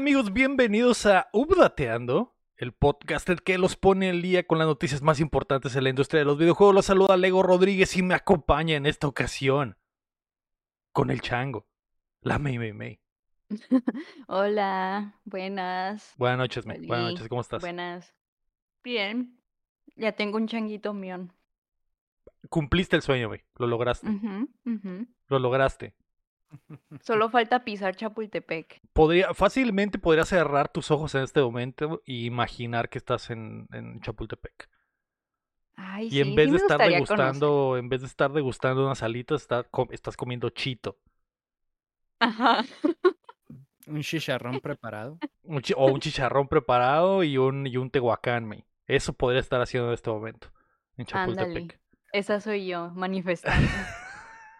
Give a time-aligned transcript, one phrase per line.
[0.00, 0.32] ¿Qué tal amigos?
[0.32, 5.76] Bienvenidos a Updateando, el podcast que los pone el día con las noticias más importantes
[5.76, 6.74] en la industria de los videojuegos.
[6.74, 9.76] Los saluda Lego Rodríguez y me acompaña en esta ocasión
[10.92, 11.66] con el chango,
[12.22, 13.00] la May May May.
[14.26, 16.14] Hola, buenas.
[16.16, 16.86] Buenas noches, May.
[16.86, 17.60] Buenas noches, ¿cómo estás?
[17.60, 18.14] Buenas.
[18.82, 19.38] Bien.
[19.96, 21.30] Ya tengo un changuito mión.
[22.48, 23.42] Cumpliste el sueño, May.
[23.56, 24.08] Lo lograste.
[25.26, 25.94] Lo lograste.
[27.00, 28.80] Solo falta pisar Chapultepec.
[28.92, 34.00] Podría, fácilmente podrías cerrar tus ojos en este momento e imaginar que estás en, en
[34.00, 34.68] Chapultepec.
[35.76, 36.92] Ay, Y en vez sí de estar conocer.
[36.92, 40.98] degustando, en vez de estar degustando unas alitas, está estás comiendo chito.
[42.18, 42.64] Ajá.
[43.86, 45.18] Un chicharrón preparado.
[45.42, 48.66] Un chi- o un chicharrón preparado y un, y un tehuacán, me.
[48.86, 50.48] Eso podría estar haciendo en este momento.
[50.96, 51.36] En Ándale.
[51.54, 51.80] Chapultepec.
[52.12, 53.66] Esa soy yo, manifestando.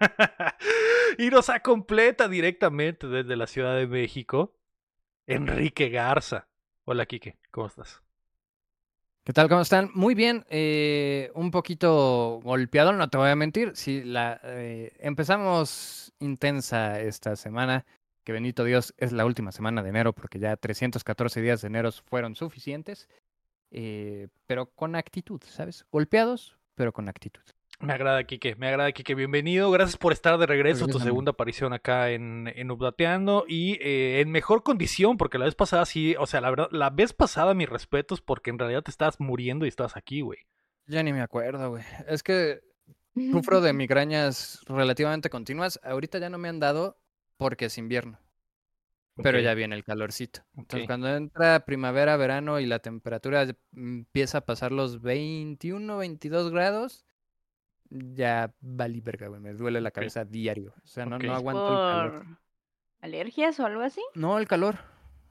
[1.19, 4.55] y nos completa directamente desde la Ciudad de México,
[5.27, 6.49] Enrique Garza.
[6.85, 8.03] Hola, Quique, ¿cómo estás?
[9.25, 9.49] ¿Qué tal?
[9.49, 9.91] ¿Cómo están?
[9.95, 10.45] Muy bien.
[10.49, 13.73] eh, un poquito golpeado, no te voy a mentir.
[13.77, 17.87] Sí, la, eh, empezamos intensa esta semana.
[18.25, 21.91] Que bendito Dios es la última semana de enero porque ya 314 días de enero
[21.93, 23.09] fueron suficientes.
[23.73, 25.87] eh, pero con actitud, ¿sabes?
[25.93, 27.43] Golpeados, pero con actitud.
[27.81, 29.15] Me agrada, Quique, me agrada, Quique.
[29.15, 29.71] Bienvenido.
[29.71, 30.87] Gracias por estar de regreso.
[30.87, 35.55] Tu segunda aparición acá en, en Updateando y eh, en mejor condición, porque la vez
[35.55, 38.91] pasada sí, o sea, la verdad, la vez pasada mis respetos, porque en realidad te
[38.91, 40.41] estabas muriendo y estabas aquí, güey.
[40.87, 41.83] Ya ni me acuerdo, güey.
[42.07, 42.61] Es que
[43.33, 45.81] sufro de migrañas relativamente continuas.
[45.83, 46.99] Ahorita ya no me han dado
[47.39, 48.21] porque es invierno.
[49.23, 50.43] Pero ya viene el calorcito.
[50.55, 57.05] Entonces, cuando entra primavera, verano y la temperatura empieza a pasar los 21, 22 grados,
[57.91, 59.41] ya valí verga, güey.
[59.41, 60.75] Me duele la cabeza diario.
[60.85, 62.25] O sea, no, no aguanto el calor.
[62.25, 62.37] ¿Por
[63.03, 64.01] alergias o algo así?
[64.15, 64.77] No, el calor.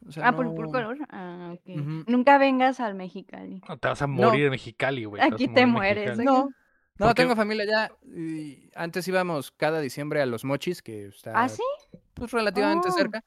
[0.08, 0.98] O sea, Ah, por no- calor.
[1.10, 1.62] Ah, ok.
[1.80, 2.04] Ujú.
[2.08, 3.62] Nunca vengas al Mexicali.
[3.68, 4.14] No, te vas a No.
[4.14, 5.22] morir en Mexicali, güey.
[5.22, 6.18] Aquí te mueres.
[6.18, 6.50] No,
[6.98, 7.92] no, ¿Por tengo familia ya.
[8.06, 11.64] y antes íbamos cada diciembre a Los Mochis, que está ¿Ah, sí?
[12.14, 12.92] pues, relativamente Oh.
[12.92, 13.24] cerca.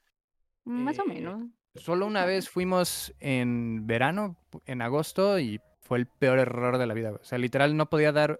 [0.65, 1.43] Más o Eh, menos.
[1.75, 6.93] Solo una vez fuimos en verano, en agosto, y fue el peor error de la
[6.93, 7.11] vida.
[7.13, 8.39] O sea, literal no podía dar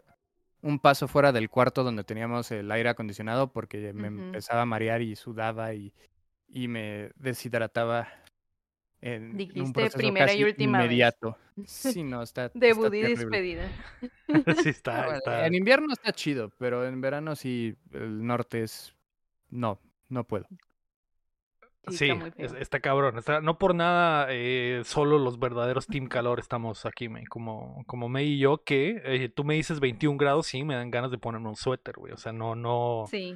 [0.63, 5.01] un paso fuera del cuarto donde teníamos el aire acondicionado porque me empezaba a marear
[5.01, 5.94] y sudaba y,
[6.47, 8.07] y me deshidrataba
[9.01, 10.85] en, en un Dijiste proceso primera y última vez.
[10.85, 11.38] inmediato.
[11.68, 13.69] Sí, no, está, Debut y despedida.
[14.63, 15.46] sí, está, bueno, está.
[15.46, 18.95] En invierno está chido, pero en verano sí, el norte es...
[19.50, 20.47] No, no puedo.
[21.89, 22.61] Sí, Sí, está muy es- feo.
[22.61, 23.17] está cabrón.
[23.17, 28.07] está- no por nada, eh, solo los verdaderos Team Calor estamos aquí, me, como, como
[28.07, 31.17] May y yo, que eh, tú me dices 21 grados, sí, me dan ganas de
[31.17, 32.13] ponerme un suéter, güey.
[32.13, 33.05] O sea, no, no.
[33.09, 33.35] Sí,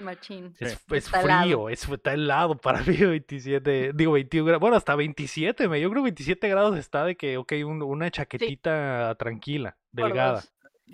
[0.00, 0.54] machín.
[0.60, 0.94] Es, Sí.
[0.94, 1.68] es Está frío, helado.
[1.70, 6.02] es, está helado para mí 27, digo 21 grados, bueno, hasta 27, me, yo creo
[6.02, 10.44] que 27 grados está de que, ok, un- una chaquetita tranquila, delgada.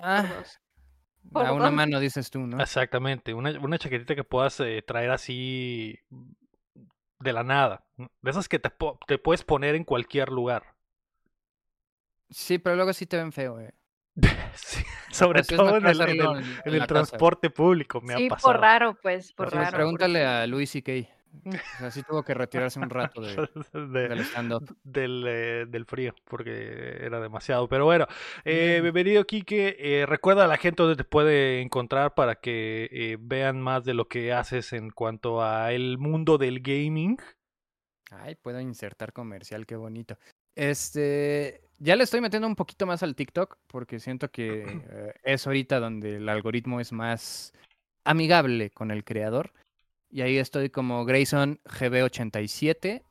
[0.01, 0.25] Ah,
[1.35, 1.73] a una dos.
[1.73, 2.61] mano dices tú, ¿no?
[2.61, 5.99] Exactamente, una, una chaquetita que puedas eh, traer así
[7.23, 10.75] de la nada, de esas que te, po- te puedes poner en cualquier lugar.
[12.31, 13.73] Sí, pero luego sí te ven feo, eh.
[14.55, 17.01] Sí, sobre Pues todo en el, en hacerlo el- en- en en el la casa,
[17.01, 17.07] güey.
[17.07, 18.53] transporte público, me Sí, ha pasado.
[18.53, 19.77] por raro, pues, por Sí, raro.
[19.77, 20.93] Pregúntale a Luis C.K.
[21.47, 23.35] O sea, sí tuvo que retirarse un rato de,
[23.73, 24.77] De- del stand-up.
[24.85, 27.69] del, eh, del frío, porque era demasiado.
[27.69, 28.07] Pero bueno,
[28.45, 28.83] eh, Bien.
[28.83, 29.77] bienvenido Quique.
[29.79, 33.95] Eh, recuerda a la gente donde te puede encontrar para que eh, vean más de
[33.95, 37.17] lo que haces en cuanto a el mundo del gaming.
[38.11, 40.19] Ay, puedo insertar comercial, qué bonito.
[40.55, 44.65] Este, ya le estoy metiendo un poquito más al TikTok porque siento que
[45.25, 47.53] es ahorita donde el algoritmo es más
[48.05, 49.53] amigable con el creador.
[50.13, 53.03] Y ahí estoy como Grayson GB87.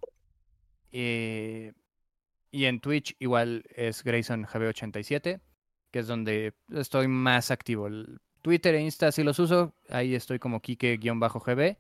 [0.93, 1.73] eh,
[2.51, 5.41] y en Twitch igual es Grayson GB87,
[5.91, 7.89] que es donde estoy más activo.
[8.41, 11.77] Twitter e Insta sí los uso, ahí estoy como Kike-GB.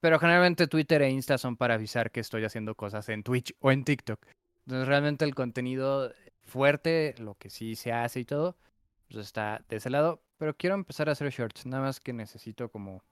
[0.00, 3.72] Pero generalmente Twitter e Insta son para avisar que estoy haciendo cosas en Twitch o
[3.72, 4.24] en TikTok.
[4.66, 6.12] Entonces realmente el contenido
[6.44, 8.56] fuerte, lo que sí se hace y todo,
[9.08, 10.22] pues está de ese lado.
[10.38, 13.02] Pero quiero empezar a hacer shorts, nada más que necesito como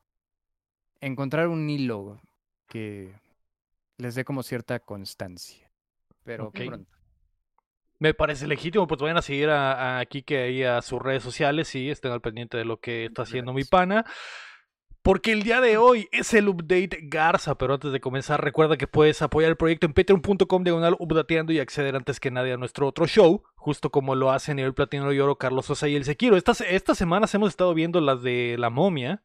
[1.01, 2.21] encontrar un hilo
[2.69, 3.13] que
[3.99, 5.71] les dé como cierta constancia.
[6.25, 6.91] Pero pronto.
[7.99, 11.75] Me parece legítimo, pues vayan a seguir a, a Kike ahí a sus redes sociales
[11.75, 14.05] y estén al pendiente de lo que está haciendo mi pana.
[15.07, 18.89] Porque el día de hoy es el update Garza, pero antes de comenzar recuerda que
[18.89, 22.89] puedes apoyar el proyecto en patreon.com diagonal updateando y acceder antes que nadie a nuestro
[22.89, 26.37] otro show, justo como lo hacen el Platino de Oro, Carlos Sosa y el Sequiro.
[26.37, 29.23] Estas, estas semanas hemos estado viendo las de La Momia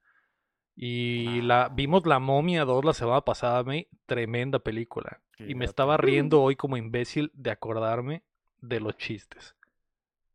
[0.76, 5.22] Y la vimos La Momia 2 la semana pasada, me tremenda película.
[5.38, 8.24] Y me estaba riendo hoy como imbécil de acordarme
[8.60, 9.56] de los chistes.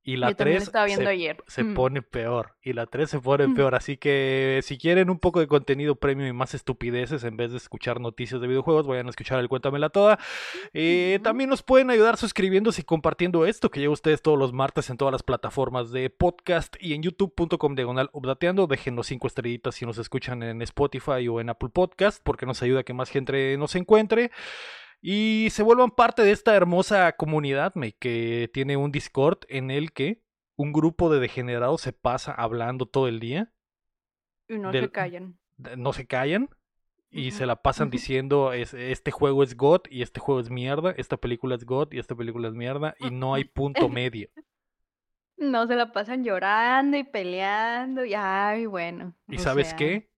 [0.08, 1.36] Y la Yo también lo 3 estaba viendo se, ayer.
[1.48, 1.74] se Mm.
[1.74, 2.54] pone peor.
[2.62, 3.54] Y la 3 se pone Mm.
[3.56, 3.74] peor.
[3.74, 7.56] Así que si quieren un poco de contenido premium y más estupideces en vez de
[7.56, 10.20] escuchar noticias de videojuegos, vayan a escuchar el Cuéntamela Toda.
[10.72, 11.24] Eh, Ujú.
[11.24, 14.90] También nos pueden ayudar suscribiéndose y compartiendo esto que llega a ustedes todos los martes
[14.90, 18.68] en todas las plataformas de podcast y en youtube.com diagonal updateando.
[18.68, 22.80] Déjenos cinco estrellitas si nos escuchan en Spotify o en Apple Podcast porque nos ayuda
[22.80, 24.30] a que más gente nos encuentre.
[25.08, 29.92] Y se vuelvan parte de esta hermosa comunidad me, que tiene un Discord en el
[29.92, 30.20] que
[30.56, 33.52] un grupo de degenerados se pasa hablando todo el día,
[34.48, 35.38] Y no del- se callan.
[35.58, 36.48] de- no se callan
[37.08, 40.90] y se la pasan diciendo es, este juego es God y este juego es mierda,
[40.96, 44.28] esta película es God y esta película es mierda y no hay punto medio.
[45.38, 49.14] No se la pasan llorando y peleando y ay, bueno.
[49.28, 50.10] ¿Y sabes sea, qué?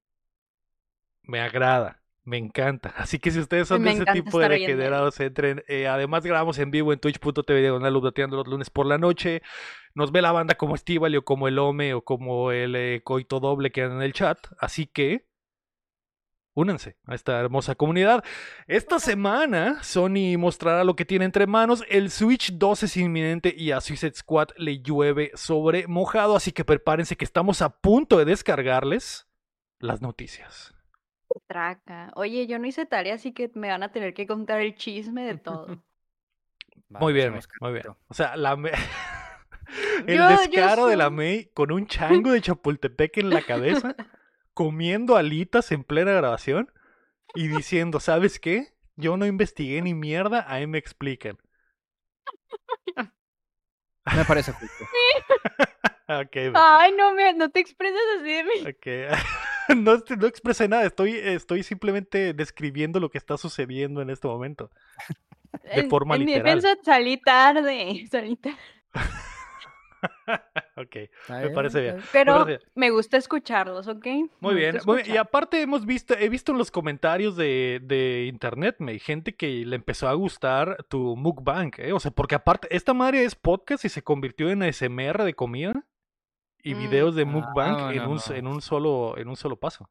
[1.24, 2.94] Me agrada, me encanta.
[2.96, 5.64] Así que si ustedes son Me de ese tipo de degenerados, entren.
[5.66, 9.42] Eh, además grabamos en vivo en twitch.tv diagonal updateando los lunes por la noche.
[9.94, 13.40] Nos ve la banda como Estivali o como el Ome o como el eh, Coito
[13.40, 14.38] Doble que andan en el chat.
[14.58, 15.26] Así que
[16.54, 18.22] únanse a esta hermosa comunidad.
[18.66, 21.82] Esta semana Sony mostrará lo que tiene entre manos.
[21.88, 26.36] El Switch 2 es inminente y a Suicide Squad le llueve sobre mojado.
[26.36, 29.26] Así que prepárense que estamos a punto de descargarles
[29.78, 30.77] las noticias.
[31.46, 32.10] Traca.
[32.14, 35.24] Oye, yo no hice tarea, así que me van a tener que contar el chisme
[35.24, 35.66] de todo.
[36.88, 37.84] Muy bien, muy bien.
[38.08, 38.70] O sea, la me-
[40.06, 43.94] el Yo- yo descaro de la May con un chango de Chapultepec en la cabeza,
[44.54, 46.72] comiendo alitas en plena grabación
[47.34, 48.68] y diciendo, ¿sabes qué?
[48.96, 51.36] Yo no investigué ni mierda, ahí me explican.
[54.16, 54.84] Me parece justo.
[56.08, 58.60] Ve, Ay, no me, no te expresas así de mí.
[58.66, 59.18] ok.
[59.76, 64.26] No, est- no expresé nada, estoy, estoy simplemente describiendo lo que está sucediendo en este
[64.28, 64.70] momento.
[65.74, 66.60] De En- forma en mi literal.
[66.60, 68.06] defensa salí tarde.
[68.10, 68.56] Salí tarde.
[70.76, 70.94] Ok,
[71.28, 71.96] me parece bien.
[72.12, 74.06] Pero parece me gusta escucharlos, ¿ok?
[74.38, 75.14] Muy bien, muy bien.
[75.14, 79.34] Y aparte hemos visto, he visto en los comentarios de, de internet, me hay gente
[79.34, 81.92] que le empezó a gustar tu mukbang, ¿eh?
[81.92, 85.84] O sea, porque aparte, esta madre es podcast y se convirtió en ASMR de comida
[86.62, 86.74] y Mm.
[86.74, 89.90] videos de Ah, mukbang en, un, en un solo, en un solo paso.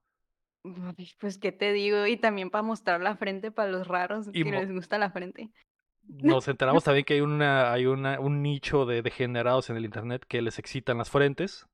[1.19, 2.05] Pues, ¿qué te digo?
[2.07, 5.51] Y también para mostrar la frente para los raros Y que les gusta la frente.
[6.07, 10.25] Nos enteramos también que hay una, hay una, un nicho de degenerados en el internet
[10.27, 11.67] que les excitan las frentes.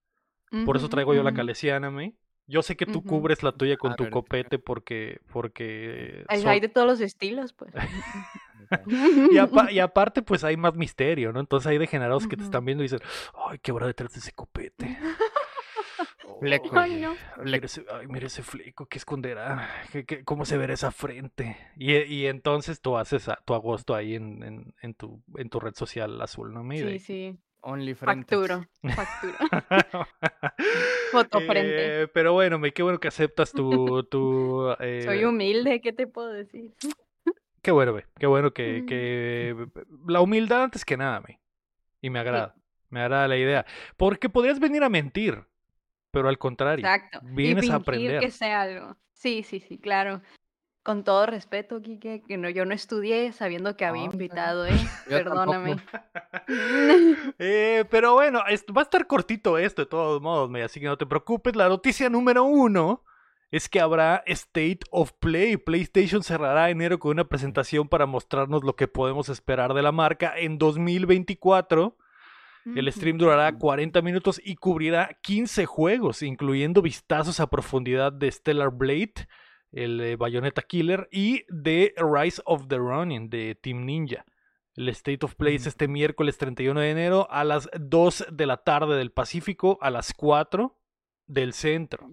[0.63, 2.15] Por eso traigo yo la calesiana, me.
[2.45, 6.41] Yo sé que tú cubres la tuya con A tu ver, copete porque, porque Hay,
[6.41, 7.73] son- hay de todos los estilos, pues.
[9.31, 11.39] Y, apa- y aparte, pues hay más misterio, ¿no?
[11.39, 13.01] Entonces hay degenerados que te están viendo y dicen,
[13.47, 14.97] ay, qué habrá detrás de ese copete.
[16.39, 16.69] Fleco.
[16.77, 17.11] Ay, no.
[17.37, 19.69] Ay, mira ese, ay, mira ese fleco, ¿qué esconderá?
[19.91, 21.57] ¿Qué- qué- cómo se verá esa frente?
[21.77, 25.59] Y, y entonces tú haces a- tu agosto ahí en, en, en tu, en tu
[25.59, 26.63] red social azul, ¿no?
[26.63, 26.93] Mire.
[26.93, 27.39] Sí, sí.
[27.63, 27.95] Only.
[27.95, 28.65] Facturo.
[28.95, 29.37] Facturo.
[31.11, 31.73] Foto frente.
[32.03, 34.03] Eh, pero bueno, me qué bueno que aceptas tu...
[34.11, 36.71] tu Soy eh, humilde, ¿qué te puedo decir?
[37.61, 37.97] Qué bueno.
[38.19, 39.55] Qué bueno que, que
[40.07, 41.39] la humildad antes que nada, me.
[42.01, 42.55] Y me agrada.
[42.89, 43.65] Me agrada la idea.
[43.95, 45.43] Porque podrías venir a mentir,
[46.11, 47.21] pero al contrario, Exacto.
[47.23, 48.19] vienes y a aprender.
[48.19, 48.97] que sea algo.
[49.13, 50.21] Sí, sí, sí, claro.
[50.83, 54.21] Con todo respeto, Kike, que no, yo no estudié sabiendo que había No, bien.
[54.21, 54.71] invitado, ¿eh?
[55.09, 55.77] Perdóname.
[57.39, 60.87] Eh, pero bueno, es- va a estar cortito esto de todos modos, me, así que
[60.87, 61.55] no te preocupes.
[61.55, 63.03] La noticia número uno
[63.51, 65.57] es que habrá State of Play.
[65.57, 70.33] PlayStation cerrará enero con una presentación para mostrarnos lo que podemos esperar de la marca
[70.37, 71.95] en 2024.
[72.75, 78.69] El stream durará 40 minutos y cubrirá 15 juegos, incluyendo vistazos a profundidad de Stellar
[78.71, 79.27] Blade,
[79.73, 84.25] el eh, Bayonetta Killer y de Rise of the Ronin de Team Ninja.
[84.75, 88.57] El State of Play es este miércoles 31 de enero a las 2 de la
[88.57, 90.79] tarde del Pacífico, a las 4
[91.27, 92.09] del centro.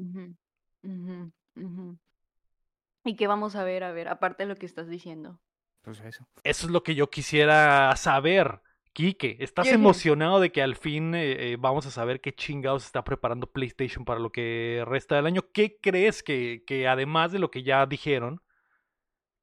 [3.04, 3.84] ¿Y qué vamos a ver?
[3.84, 5.40] A ver, aparte de lo que estás diciendo.
[5.82, 6.26] Pues eso.
[6.44, 8.60] Eso es lo que yo quisiera saber.
[8.92, 13.04] Quique, ¿estás emocionado de que al fin eh, eh, vamos a saber qué chingados está
[13.04, 15.42] preparando PlayStation para lo que resta del año?
[15.52, 18.42] ¿Qué crees que, que además de lo que ya dijeron,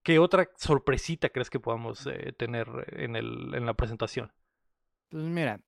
[0.04, 4.34] qué otra sorpresita crees que podamos eh, tener en, el, en la presentación?
[5.10, 5.62] Pues mira,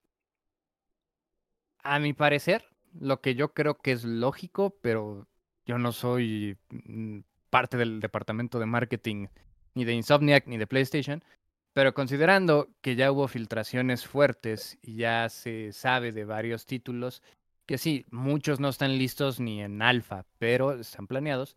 [1.82, 2.66] a mi parecer,
[3.00, 5.28] lo que yo creo que es lógico, pero
[5.66, 7.20] yo no soy mm,
[7.50, 9.28] parte del departamento de marketing
[9.74, 11.24] ni de Insomniac ni de PlayStation,
[11.74, 17.22] pero considerando que ya hubo filtraciones fuertes y ya se sabe de varios títulos
[17.70, 21.56] que sí, muchos no están listos ni en alfa, pero están planeados.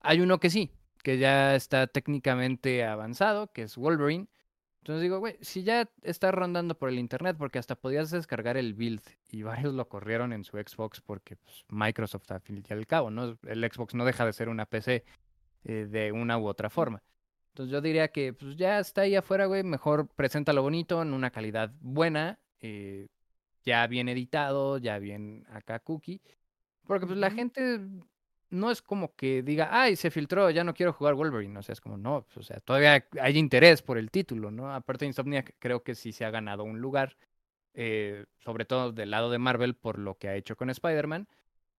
[0.00, 0.72] Hay uno que sí,
[1.04, 4.26] que ya está técnicamente avanzado, que es Wolverine.
[4.80, 8.74] Entonces digo, güey, si ya está rondando por el internet, porque hasta podías descargar el
[8.74, 12.86] build y varios lo corrieron en su Xbox porque pues, Microsoft al fin y al
[12.88, 13.38] cabo, ¿no?
[13.44, 15.04] El Xbox no deja de ser una PC
[15.62, 17.00] eh, de una u otra forma.
[17.54, 21.30] Entonces yo diría que pues ya está ahí afuera, güey, mejor preséntalo bonito, en una
[21.30, 23.06] calidad buena, eh,
[23.62, 26.20] ya bien editado, ya bien acá cookie.
[26.84, 27.78] Porque pues la gente
[28.50, 31.56] no es como que diga, ay, se filtró, ya no quiero jugar Wolverine.
[31.56, 34.74] O sea, es como, no, pues, o sea, todavía hay interés por el título, ¿no?
[34.74, 37.16] Aparte de Insomniac, creo que sí se ha ganado un lugar,
[37.74, 41.28] eh, sobre todo del lado de Marvel, por lo que ha hecho con Spider-Man.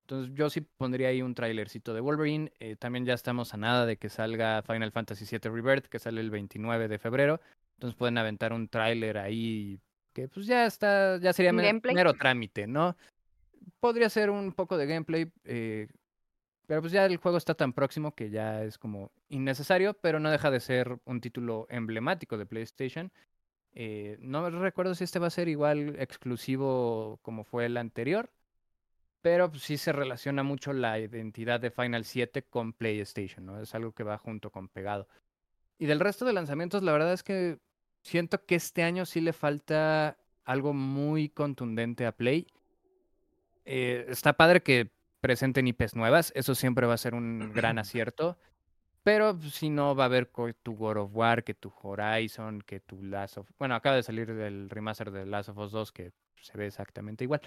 [0.06, 2.52] Entonces yo sí pondría ahí un trailercito de Wolverine.
[2.60, 6.22] Eh, también ya estamos a nada de que salga Final Fantasy VII Rebirth, que sale
[6.22, 7.42] el 29 de febrero.
[7.74, 9.80] Entonces pueden aventar un tráiler ahí
[10.14, 12.96] que pues ya está, ya sería mero trámite, ¿no?
[13.80, 15.88] Podría ser un poco de gameplay, eh,
[16.68, 20.30] pero pues ya el juego está tan próximo que ya es como innecesario, pero no
[20.30, 23.12] deja de ser un título emblemático de PlayStation.
[23.74, 28.30] Eh, no recuerdo si este va a ser igual exclusivo como fue el anterior,
[29.26, 33.60] pero pues, sí se relaciona mucho la identidad de Final 7 con PlayStation, ¿no?
[33.60, 35.08] Es algo que va junto con pegado.
[35.80, 37.58] Y del resto de lanzamientos, la verdad es que
[38.04, 42.46] siento que este año sí le falta algo muy contundente a Play.
[43.66, 44.92] Eh, está padre que
[45.22, 48.38] presenten IPs nuevas, eso siempre va a ser un gran acierto.
[49.02, 50.28] Pero pues, si no, va a haber
[50.62, 53.50] tu God of War, que tu Horizon, que tu Last of...
[53.58, 57.24] Bueno, acaba de salir del remaster de Last of Us 2, que se ve exactamente
[57.24, 57.42] igual.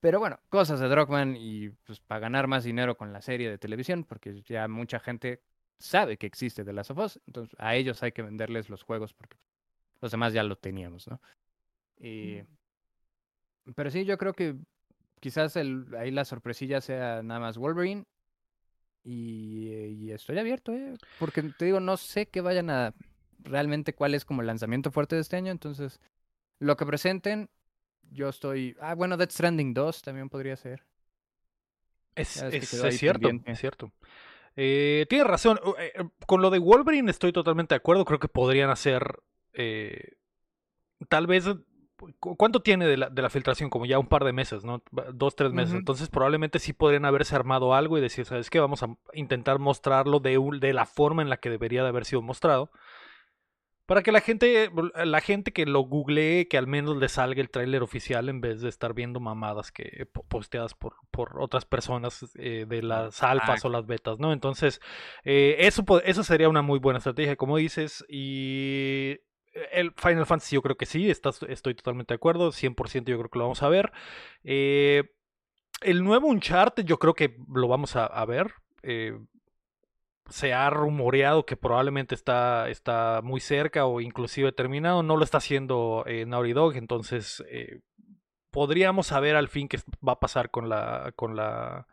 [0.00, 3.58] Pero bueno, cosas de Drogman y pues para ganar más dinero con la serie de
[3.58, 5.42] televisión, porque ya mucha gente
[5.78, 9.12] sabe que existe The Last of Us, entonces a ellos hay que venderles los juegos
[9.12, 9.36] porque
[10.00, 11.20] los demás ya lo teníamos, ¿no?
[11.98, 12.42] Y...
[13.74, 14.56] Pero sí, yo creo que
[15.20, 18.04] quizás el, ahí la sorpresilla sea nada más Wolverine.
[19.04, 20.94] Y, estoy abierto, ¿eh?
[21.18, 22.94] Porque te digo, no sé qué vayan a.
[23.38, 25.50] Realmente cuál es como el lanzamiento fuerte de este año.
[25.52, 26.00] Entonces,
[26.58, 27.50] lo que presenten,
[28.10, 28.76] yo estoy.
[28.80, 30.84] Ah, bueno, Death Stranding 2 también podría ser.
[32.14, 33.92] Es, es, cierto, es cierto.
[34.56, 35.58] Eh, tienes razón.
[35.78, 38.04] Eh, eh, con lo de Wolverine estoy totalmente de acuerdo.
[38.04, 39.20] Creo que podrían hacer.
[39.52, 40.12] Eh,
[41.08, 41.46] tal vez
[42.18, 43.70] ¿Cuánto tiene de la, de la, filtración?
[43.70, 44.82] Como ya un par de meses, ¿no?
[45.12, 45.74] Dos, tres meses.
[45.74, 48.60] Entonces probablemente sí podrían haberse armado algo y decir, ¿sabes qué?
[48.60, 52.20] Vamos a intentar mostrarlo de, de la forma en la que debería de haber sido
[52.20, 52.70] mostrado.
[53.86, 54.70] Para que la gente,
[55.04, 58.62] la gente que lo googlee, que al menos le salga el tráiler oficial en vez
[58.62, 63.68] de estar viendo mamadas que posteadas por, por otras personas eh, de las alfas o
[63.68, 64.32] las betas, ¿no?
[64.32, 64.80] Entonces,
[65.24, 69.18] eh, eso, eso sería una muy buena estrategia, como dices, y
[69.72, 73.38] el Final Fantasy yo creo que sí, estoy totalmente de acuerdo, 100% yo creo que
[73.38, 73.92] lo vamos a ver.
[74.42, 75.04] Eh,
[75.80, 78.54] el nuevo Uncharted yo creo que lo vamos a, ver.
[78.82, 79.18] Eh,
[80.28, 85.02] se ha rumoreado que probablemente está, está muy cerca o inclusive terminado.
[85.02, 87.44] No lo está haciendo eh, Naughty Dog, entonces
[88.50, 91.86] podríamos saber al fin qué va a pasar con la, con la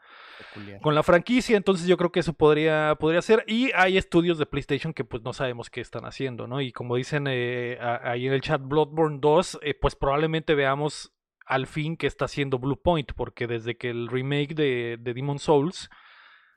[0.81, 3.43] con la franquicia, entonces yo creo que eso podría, podría ser.
[3.47, 6.61] Y hay estudios de PlayStation que pues no sabemos qué están haciendo, ¿no?
[6.61, 11.13] Y como dicen eh, ahí en el chat Bloodborne 2, eh, pues probablemente veamos
[11.45, 15.89] al fin qué está haciendo Bluepoint, porque desde que el remake de, de Demon Souls,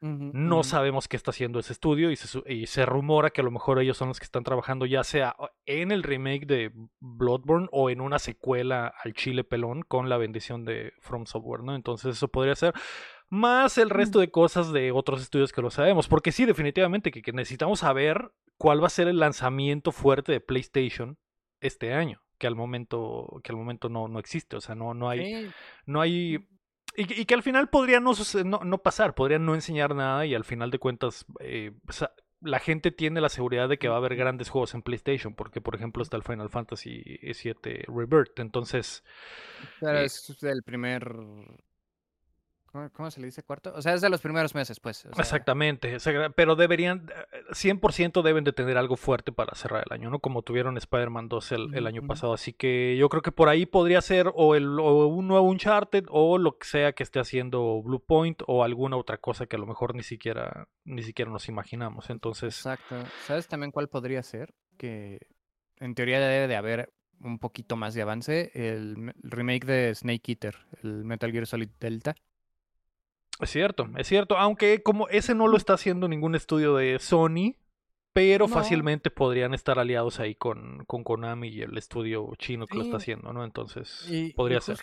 [0.04, 3.50] no sabemos qué está haciendo ese estudio y se, y se, rumora que a lo
[3.50, 5.34] mejor ellos son los que están trabajando ya sea
[5.64, 10.64] en el remake de Bloodborne o en una secuela al Chile Pelón con la bendición
[10.64, 11.75] de From Software, ¿no?
[11.75, 12.75] Entonces eso podría ser
[13.34, 16.08] más el resto de cosas de otros estudios que lo sabemos.
[16.08, 21.18] Porque sí, definitivamente que, necesitamos saber cuál va a ser el lanzamiento fuerte de PlayStation
[21.61, 22.20] este año.
[22.38, 24.56] Que al momento, que al momento no, no existe.
[24.56, 25.50] O sea, no, no hay.
[25.87, 26.49] No hay.
[26.96, 28.12] Y, que al final podría no,
[28.44, 31.72] no, pasar, podría no enseñar nada y al final de cuentas eh,
[32.40, 35.60] la gente tiene la seguridad de que va a haber grandes juegos en PlayStation, porque
[35.60, 39.02] por ejemplo está el Final Fantasy VII Rebirth, entonces...
[39.80, 41.10] Pero eh es el primer
[42.93, 43.73] ¿Cómo se le dice cuarto?
[43.76, 45.04] O sea, es de los primeros meses, pues.
[45.16, 45.97] Exactamente,
[46.35, 47.07] pero deberían,
[47.50, 50.19] 100% deben de tener algo fuerte para cerrar el año, ¿no?
[50.19, 52.35] Como tuvieron Spider-Man 2 el, año pasado.
[52.35, 56.37] Así que yo creo que por ahí podría ser o, el, un nuevo Uncharted o
[56.37, 59.95] lo que sea que esté haciendo Bluepoint o alguna otra cosa que a lo mejor
[59.95, 62.11] ni siquiera, ni siquiera nos imaginamos.
[62.11, 62.57] Entonces...
[62.57, 62.97] Exacto.
[63.25, 64.52] ¿Sabes también cuál podría ser?
[64.76, 65.21] Que
[65.78, 68.50] en teoría debe de haber un poquito más de avance.
[68.54, 72.16] el remake de Snake Eater, el Metal Gear Solid Delta.
[73.40, 74.36] Es cierto, es cierto.
[74.38, 77.56] Aunque como ese no lo está haciendo ningún estudio de Sony,
[78.12, 82.84] pero fácilmente podrían estar aliados ahí con, con Konami y el estudio chino que lo
[82.84, 83.44] está haciendo, ¿no?
[83.44, 84.78] Entonces, podría ser.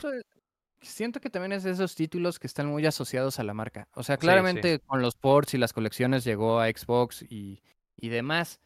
[0.81, 3.87] siento que también es de esos títulos que están muy asociados a la marca.
[3.93, 4.25] O sea, Sí, sí.
[4.25, 7.61] claramente con los ports y las colecciones llegó a Xbox y,
[7.95, 8.59] y demás.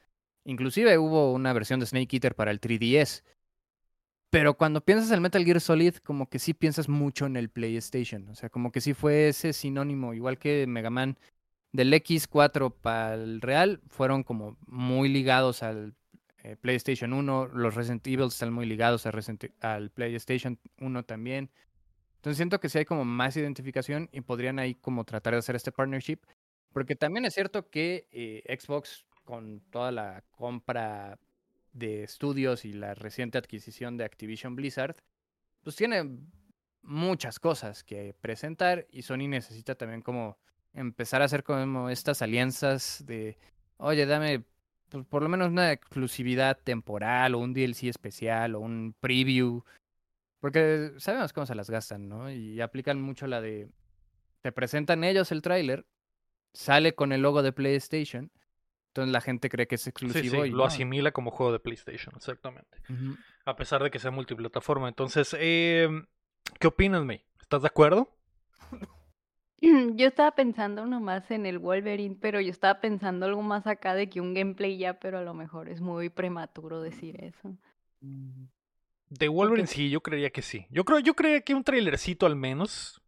[0.46, 3.24] Inclusive hubo una versión de Snake Eater para el 3DS.
[4.30, 8.28] Pero cuando piensas en Metal Gear Solid, como que sí piensas mucho en el PlayStation.
[8.30, 11.18] O sea, como que sí fue ese sinónimo, igual que Mega Man
[11.72, 15.94] del X4 para el Real, fueron como muy ligados al
[16.44, 17.48] eh, PlayStation 1.
[17.54, 21.50] Los Resident Evil están muy ligados a Resident- al PlayStation 1 también.
[22.18, 25.56] Entonces siento que sí hay como más identificación y podrían ahí como tratar de hacer
[25.56, 26.20] este partnership.
[26.74, 31.18] Porque también es cierto que eh, Xbox, con toda la compra
[31.76, 34.96] de estudios y la reciente adquisición de Activision Blizzard,
[35.62, 36.18] pues tiene
[36.82, 40.38] muchas cosas que presentar y Sony necesita también como
[40.74, 43.38] empezar a hacer como estas alianzas de,
[43.78, 44.46] oye, dame
[44.90, 49.64] pues, por lo menos una exclusividad temporal o un DLC especial o un preview.
[50.40, 52.32] Porque sabemos cómo se las gastan, ¿no?
[52.32, 53.70] Y aplican mucho la de,
[54.42, 55.86] te presentan ellos el tráiler,
[56.54, 58.32] sale con el logo de PlayStation,
[58.96, 60.64] entonces la gente cree que es exclusivo sí, y lo no.
[60.64, 62.78] asimila como juego de PlayStation, exactamente.
[63.44, 64.88] A pesar de que sea multiplataforma.
[64.88, 65.90] Entonces, eh,
[66.62, 67.22] ¿qué opinas, May?
[67.42, 68.10] ¿Estás de acuerdo?
[69.60, 74.10] Yo estaba pensando nomás en el Wolverine, pero yo estaba pensando algo más acá de
[74.10, 77.58] que un gameplay ya, pero a lo mejor es muy prematuro decir eso.
[78.00, 80.68] De Wolverine sí, yo creería que sí.
[80.70, 83.02] Yo creo, yo creería que un trailercito al menos,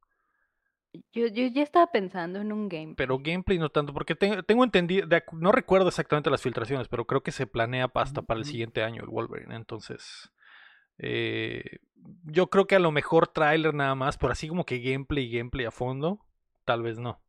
[1.14, 2.96] Yo, yo ya estaba pensando en un gameplay.
[2.96, 7.06] pero gameplay no tanto, porque te- tengo entendido, de no recuerdo exactamente las filtraciones, pero
[7.06, 9.56] creo que se planea pa- hasta Ujú, para el siguiente año el Wolverine.
[9.56, 10.32] Entonces,
[10.98, 11.80] eh,
[12.24, 15.66] yo creo que a lo mejor trailer nada más, pero así como que gameplay, gameplay
[15.66, 16.20] a fondo,
[16.66, 17.22] tal vez no.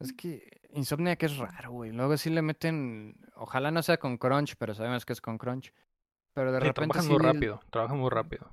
[0.00, 1.92] Es que Insomniac es raro, güey.
[1.92, 5.72] Luego sí le meten, ojalá no sea con Crunch, pero sabemos que es con Crunch.
[6.34, 8.52] Pero de Sí, repente trabajan sí muy rápido, trabajan muy rápido.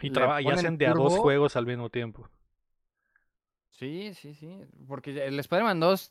[0.00, 1.22] Y, le traba- y ponen hacen de a dos turbo.
[1.22, 2.28] juegos al mismo tiempo.
[3.80, 4.60] Sí, sí, sí.
[4.86, 6.10] Porque el Spider-Man 2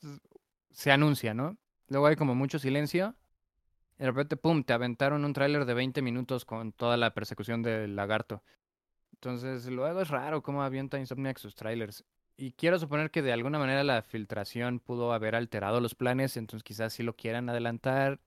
[0.71, 1.55] se anuncia, ¿no?
[1.87, 3.15] Luego hay como mucho silencio.
[3.99, 7.61] Y de repente, pum, te aventaron un tráiler de 20 minutos con toda la persecución
[7.61, 8.43] del lagarto.
[9.13, 12.03] Entonces, luego es raro cómo avienta Insomniac sus trailers.
[12.37, 16.63] Y quiero suponer que de alguna manera la filtración pudo haber alterado los planes, entonces
[16.63, 18.19] quizás sí lo quieran adelantar.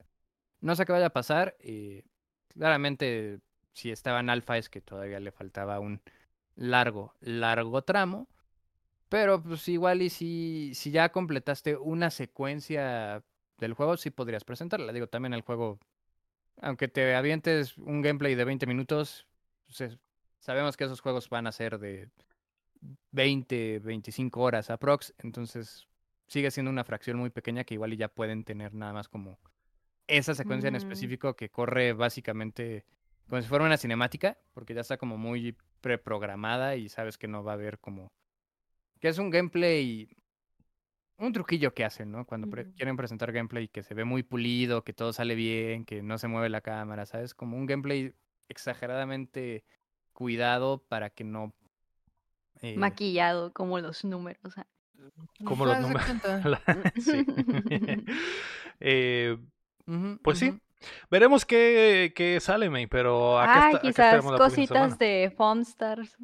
[0.61, 1.57] No sé qué vaya a pasar.
[1.61, 2.03] Y
[2.49, 3.41] claramente,
[3.73, 6.01] si estaba en alfa es que todavía le faltaba un
[6.55, 8.29] largo, largo tramo.
[9.13, 13.23] Pero pues igual y si, si ya completaste una secuencia
[13.59, 14.91] del juego, sí podrías presentarla.
[14.91, 15.77] Digo, también el juego,
[16.59, 19.27] aunque te avientes un gameplay de 20 minutos,
[19.67, 19.99] pues, es-
[20.39, 22.09] sabemos que esos juegos van a ser de
[23.11, 25.87] 20, 25 horas aprox, entonces
[26.25, 29.37] sigue siendo una fracción muy pequeña que igual y ya pueden tener nada más como
[30.07, 30.85] esa secuencia en Ujú.
[30.85, 32.83] específico que corre básicamente
[33.29, 37.43] como si fuera una cinemática, porque ya está como muy preprogramada y sabes que no
[37.43, 38.11] va a haber como
[39.03, 40.07] que es un gameplay
[41.17, 42.25] un truquillo que hacen, ¿no?
[42.25, 46.01] Cuando pre- quieren presentar gameplay que se ve muy pulido, que todo sale bien, que
[46.01, 47.33] no se mueve la cámara, ¿sabes?
[47.33, 48.13] Como un gameplay
[48.47, 49.65] exageradamente
[50.13, 51.53] cuidado para que no
[52.61, 54.57] eh, Maquillado como los números.
[54.57, 54.65] ah.
[55.43, 56.03] Como los números.
[56.95, 57.25] sí.
[58.79, 59.37] Eh,
[60.23, 60.53] Pues sí.
[61.11, 64.95] Veremos qué, qué sale, May, pero acá, Ah, está- quizás cositas semana.
[64.97, 66.17] de Foamstars,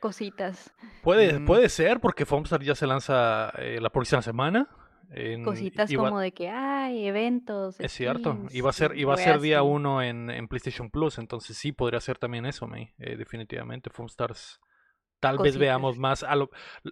[0.00, 0.72] cositas,
[1.02, 1.46] Puede, Mm.
[1.46, 4.68] puede ser, porque Foamstar ya se lanza eh, la próxima semana.
[5.14, 7.78] en- cositas como de que hay eventos.
[7.78, 9.68] Es cierto, y va a ser, y va a ser día así.
[9.68, 13.90] uno en, en PlayStation Plus, entonces sí podría ser también eso, May, eh, definitivamente.
[13.90, 14.58] Foamstars,
[15.22, 16.50] tal vez veamos más a lo-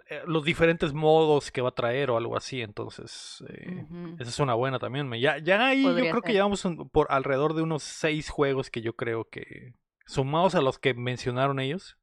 [0.09, 3.85] eh, los diferentes modos que va a traer o algo así, entonces eh,
[4.19, 5.12] esa es una buena también.
[5.14, 8.81] Ya, ya ahí yo creo que llevamos un- por alrededor de unos seis juegos que
[8.81, 9.75] yo creo que,
[10.07, 11.99] sumados a los que mencionaron ellos,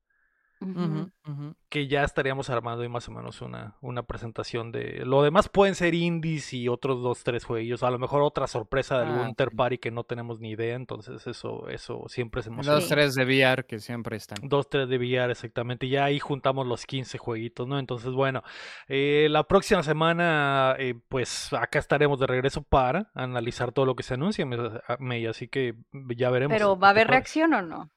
[1.69, 5.03] Que ya estaríamos armando ahí más o menos una, una presentación de...
[5.05, 7.83] Lo demás pueden ser indies y otros dos, tres jueguillos.
[7.83, 9.55] A lo mejor otra sorpresa de Ah, algún third sí.
[9.57, 10.75] party que no tenemos ni idea.
[10.75, 12.81] Entonces eso, eso siempre se emociona.
[12.81, 12.87] Sí.
[12.89, 14.37] tres de VR que siempre están.
[14.47, 15.85] Dos, tres de VR, exactamente.
[15.85, 17.77] Y ya ahí juntamos los 15 jueguitos, ¿no?
[17.79, 18.41] Entonces, bueno,
[18.87, 24.03] eh, la próxima semana, eh, pues acá estaremos de regreso para analizar todo lo que
[24.03, 24.57] se anuncia, me-
[24.99, 25.75] May, así que
[26.15, 26.55] ya veremos.
[26.55, 27.89] Pero ¿va a haber reacción o no?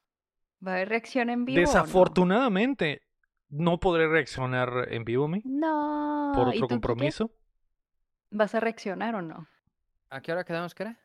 [0.67, 1.59] ¿Va a haber reacción en vivo?
[1.59, 1.67] o no?
[1.67, 3.03] Desafortunadamente,
[3.49, 6.33] no podré reaccionar en vivo, May, No.
[6.35, 7.33] por ¿Y otro compromiso.
[8.31, 9.49] ¿Vas a reaccionar o no?
[10.11, 10.99] ¿A qué hora quedamos que era?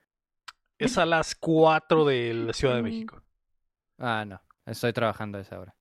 [0.77, 2.81] Es a las 4 de la Ciudad de.
[2.83, 3.21] México.
[3.97, 4.41] Ah, no.
[4.65, 5.73] Estoy trabajando a esa hora.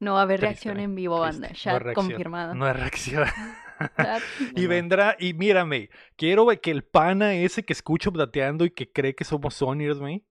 [0.00, 1.40] No va a haber Triste, reacción May, en vivo, triste.
[1.40, 1.48] banda.
[1.48, 2.54] No hay Chat reacción, confirmado.
[2.56, 3.24] No hay reacción.
[3.96, 4.22] Chat.
[4.56, 4.68] y No.
[4.68, 9.22] vendrá, y mírame, quiero que el pana ese que escucho plateando y que cree que
[9.24, 10.26] somos Sonyers, May,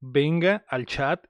[0.00, 1.26] venga al chat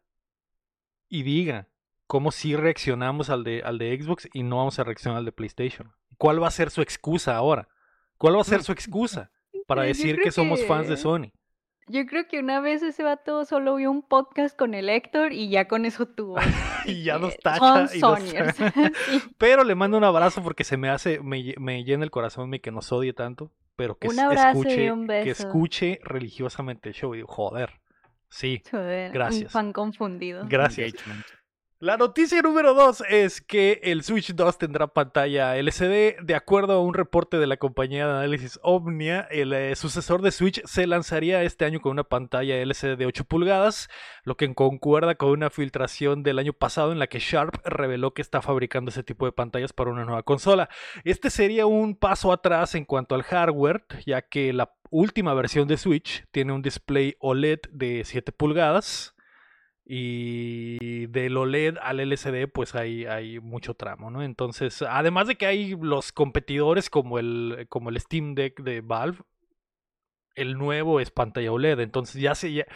[1.09, 1.69] y diga
[2.07, 5.33] cómo sí reaccionamos al de, al de Xbox y no vamos a reaccionar al de
[5.33, 5.93] PlayStation.
[6.19, 7.69] ¿Cuál va a ser su excusa ahora?
[8.17, 9.31] ¿Cuál va a ser su excusa
[9.67, 11.33] para decir que somos fans de Sony?
[11.89, 15.51] Yo creo que una vez ese vato solo vio un podcast con el Héctor y
[15.51, 16.37] ya con eso tuvo.
[16.87, 18.55] Y ya nos tacha Son y nos-.
[18.57, 19.23] Sí.
[19.39, 22.61] Pero le mando un abrazo porque se me hace, me, me llena el corazón y
[22.61, 27.15] que nos odie tanto, pero que Un y escuche, que escuche religiosamente el show.
[27.15, 27.81] Y digo, joder,
[28.29, 29.45] sí, Joder, Gracias.
[29.45, 30.45] Un fan confundido.
[30.49, 30.95] gracias.
[30.95, 31.27] Engagement.
[31.79, 36.23] La noticia número 2 es que el Switch 2 tendrá pantalla LCD.
[36.23, 40.31] De acuerdo a un reporte de la compañía de análisis Omnia, el eh, sucesor de
[40.31, 43.91] Switch se lanzaría este año con una pantalla LCD de 8 pulgadas,
[44.25, 48.23] lo que concuerda con una filtración del año pasado en la que Sharp reveló que
[48.23, 50.71] está fabricando ese tipo de pantallas para una nueva consola.
[51.05, 55.77] Este sería un paso atrás en cuanto al hardware, ya que la última versión de
[55.77, 59.13] Switch tiene un display OLED de 7 pulgadas.
[59.89, 64.23] Y del OLED al LCD, pues hay, hay mucho tramo, ¿no?
[64.25, 69.19] Entonces, además de que hay los competidores como el, como el Steam Deck de Valve,
[70.35, 71.79] el nuevo es pantalla OLED.
[71.81, 72.67] Entonces ya se ya-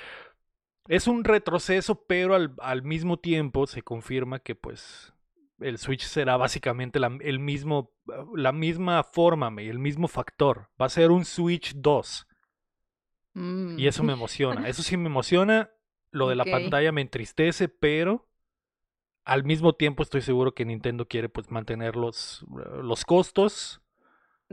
[0.89, 5.13] es un retroceso, pero al, al mismo tiempo se confirma que pues
[5.61, 7.93] el Switch será básicamente la, el mismo,
[8.35, 10.71] la misma forma, el mismo factor.
[10.81, 12.27] Va a ser un Switch 2.
[13.35, 13.79] Mm.
[13.79, 14.69] Y eso me emociona.
[14.69, 15.71] Eso sí me emociona.
[16.13, 18.29] Lo de la pantalla me entristece, pero
[19.25, 22.45] al mismo tiempo estoy seguro que Nintendo quiere pues mantener los,
[22.83, 23.81] los costos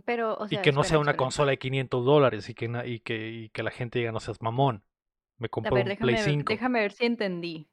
[0.06, 1.17] Pero, o y que no espera, sea una espera.
[1.17, 4.20] consola de 500 dólares y que, na- y, que, y que la gente diga no
[4.20, 4.84] seas mamón.
[5.38, 6.54] Me ver, un déjame, Play ver- 5.
[6.54, 7.67] déjame ver si entendí.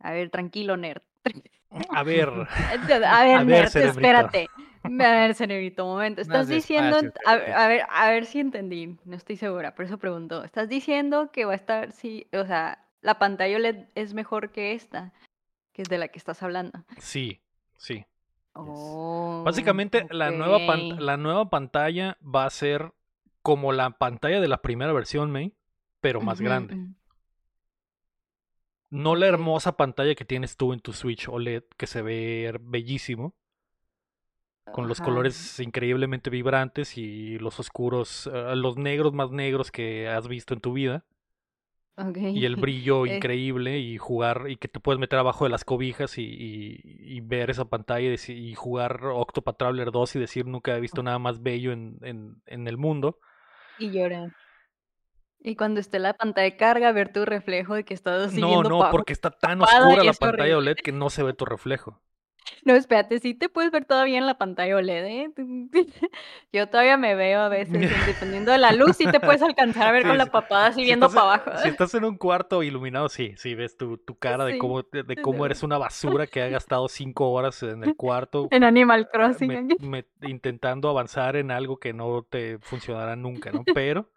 [0.00, 1.02] A ver, tranquilo, nerd.
[1.90, 2.28] A ver,
[3.06, 4.48] A ver, espérate.
[4.82, 6.20] A ver, cerebrito, un momento.
[6.20, 7.36] Más Estás diciendo, a,
[7.68, 8.96] ver, a ver si entendí.
[9.04, 10.44] No estoy segura, por eso pregunto.
[10.44, 14.72] Estás diciendo que va a estar, sí, o sea, la pantalla OLED es mejor que
[14.72, 15.12] esta,
[15.72, 16.84] que es de la que estás hablando.
[16.98, 17.40] sí,
[17.76, 18.04] sí.
[18.54, 22.92] Oh, Básicamente la, nueva la nueva pantalla va a ser
[23.42, 25.54] como la pantalla de la primera versión, May,
[26.00, 26.76] pero más grande.
[28.90, 33.34] No la hermosa pantalla que tienes tú en tu Switch OLED, que se ve bellísimo,
[34.72, 40.28] con los colores increíblemente vibrantes y los oscuros, eh, los negros más negros que has
[40.28, 41.04] visto en tu vida,
[42.34, 43.16] y el brillo Eh.
[43.16, 46.80] increíble y jugar, y que te puedes meter abajo de las cobijas y, y-
[47.16, 50.80] y ver esa pantalla y, deci- y jugar Octopath Traveler 2 y decir nunca he
[50.80, 53.18] visto nada más bello en, en, en el mundo.
[53.78, 54.30] Y llorar.
[55.40, 58.62] Y cuando esté la pantalla de carga, ver tu reflejo de que estás así No,
[58.62, 60.54] no, porque está tan oscura la pantalla horrible.
[60.56, 62.00] OLED que no se ve tu reflejo.
[62.64, 65.30] No, espérate, sí te puedes ver todavía en la pantalla OLED, ¿eh?
[66.52, 69.88] Yo todavía me veo a veces, en- dependiendo de la luz, sí te puedes alcanzar
[69.88, 71.50] a ver Sí, con la papada así Si viendo estás para abajo.
[71.62, 75.16] Si estás en un cuarto iluminado, sí, sí ves tu, tu cara de cómo, de,
[75.20, 79.48] cómo eres una basura que ha gastado cinco horas en el cuarto En Animal Crossing.
[79.48, 83.64] me- me- intentando avanzar en algo que no te funcionará nunca, ¿no?
[83.74, 84.10] Pero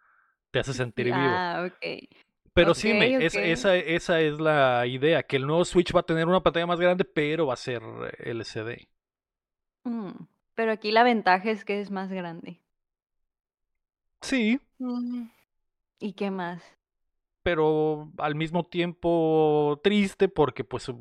[0.52, 1.18] te hace sentir vivo.
[1.18, 2.08] Ah, ok.
[2.54, 6.28] Pero sí, me, esa, esa es la idea, que el nuevo Switch va a tener
[6.28, 7.82] una pantalla más grande, pero va a ser
[8.20, 8.88] LCD.
[9.84, 10.12] Mm,
[10.56, 12.60] Pero aquí la ventaja es que es más grande.
[14.22, 14.60] Sí,
[16.00, 16.62] ¿Y qué más?
[17.44, 20.92] pero al mismo tiempo triste porque pues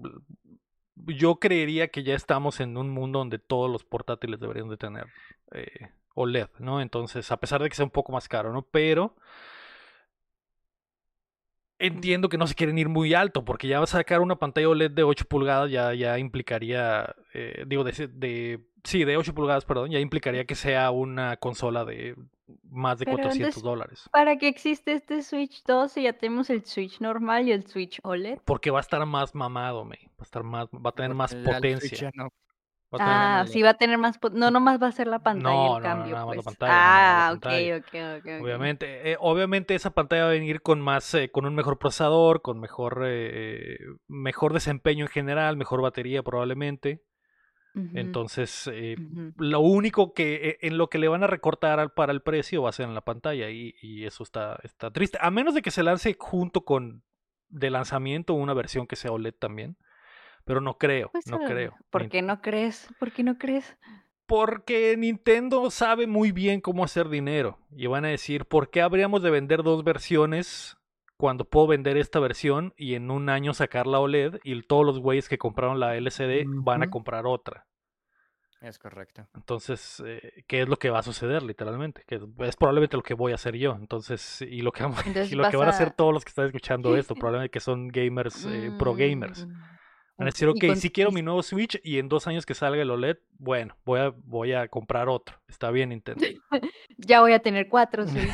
[1.06, 5.06] yo creería que ya estamos en un mundo donde todos los portátiles deberían de tener
[5.52, 6.80] eh, OLED, ¿no?
[6.80, 8.62] Entonces, a pesar de que sea un poco más caro, ¿no?
[8.62, 9.14] Pero
[11.78, 14.68] entiendo que no se quieren ir muy alto porque ya va a sacar una pantalla
[14.68, 19.64] OLED de 8 pulgadas ya, ya implicaría, eh, digo, de, de, sí, de 8 pulgadas,
[19.64, 22.16] perdón, ya implicaría que sea una consola de
[22.64, 24.08] más de Pero 400 entonces, dólares.
[24.12, 27.98] ¿para qué existe este Switch 2 si ya tenemos el Switch normal y el Switch
[28.02, 28.38] OLED?
[28.44, 29.96] Porque va a estar más mamado, me.
[29.96, 32.10] Va a estar más, va a tener más potencia.
[32.14, 32.30] no-
[32.98, 34.18] Ah, sí va a tener más...
[34.32, 36.44] No, nomás va a ser la pantalla No, no, el no, cambio, más la pues.
[36.44, 37.76] pantalla, la Ah, pantalla.
[37.76, 38.42] ok, ok, ok.
[38.42, 42.42] Obviamente, eh, obviamente esa pantalla va a venir con más, eh, con un mejor procesador,
[42.42, 47.02] con mejor, eh, mejor desempeño en general, mejor batería probablemente.
[47.94, 48.96] Entonces, eh,
[49.36, 52.62] lo único que eh, en lo que le van a recortar al- para el precio
[52.62, 55.18] va a ser en la pantalla y, y eso está, está triste.
[55.20, 57.02] A menos de que se lance junto con
[57.48, 59.76] de lanzamiento una versión que sea OLED también.
[60.50, 61.76] Pero no creo, Pues, no creo.
[61.90, 62.88] ¿Por qué no crees?
[62.98, 63.76] ¿Por qué no crees?
[64.26, 67.60] Porque Nintendo sabe muy bien cómo hacer dinero.
[67.70, 70.76] Y van a decir, ¿por qué habríamos de vender dos versiones
[71.16, 74.98] cuando puedo vender esta versión y en un año sacar la OLED y todos los
[74.98, 77.68] güeyes que compraron la LCD van a comprar otra?
[78.60, 79.28] Es correcto.
[79.36, 82.02] Entonces, eh, ¿qué es lo que va a suceder literalmente?
[82.08, 83.76] Que es probablemente lo que voy a hacer yo.
[83.76, 86.24] Entonces, y lo que, Entonces y lo que van a vas hacer a- todos los
[86.24, 89.46] que están escuchando esto, probablemente que son gamers, eh, pro gamers.
[90.20, 92.82] Van a decir, ok, si quiero mi nuevo Switch y en dos años que salga
[92.82, 95.34] el OLED, bueno, voy a, voy a comprar otro.
[95.48, 96.22] Está bien, Nintendo.
[96.98, 98.28] ya voy a tener cuatro Switch.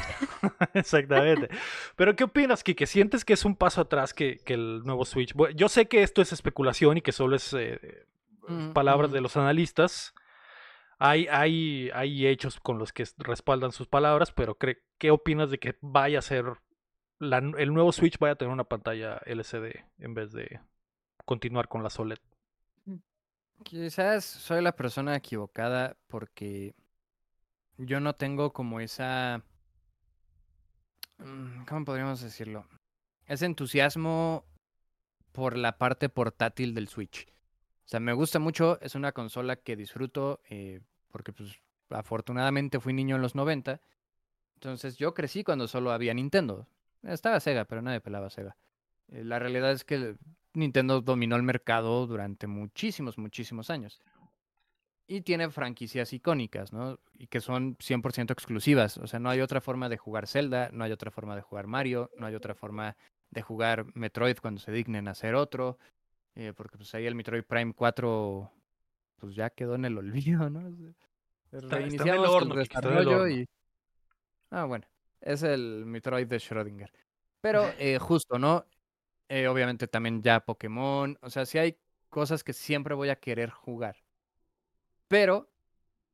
[0.75, 1.49] Exactamente.
[1.94, 2.87] Pero ¿qué opinas, Kike?
[2.87, 5.33] ¿Sientes que es un paso atrás que, el nuevo Switch?
[5.55, 7.79] yo sé que esto es especulación y que solo es eh,
[8.49, 10.12] mm, palabras de los analistas.
[10.99, 15.77] Hay, hay, hay hechos con los que respaldan sus palabras, pero ¿qué opinas de que
[15.83, 16.46] vaya a ser
[17.20, 20.59] el nuevo Switch vaya a tener una pantalla LCD en vez de
[21.26, 22.18] continuar con la OLED.
[22.86, 22.96] Mm.
[23.62, 26.74] Quizás soy la persona equivocada porque
[27.76, 29.42] yo no tengo como esa...
[31.18, 32.66] Mm, ¿Cómo podríamos decirlo?
[33.26, 34.46] Ese entusiasmo
[35.32, 37.26] por la parte portátil del Switch.
[37.84, 41.60] O sea, me gusta mucho, es una consola que disfruto eh, porque pues
[41.90, 43.80] afortunadamente fui niño en los 90.
[44.54, 46.66] Entonces yo crecí cuando solo había Nintendo.
[47.02, 48.56] Estaba Sega, pero nadie pelaba Sega.
[49.08, 50.16] Eh, la realidad es que
[50.57, 54.01] Nintendo dominó el mercado durante muchísimos, muchísimos años.
[55.07, 56.99] Y tiene franquicias icónicas, ¿no?
[57.14, 58.99] Y que son 100% exclusivas.
[58.99, 61.66] O sea, no hay otra forma de jugar Zelda, no hay otra forma de jugar
[61.66, 62.97] Mario, no hay otra forma
[63.31, 65.79] de jugar Metroid cuando se dignen a hacer otro.
[66.35, 68.51] Eh, porque pues ahí el Metroid Prime 4
[69.19, 70.62] pues ya quedó en el olvido, ¿no?
[71.53, 73.47] Reiniciamos el, desarrollo y...
[74.51, 74.87] Ah, bueno.
[75.21, 76.90] Es el Metroid de Schrödinger.
[77.40, 78.64] Pero eh, justo, ¿no?
[79.28, 81.18] Eh, obviamente también ya Pokémon.
[81.22, 81.78] O sea, sí hay
[82.10, 83.96] cosas que siempre voy a querer jugar.
[85.08, 85.48] Pero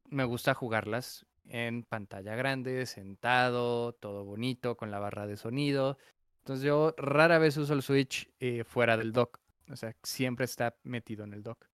[0.09, 5.99] me gusta jugarlas en pantalla grande, sentado, todo bonito, con la barra de sonido.
[6.39, 9.39] Entonces yo rara vez uso el Switch eh, fuera del dock.
[9.71, 11.67] O sea, siempre está metido en el dock.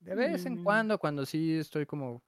[0.00, 0.64] De vez en mm.
[0.64, 2.22] cuando, cuando sí estoy como,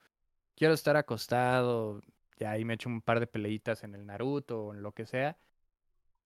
[0.54, 2.00] quiero estar acostado,
[2.38, 5.06] ya ahí me echo un par de peleitas en el Naruto o en lo que
[5.06, 5.36] sea.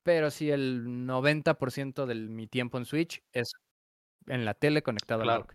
[0.03, 3.53] Pero sí, el 90% de mi tiempo en Switch es
[4.27, 5.55] en la tele conectado al dock.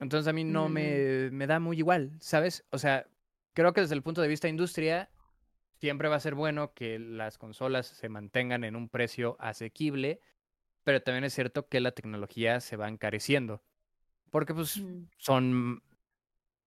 [0.00, 1.34] Entonces a mí no me, mm.
[1.34, 2.64] me da muy igual, ¿sabes?
[2.70, 3.06] O sea,
[3.52, 5.10] creo que desde el punto de vista de industria,
[5.78, 10.20] siempre va a ser bueno que las consolas se mantengan en un precio asequible,
[10.82, 13.62] pero también es cierto que la tecnología se va encareciendo.
[14.30, 15.08] Porque pues mm.
[15.16, 15.82] son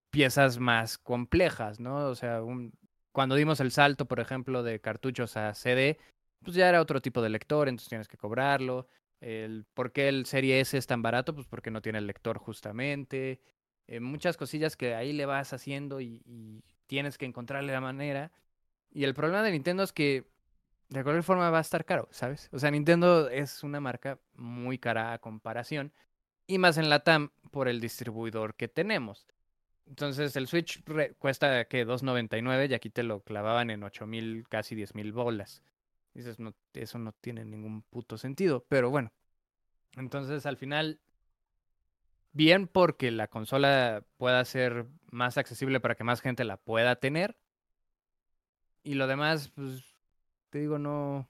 [0.09, 2.07] piezas más complejas, ¿no?
[2.07, 2.73] O sea, un,
[3.11, 5.97] cuando dimos el salto, por ejemplo, de cartuchos a CD,
[6.43, 8.87] pues ya era otro tipo de lector, entonces tienes que cobrarlo.
[9.19, 11.33] El, ¿Por qué el Serie S es tan barato?
[11.33, 13.41] Pues porque no tiene el lector justamente.
[13.87, 18.31] Eh, muchas cosillas que ahí le vas haciendo y, tienes que encontrarle la manera.
[18.91, 20.25] Y el problema de Nintendo es que
[20.89, 22.49] de cualquier forma va a estar caro, ¿sabes?
[22.53, 25.91] O sea, Nintendo es una marca muy cara a comparación.
[26.45, 29.27] Y más en la TAM por el distribuidor que tenemos.
[29.85, 30.83] Entonces el Switch
[31.17, 35.61] cuesta que 2.99 y aquí te lo clavaban en 8.000, casi 10.000 bolas.
[36.17, 39.13] Dices, no, eso no tiene ningún puto sentido, pero bueno.
[39.97, 40.99] Entonces al final,
[42.31, 47.37] bien porque la consola pueda ser más accesible para que más gente la pueda tener.
[48.81, 49.95] Y lo demás, pues,
[50.49, 51.27] te digo, no,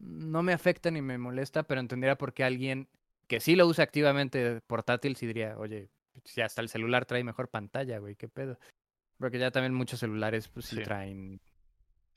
[0.00, 2.88] no me afecta ni me molesta, pero entendería por qué alguien
[3.28, 5.90] que sí lo usa activamente portátil, sí diría, oye,
[6.24, 8.58] si hasta el celular trae mejor pantalla, güey, qué pedo.
[9.16, 11.40] Porque ya también muchos celulares, pues sí, traen.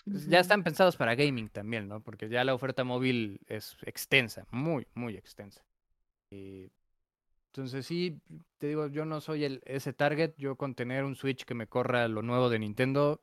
[0.09, 2.01] Pues, ya están pensados para gaming también, ¿no?
[2.01, 5.63] Porque ya la oferta móvil es extensa, muy, muy extensa.
[6.31, 6.71] Y...
[7.47, 8.21] Entonces sí,
[8.59, 10.33] te digo, yo no soy el, ese target.
[10.37, 13.19] Yo con tener un Switch que me corra lo nuevo de Nintendo,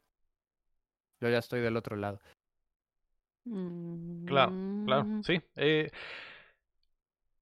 [1.20, 2.20] yo ya estoy del otro lado.
[4.26, 4.52] Claro,
[4.86, 5.22] claro, mm.
[5.22, 5.40] sí.
[5.54, 5.88] Eh,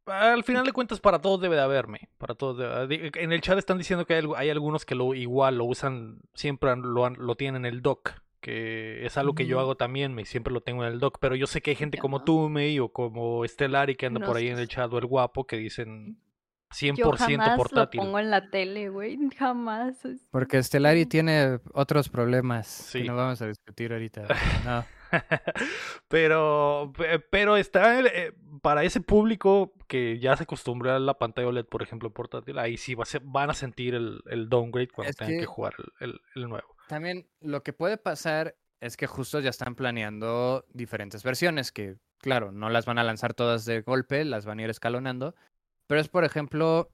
[0.05, 2.11] al final de cuentas para todos debe de haberme.
[2.19, 6.21] Para todos En el chat están diciendo que hay, algunos que lo igual lo usan,
[6.35, 8.11] siempre lo, lo tienen en el dock.
[8.43, 11.19] Que es algo que yo hago también, me siempre lo tengo en el dock.
[11.21, 14.37] Pero yo sé que hay gente como tú, May, o como Estelari que anda por
[14.37, 16.19] ahí en el chat, o el guapo, que dicen
[16.73, 17.99] 100% yo jamás portátil.
[17.99, 19.97] Lo pongo en la tele, güey, jamás.
[20.31, 24.27] Porque Estelari tiene otros problemas que no vamos a discutir ahorita.
[24.65, 24.85] No.
[26.09, 26.93] pero,
[27.31, 31.83] pero está eh, para ese público que ya se acostumbró a la pantalla OLED, por
[31.83, 35.47] ejemplo, portátil, ahí sí va a van a sentir el, el downgrade cuando tengan que,
[35.47, 36.72] jugar el, el, nuevo.
[36.89, 42.51] También lo que puede pasar es que justo ya están planeando diferentes versiones que, claro,
[42.51, 45.35] no las van a lanzar todas de golpe, las van a ir escalonando.
[45.87, 46.91] Pero es, por ejemplo,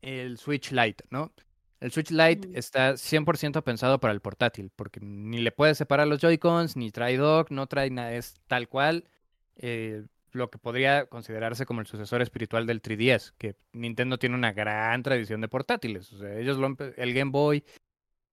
[0.00, 1.32] el Switch Lite, ¿no?
[1.80, 6.20] El Switch Lite está 100% pensado para el portátil, porque ni le puedes separar los
[6.20, 9.04] Joy-Cons, ni trae dock, no trae nada, es tal cual
[9.56, 14.52] eh, lo que podría considerarse como el sucesor espiritual del 3DS, que Nintendo tiene una
[14.52, 16.12] gran tradición de portátiles.
[16.12, 17.64] O sea, ellos lo el Game Boy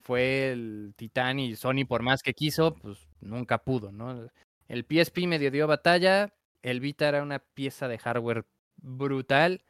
[0.02, 4.30] fue el Titan y Sony por más que quiso, pues nunca pudo, ¿no?
[4.68, 8.46] El PSP medio dio batalla, el Vita era una pieza de hardware
[8.78, 9.64] brutal,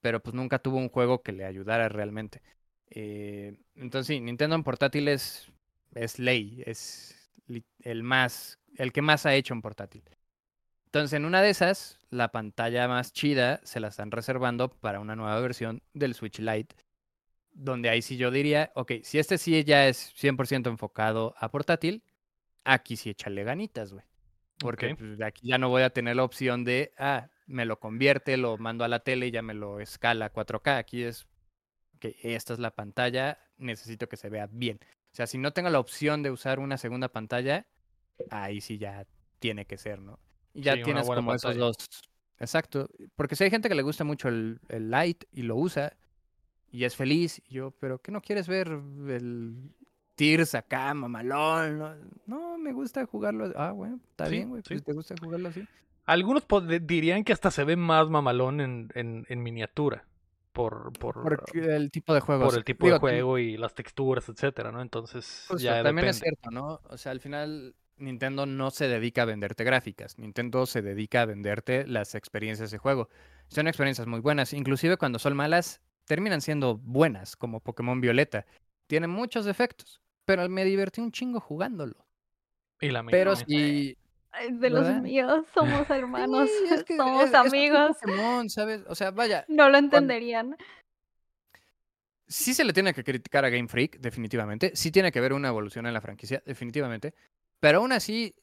[0.00, 2.42] pero pues nunca tuvo un juego que le ayudara realmente.
[2.90, 5.50] Eh, entonces sí, Nintendo en portátiles
[5.94, 7.30] es ley, es
[7.80, 10.04] el más, el que más ha hecho en portátil.
[10.86, 15.16] Entonces, en una de esas, la pantalla más chida se la están reservando para una
[15.16, 16.74] nueva versión del Switch Lite,
[17.56, 22.02] donde ahí sí yo diría, ok, si este sí ya es 100% enfocado a portátil,
[22.64, 24.04] aquí sí échale ganitas, güey.
[24.58, 28.36] Porque pues, aquí ya no voy a tener la opción de, ah, me lo convierte,
[28.36, 30.78] lo mando a la tele y ya me lo escala 4K.
[30.78, 31.26] Aquí es
[31.98, 34.78] que esta es la pantalla, necesito que se vea bien.
[34.82, 37.66] O sea, si no tengo la opción de usar una segunda pantalla,
[38.30, 39.06] ahí sí ya
[39.38, 40.18] tiene que ser, ¿no?
[40.52, 41.76] Y ya tienes como esos dos.
[42.38, 42.88] Exacto.
[43.14, 45.96] Porque si hay gente que le gusta mucho el, el light y lo usa
[46.70, 49.54] y es feliz, y yo, pero ¿qué no quieres ver el
[50.14, 52.20] Tears acá, mamalón?
[52.26, 53.52] No, me gusta jugarlo.
[53.56, 54.62] Ah, bueno, está bien, güey.
[54.62, 55.66] Pues, ¿Te gusta jugarlo así?
[56.04, 56.46] Algunos
[56.82, 60.04] dirían que hasta se ve más mamalón en, en, en miniatura.
[60.52, 62.46] Por, por, el tipo de juego.
[62.46, 64.80] Por el tipo de juego y las texturas, etcétera, ¿no?
[64.80, 66.80] Entonces, ya también es cierto, ¿no?
[66.88, 71.26] O sea, al final Nintendo no se dedica a venderte gráficas, Nintendo se dedica a
[71.26, 73.10] venderte las experiencias de juego.
[73.48, 78.46] Son experiencias muy buenas, inclusive cuando son malas, terminan siendo buenas, como Pokémon Violeta.
[78.86, 82.06] Tiene muchos defectos, pero me divertí un chingo jugándolo.
[82.80, 83.96] Y la Pero si...
[84.50, 86.48] de los míos, somos hermanos,
[86.96, 87.96] somos amigos.
[88.00, 88.82] Pokémon, ¿sabes?
[88.88, 89.44] O sea, vaya.
[89.48, 90.56] No lo entenderían.
[92.28, 94.72] Sí se le tiene que criticar a Game Freak, definitivamente.
[94.74, 97.14] Sí tiene que haber una evolución en la franquicia, definitivamente.
[97.60, 98.34] Pero aún así,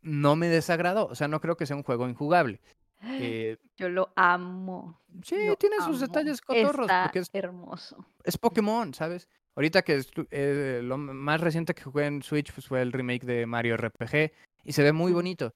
[0.00, 1.06] no me desagradó.
[1.06, 2.60] O sea, no creo que sea un juego injugable.
[3.02, 5.00] Eh, Yo lo amo.
[5.22, 6.90] Sí, tiene sus detalles cotorros.
[7.02, 8.04] porque es hermoso.
[8.24, 9.28] Es Pokémon, ¿sabes?
[9.54, 13.44] Ahorita que eh, lo más reciente que jugué en Switch pues, fue el remake de
[13.46, 14.32] Mario RPG
[14.64, 15.54] y se ve muy bonito.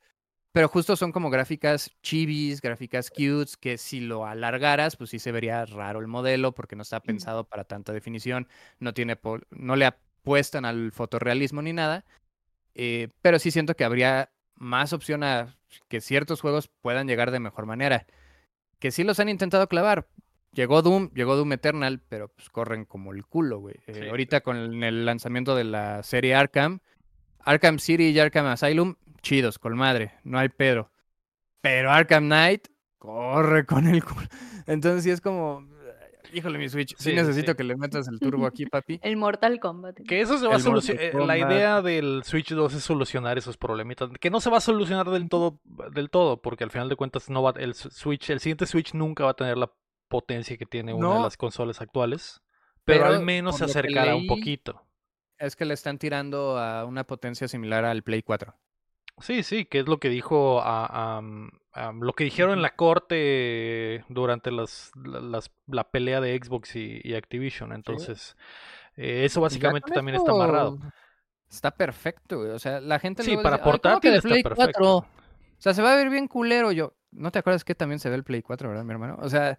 [0.53, 5.31] Pero justo son como gráficas chibis, gráficas cutes, que si lo alargaras, pues sí se
[5.31, 9.19] vería raro el modelo porque no está pensado para tanta definición, no, tiene
[9.51, 12.07] no le apuestan al fotorrealismo ni nada.
[12.75, 15.57] Eh, pero sí siento que habría más opción a
[15.89, 18.07] que ciertos juegos puedan llegar de mejor manera.
[18.79, 20.09] Que sí los han intentado clavar.
[20.53, 23.77] Llegó Doom, llegó Doom Eternal, pero pues corren como el culo, güey.
[23.87, 26.81] Eh, ahorita con el lanzamiento de la serie Arkham,
[27.41, 30.91] Arkham City y Arkham Asylum, chidos, con madre, no hay pedo.
[31.61, 34.27] Pero Arkham Knight, corre con el culo.
[34.67, 35.69] Entonces sí es como,
[36.33, 38.99] híjole, mi Switch, sí, necesito que le metas el turbo aquí, papi.
[39.03, 40.01] El Mortal Kombat.
[40.07, 41.03] Que eso se va a solucionar.
[41.03, 44.11] Eh, la idea del Switch 2 es solucionar esos problemitas.
[44.21, 45.61] Que no se va a solucionar del todo,
[45.93, 49.25] del todo, porque al final de cuentas no va, el Switch, el siguiente Switch nunca
[49.25, 49.71] va a tener la
[50.09, 52.43] potencia que tiene una de las consolas actuales.
[52.85, 54.87] Pero, al menos se acercará un poquito.
[55.39, 58.55] Es que le están tirando a una potencia similar al Play 4.
[59.19, 61.23] Sí, sí, que es lo que dijo a,
[62.01, 64.93] lo que dijeron en la corte durante las,
[65.67, 67.73] la pelea de Xbox y, Activision.
[67.73, 68.37] Entonces,
[68.97, 70.79] eh, eso básicamente también está amarrado.
[71.49, 73.23] Está perfecto, O sea, la gente.
[73.23, 74.97] Sí, para portátil está perfecto.
[74.99, 75.07] O
[75.59, 76.73] sea, se va a ver bien culero.
[76.73, 79.17] Yo, ¿no te acuerdas que también se ve el Play 4, verdad, mi hermano?
[79.21, 79.59] O sea,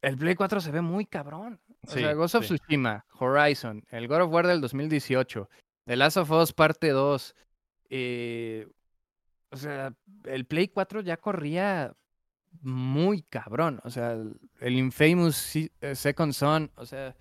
[0.00, 1.60] el Play 4 se ve muy cabrón.
[1.86, 5.48] O sea, Ghost of Tsushima, Horizon, el God of War del 2018,
[5.84, 7.34] The Last of Us Parte 2,
[7.90, 8.68] eh,
[9.50, 11.94] o sea, el Play 4 ya corría
[12.60, 13.80] muy cabrón.
[13.84, 14.12] O sea,
[14.60, 17.16] el, Infamous eh, Second Son, o sea,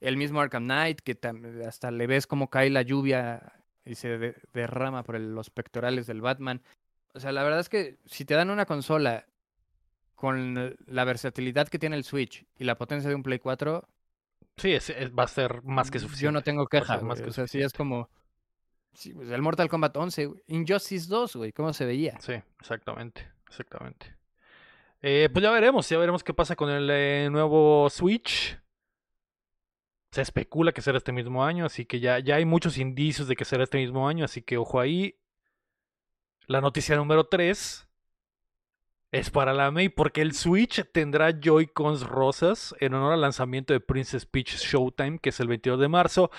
[0.00, 1.18] el mismo Arkham Knight, que
[1.66, 3.52] hasta le ves cómo cae la lluvia
[3.84, 6.62] y se derrama por los pectorales del Batman.
[7.14, 9.26] O sea, la verdad es que si te dan una consola
[10.14, 13.88] con la versatilidad que tiene el Switch y la potencia de un Play 4.
[14.56, 14.76] Sí,
[15.16, 16.24] va a ser más que suficiente.
[16.24, 17.00] Yo no tengo queja.
[17.00, 18.10] Más que o sea, sí es como.
[18.98, 22.18] Sí, pues, el Mortal Kombat 11, Injustice 2, güey, ¿cómo se veía?
[22.20, 24.16] Sí, exactamente, exactamente.
[25.00, 28.58] Eh, pues ya veremos, ya veremos qué pasa con el eh, nuevo Switch.
[30.10, 33.36] Se especula que será este mismo año, así que ya, ya hay muchos indicios de
[33.36, 35.16] que será este mismo año, así que ojo ahí.
[36.48, 37.87] La noticia número 3
[39.10, 43.80] es para la May porque el Switch tendrá Joy-Cons rosas en honor al lanzamiento de
[43.80, 46.30] Princess Peach Showtime, que es el 22 de marzo.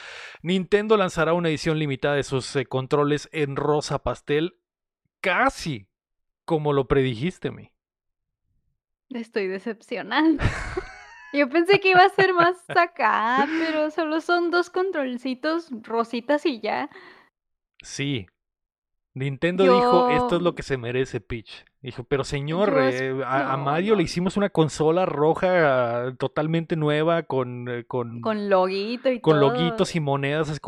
[0.43, 4.59] Nintendo lanzará una edición limitada de sus eh, controles en rosa pastel,
[5.19, 5.87] casi
[6.45, 7.71] como lo predijiste, May.
[9.09, 10.27] Estoy decepcionada.
[11.33, 16.59] Yo pensé que iba a ser más acá, pero solo son dos controlcitos rositas y
[16.59, 16.89] ya.
[17.83, 18.27] Sí.
[19.13, 21.65] Nintendo dijo, esto es lo que se merece Peach.
[21.81, 27.69] Dijo, pero señor, eh, a, Mario le hicimos una consola roja totalmente nueva con...
[27.69, 30.59] Eh, con, con loguito y Con loguitos y monedas.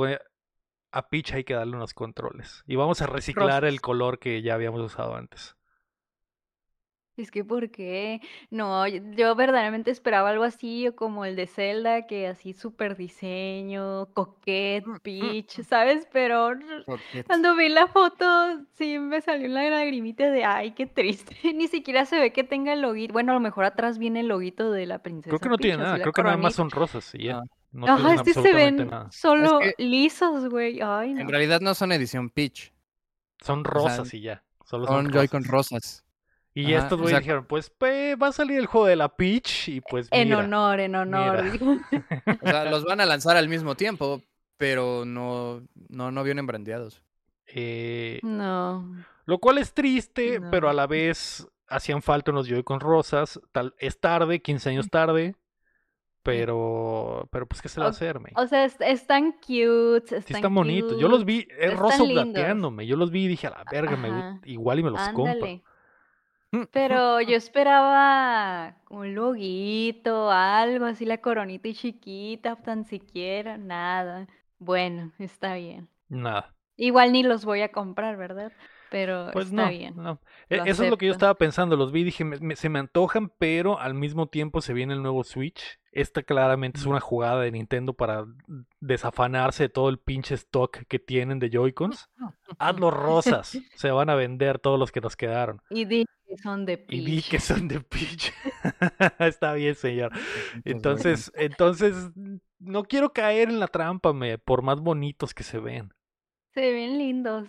[0.94, 2.64] A Peach hay que darle unos controles.
[2.66, 5.58] Y vamos a reciclar el color que ya habíamos usado antes.
[7.18, 8.22] Es que, ¿por qué?
[8.50, 12.96] No, yo yo verdaderamente esperaba algo así, o como el de Zelda, que así súper
[12.96, 16.08] diseño, coquette, Mm, mm, peach, ¿sabes?
[16.12, 16.86] Pero r
[17.28, 18.26] cuando vi la foto,
[18.78, 21.36] sí me salió la lagrimita de, ay, qué triste.
[21.56, 23.14] Ni siquiera se ve que tenga el loguito.
[23.14, 25.78] Bueno, a lo mejor atrás viene el loguito de la Creo princesa que no tiene
[25.78, 26.56] así nada, la creo que nada más coronita.
[26.56, 27.38] son rosas y ya.
[27.38, 27.44] Ah.
[27.72, 29.10] No Ajá, tienen este se absolutamente ven nada.
[29.10, 30.80] solo que lisos, güey.
[30.82, 32.74] Ay, En realidad no son edición Peach,
[33.42, 34.44] Son o sea, rosas y ya.
[34.66, 35.46] Solo son son Joy-Con rosas.
[35.46, 36.06] rosas.
[36.54, 39.16] Y Ajá, estos o güeyes sea, dijeron, pues va a salir el juego de la
[39.16, 41.46] Peach y pues En mira, honor, en honor.
[42.42, 44.22] o sea, los van a lanzar al mismo tiempo,
[44.58, 47.04] pero no, no, no vienen brandeados.
[47.48, 48.86] Eh, No,
[49.26, 53.40] lo cual es triste, pero a la vez hacían falta unos Joy-Con rosas.
[53.54, 55.36] Tal, es tarde, 15 años tarde,
[56.22, 58.32] pero, pero pues qué se le va a hacer, me.
[58.36, 61.00] o sea, est están cute, Sí están bonitos.
[61.00, 62.10] Yo los vi, es lindos.
[62.12, 62.86] plateándome.
[62.86, 65.62] Yo los vi y dije, a la verga, me igual y me los compro.
[66.52, 66.70] Ándale.
[66.72, 74.28] Pero yo esperaba un loguito, algo así, la coronita y chiquita, tan siquiera, nada.
[74.60, 75.90] Bueno, está bien.
[76.10, 76.54] Nada.
[76.78, 78.54] Igual ni los voy a comprar, ¿verdad?
[78.92, 80.20] Pero Pues está no, bien, no.
[80.50, 81.78] E- Eso es lo que yo estaba pensando.
[81.78, 84.94] Los vi y dije, "Me- me- se me antojan, pero al mismo tiempo se viene
[84.94, 85.80] el nuevo Switch.
[85.94, 86.92] Esta claramente es Ujú.
[86.92, 88.26] una jugada de Nintendo para
[88.82, 92.10] desafanarse de todo el pinche stock que tienen de Joy-Cons.
[92.60, 93.52] Hazlos rosas.
[93.76, 95.62] Se van a vender todos los que nos quedaron.
[95.70, 97.30] Y di que son de Y vi Peach.
[97.30, 98.34] que son de Peach.
[99.20, 100.12] Está bien, señor.
[100.66, 105.60] Entonces, Entonces, entonces, no quiero caer en la trampa, me, por más bonitos que se
[105.60, 105.94] ven.
[106.54, 107.48] Se ven lindos.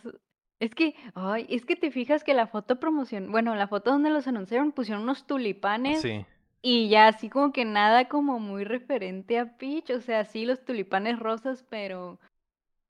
[0.63, 4.11] Es que, ay, es que te fijas que la foto promoción, bueno, la foto donde
[4.11, 6.25] los anunciaron pusieron unos tulipanes Sí.
[6.63, 10.65] y ya así como que nada como muy referente a Peach, o sea, sí los
[10.65, 12.21] tulipanes rosas, pero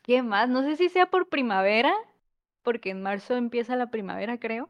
[0.03, 0.51] ¿qué más?
[0.51, 1.95] No sé si sea por primavera,
[2.63, 4.69] porque en marzo empieza la primavera, creo.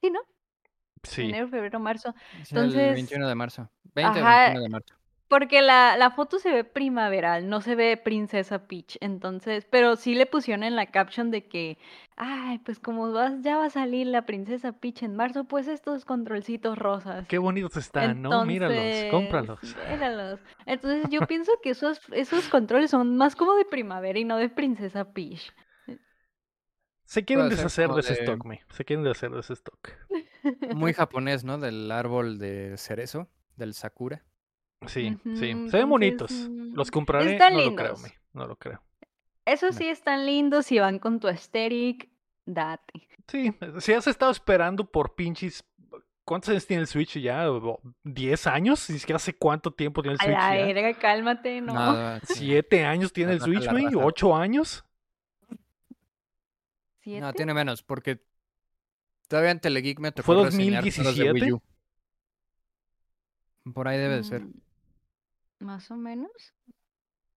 [0.00, 0.20] Sí, ¿no?
[1.02, 1.22] Sí.
[1.22, 2.14] Enero, febrero, marzo.
[2.40, 3.68] Es el Entonces, 21 de marzo.
[3.96, 4.94] 20 o ajá, 21 de marzo.
[5.28, 10.14] Porque la, la foto se ve primaveral, no se ve princesa Peach, entonces, pero sí
[10.14, 11.78] le pusieron en la caption de que,
[12.16, 16.04] ay, pues como vas, ya va a salir la princesa Peach en marzo, pues estos
[16.04, 17.26] controlcitos rosas.
[17.28, 18.44] Qué bonitos están, ¿no?
[18.44, 19.60] Míralos, cómpralos.
[19.88, 20.40] véralos.
[20.66, 24.48] Entonces yo pienso que esos, esos controles son más como de primavera y no de
[24.48, 25.52] princesa Peach.
[27.04, 28.60] Se quieren deshacer de ese de- stock, me.
[28.68, 29.78] Se quieren deshacer de ese stock.
[30.74, 31.56] Muy japonés, ¿no?
[31.56, 34.24] Del árbol de cerezo, del sakura.
[34.86, 35.34] Sí, sí.
[35.34, 36.30] Se ven entonces, bonitos.
[36.32, 38.02] mm, Los compraré, están no lo creo, lindos.
[38.02, 38.14] me.
[38.32, 38.82] No lo creo.
[39.44, 39.72] Eso No.
[39.72, 42.08] sí están lindos si van con tu aesthetic,
[42.46, 43.08] date.
[43.26, 45.64] Sí, si has estado esperando por pinches.
[46.24, 47.50] ¿Cuántos años tiene el Switch ya?
[47.50, 48.88] ¿O ¿10 años?
[48.90, 50.64] Ni siquiera sé cuánto tiempo tiene el A Switch la ya.
[50.66, 51.72] verga, cálmate, no.
[51.72, 52.34] Nada, sí.
[52.34, 53.86] ¿Siete años tiene el la Switch, güey?
[53.94, 54.84] ¿Ocho años?
[55.48, 55.56] No,
[57.00, 57.32] ¿Siete?
[57.34, 58.20] tiene menos, porque
[59.28, 61.32] todavía en Telegeek me tocó ¿Fue reseñar juegos de 2017?
[61.44, 61.52] Wii
[63.64, 63.72] U.
[63.72, 64.42] Por ahí debe de ser.
[65.60, 66.30] Más o menos.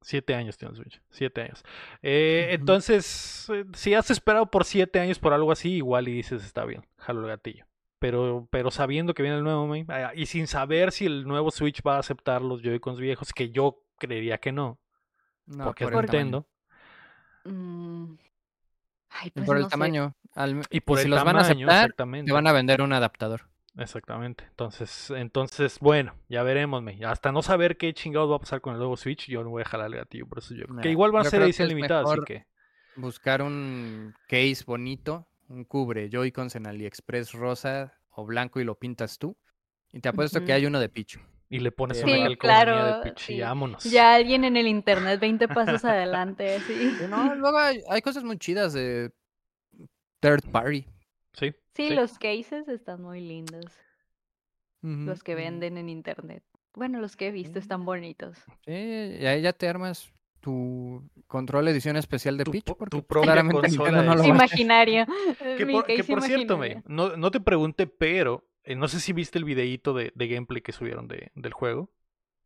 [0.04, 1.02] Siete años tiene el Switch.
[1.10, 1.64] Siete años.
[2.02, 6.44] Eh, entonces, eh, si has esperado por siete años por algo así, igual y dices,
[6.44, 7.66] está bien, jalo el gatillo.
[8.00, 11.82] Pero, pero sabiendo que viene el nuevo, ah, y sin saber si el nuevo Switch
[11.86, 14.80] va a aceptar los Joy-Cons viejos, que yo creería que no,
[15.46, 16.24] No, porque por es el tamaño.
[16.24, 16.48] Nintendo.
[17.46, 18.16] Mm,
[19.10, 19.70] Ay, Y pues por el sé.
[19.70, 20.16] tamaño.
[20.34, 22.30] Al- Y por si el los van a tamaño, aceptar, exactamente.
[22.30, 23.50] te van a vender un adaptador.
[23.78, 24.44] Exactamente.
[24.50, 27.00] Entonces, entonces, bueno, ya veremos, me.
[27.06, 29.62] Hasta no saber qué chingados va a pasar con el nuevo Switch, yo no voy
[29.62, 30.66] a jalar el gatillo, por eso yo.
[30.68, 32.46] Nah, que igual van a ser edición limitada, así mejor que.
[32.98, 39.18] Buscar un case bonito, un cubre Joy-Cons en AliExpress rosa o blanco y lo pintas
[39.18, 39.38] tú.
[39.94, 41.20] Y te apuesto que hay uno de Pichu.
[41.50, 43.40] Y le pones Sí, una Sí, calcomanía de claro, Peach y sí.
[43.40, 43.84] vámonos.
[43.84, 46.74] Ya alguien en el internet 20 pasos adelante, así.
[46.74, 49.12] Y No, luego hay, hay cosas muy chidas de
[50.22, 50.86] third party.
[51.34, 51.54] Sí.
[51.76, 51.94] Sí, sí.
[51.94, 53.66] los cases están muy lindos.
[54.84, 56.44] Los que venden en internet.
[56.74, 58.38] Bueno, los que he visto están bonitos.
[58.66, 62.64] Sí, y ahí ya te armas tu control edición especial de Tu Peach.
[62.64, 64.24] po- porque tu propia claramente consola no lo.
[64.26, 65.06] Imaginario.
[65.58, 69.00] Que mi por, que por cierto, me, no, no te pregunté, pero eh, no sé
[69.00, 71.92] si viste el videíto de, de gameplay que subieron de, del juego.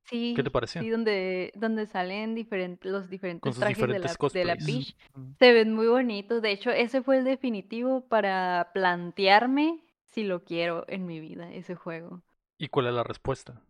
[0.06, 0.82] Sí, ¿Qué te pareció?
[0.82, 4.94] sí, donde, donde salen diferentes, los diferentes sus trajes de la, diferentes de la cosplays.
[4.94, 5.36] Peach.
[5.40, 6.42] Se ven muy bonitos.
[6.42, 11.76] De hecho, ese fue el definitivo para plantearme si lo quiero en mi vida, ese
[11.76, 12.22] juego.
[12.58, 13.62] ¿Y cuál es la respuesta?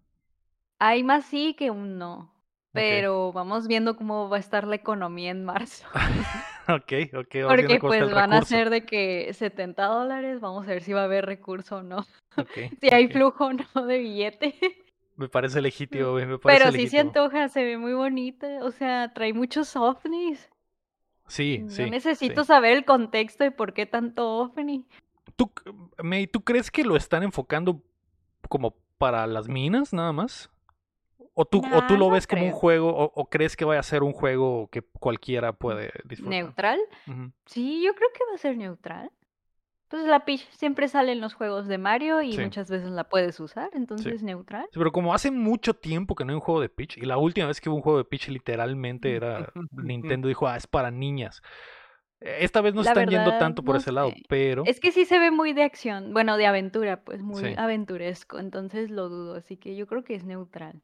[0.79, 2.35] Hay más sí que un no.
[2.75, 5.87] Pero vamos viendo cómo va a estar la economía en marzo.
[6.67, 7.35] ok, ok.
[7.47, 10.41] Porque pues van a ser de que 70 dólares.
[10.41, 12.05] Vamos a ver si va a haber recurso o no.
[12.81, 14.55] Si hay flujo o no de billete.
[15.15, 18.59] Me parece legítimo, güey, me parece Pero sí se antoja, se ve muy bonita.
[18.63, 20.49] O sea, trae muchos ovnis.
[21.27, 21.89] Sí, Yo sí.
[21.89, 22.47] necesito sí.
[22.47, 24.85] saber el contexto de por qué tanto ovni.
[25.35, 25.51] ¿Tú,
[26.03, 27.81] May, ¿tú crees que lo están enfocando
[28.47, 30.49] como para las minas nada más?
[31.33, 33.81] ¿O tú, o tú lo no ves como un juego o, o crees que vaya
[33.81, 36.43] a ser un juego que cualquiera puede disfrutar?
[36.43, 36.79] ¿Neutral?
[37.45, 39.11] Sí, yo creo que va a ser neutral.
[39.95, 42.41] Pues la Peach siempre sale en los juegos de Mario y Sí.
[42.41, 44.65] muchas veces la puedes usar, entonces neutral.
[44.73, 47.17] Sí, pero como hace mucho tiempo que no hay un juego de Peach, y la
[47.17, 50.91] última vez que hubo un juego de Peach literalmente era Nintendo dijo, ah, es para
[50.91, 51.41] niñas.
[52.19, 54.91] Eh, Esta vez no La están yendo tanto por no ese lado, pero Es que
[54.91, 59.35] sí se ve muy de acción, bueno, de aventura, pues muy aventuresco, entonces lo dudo,
[59.35, 60.81] así que yo creo que es neutral.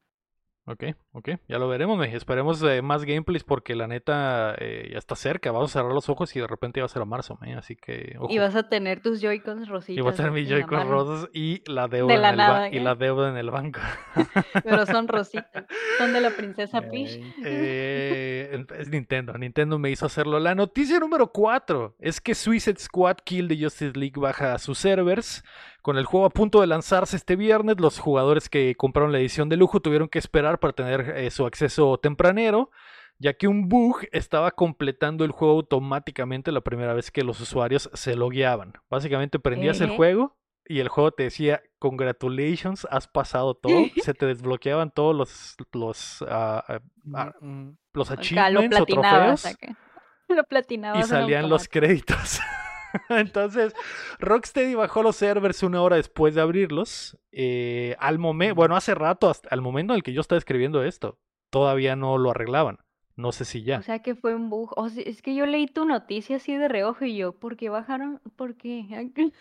[0.72, 4.98] Ok, ok, ya lo veremos, me esperemos eh, más gameplays porque la neta eh, ya
[4.98, 7.06] está cerca, vamos a cerrar los ojos y de repente ya va a ser a
[7.06, 8.32] marzo, me, así que ojo.
[8.32, 9.98] Y vas a tener tus Joy-Cons rositas.
[9.98, 12.34] Y voy a tener mi en la Joy-Con mano, rosas y la deuda, la en,
[12.34, 12.82] el ba- nada, y ¿eh?
[12.82, 13.80] la deuda en el banco.
[14.64, 15.66] Pero son rositas.
[15.98, 17.20] Son de la princesa Peach.
[17.44, 19.38] Eh, es Nintendo.
[19.38, 20.40] Nintendo me hizo hacerlo.
[20.40, 24.78] La noticia número 4 es que Suicide Squad Kill the Justice League baja a sus
[24.78, 25.44] servers.
[25.82, 29.50] Con el juego a punto de lanzarse este viernes, los jugadores que compraron la edición
[29.50, 32.70] de lujo tuvieron que esperar para tener eh, su acceso tempranero,
[33.18, 37.90] ya que un bug estaba completando el juego automáticamente la primera vez que los usuarios
[37.94, 38.74] se logueaban.
[38.90, 43.74] Básicamente prendías el juego y el juego te decía, congratulations, has pasado todo.
[44.04, 49.78] se te desbloqueaban todos los, los, ah, Mm, los lo achievements o trofeos acá.
[50.30, 51.06] Lo platinabas.
[51.06, 52.40] y salían los créditos.
[53.10, 53.74] Entonces,
[54.20, 57.18] Rocksteady bajó los servers una hora después de abrirlos.
[57.32, 60.84] eh, al momento, bueno, hace rato, hasta al momento en el que yo estaba escribiendo
[60.84, 61.18] esto,
[61.50, 62.80] todavía no lo arreglaban.
[63.16, 63.80] No sé si ya.
[63.80, 64.74] O sea que fue un bug.
[64.78, 67.70] O sea, es que yo leí tu noticia así de reojo y yo, ¿por qué
[67.70, 68.20] bajaron?
[68.36, 68.86] ¿Por qué?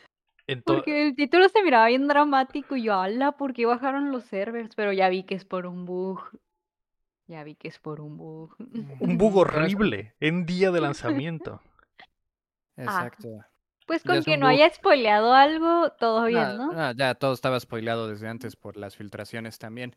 [0.64, 4.74] Porque el título se miraba bien dramático y yo, ala, ¿por qué bajaron los servers?
[4.74, 6.20] Pero ya vi que es por un bug.
[7.28, 8.56] Ya vi que es por un bug.
[8.98, 11.62] un bug horrible en día de lanzamiento.
[12.84, 13.28] Exacto.
[13.86, 16.70] Pues con que no haya spoileado algo, todo bien, Ah, ¿no?
[16.76, 19.96] ah, ya todo estaba spoilado desde antes por las filtraciones también.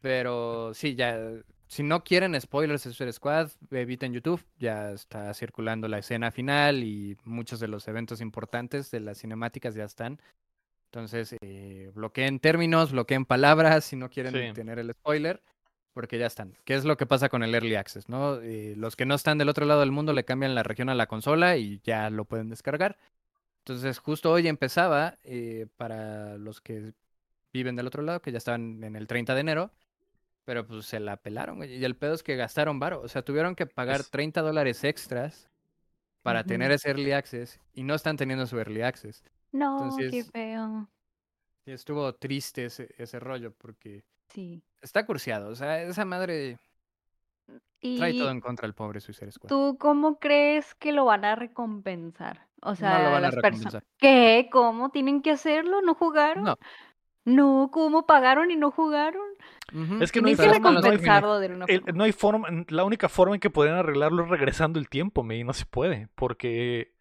[0.00, 1.18] Pero sí, ya.
[1.66, 4.44] Si no quieren spoilers de Suicide Squad, eviten YouTube.
[4.58, 9.74] Ya está circulando la escena final y muchos de los eventos importantes de las cinemáticas
[9.74, 10.20] ya están.
[10.92, 14.52] Entonces, eh, bloqueen términos, bloqueen palabras si no quieren Sí.
[14.52, 15.42] tener el spoiler,
[15.94, 16.54] porque ya están.
[16.64, 18.08] ¿Qué es lo que pasa con el Early Access?
[18.10, 18.40] ¿no?
[18.42, 20.94] Eh, los que no están del otro lado del mundo le cambian la región a
[20.94, 22.98] la consola y ya lo pueden descargar.
[23.60, 26.92] Entonces, justo hoy empezaba, eh, para los que
[27.52, 29.70] viven del otro lado, que ya estaban en el 30 de enero,
[30.44, 31.76] pero pues se la pelaron, güey.
[31.76, 33.00] Y el pedo es que gastaron varo.
[33.00, 35.48] O sea, tuvieron que pagar Es- 30 dólares extras
[36.22, 39.22] para tener ese Early Access y no están teniendo su Early Access.
[39.52, 40.88] No, qué entonces- feo.
[41.66, 44.04] Y estuvo triste ese, ese rollo porque
[44.34, 44.62] Sí.
[44.82, 45.48] está cursiado.
[45.48, 46.58] O sea, esa madre
[47.80, 49.48] trae ¿Y todo en contra el pobre Suicide Squad.
[49.48, 52.46] tú cómo crees que lo van a recompensar?
[52.62, 53.82] O sea, no lo van a las personas.
[53.98, 54.48] ¿Qué?
[54.50, 54.90] ¿Cómo?
[54.90, 55.82] ¿Tienen que hacerlo?
[55.82, 56.44] ¿No jugaron?
[56.44, 56.56] No.
[57.26, 59.22] No, ¿cómo pagaron y no jugaron?
[60.00, 61.96] Es que no hay forma, no hay- recompensarlo de una El- forma.
[61.98, 65.36] no hay forma, la única forma en que podrían arreglarlo es regresando el tiempo, me,
[65.38, 66.93] y no se puede, porque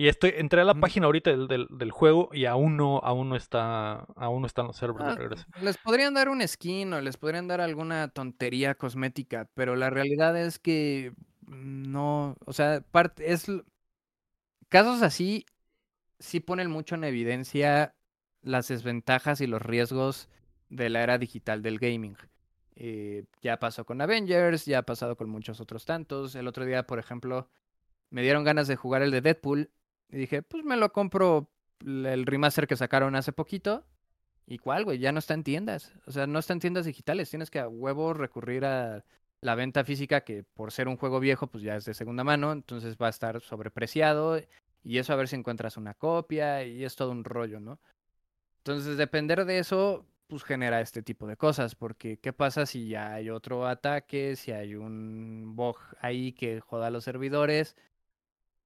[0.00, 3.28] y estoy entré a la página ahorita del, del, del juego y aún no aún
[3.28, 5.44] no está aún no están los servers de Ah, regreso.
[5.60, 10.36] Les podrían dar un skin o les podrían dar alguna tontería cosmética, pero la realidad
[10.38, 11.12] es que
[11.46, 13.46] no, o sea, parte es
[14.68, 15.46] casos así
[16.18, 17.94] sí ponen mucho en evidencia
[18.42, 20.28] las desventajas y los riesgos
[20.68, 22.16] de la era digital del gaming.
[22.76, 26.34] Eh, ya pasó con Avengers, ya ha pasado con muchos otros tantos.
[26.34, 27.48] El otro día, por ejemplo,
[28.10, 29.70] me dieron ganas de jugar el de Deadpool
[30.10, 31.48] y dije, pues me lo compro
[31.84, 33.84] el remaster que sacaron hace poquito.
[34.46, 34.98] ¿Y cuál, güey?
[34.98, 35.92] Ya no está en tiendas.
[36.06, 37.30] O sea, no está en tiendas digitales.
[37.30, 39.04] Tienes que a huevo recurrir a
[39.40, 42.52] la venta física, que por ser un juego viejo, pues ya es de segunda mano.
[42.52, 44.40] Entonces va a estar sobrepreciado.
[44.82, 46.64] Y eso a ver si encuentras una copia.
[46.64, 47.78] Y es todo un rollo, ¿no?
[48.58, 51.76] Entonces, depender de eso, pues genera este tipo de cosas.
[51.76, 54.34] Porque, ¿qué pasa si ya hay otro ataque?
[54.34, 57.76] Si hay un bug ahí que joda a los servidores.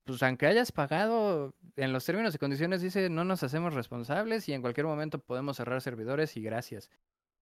[0.04, 4.52] Pues aunque hayas pagado, en los términos y condiciones dice no nos hacemos responsables y
[4.52, 6.90] en cualquier momento podemos cerrar servidores y gracias.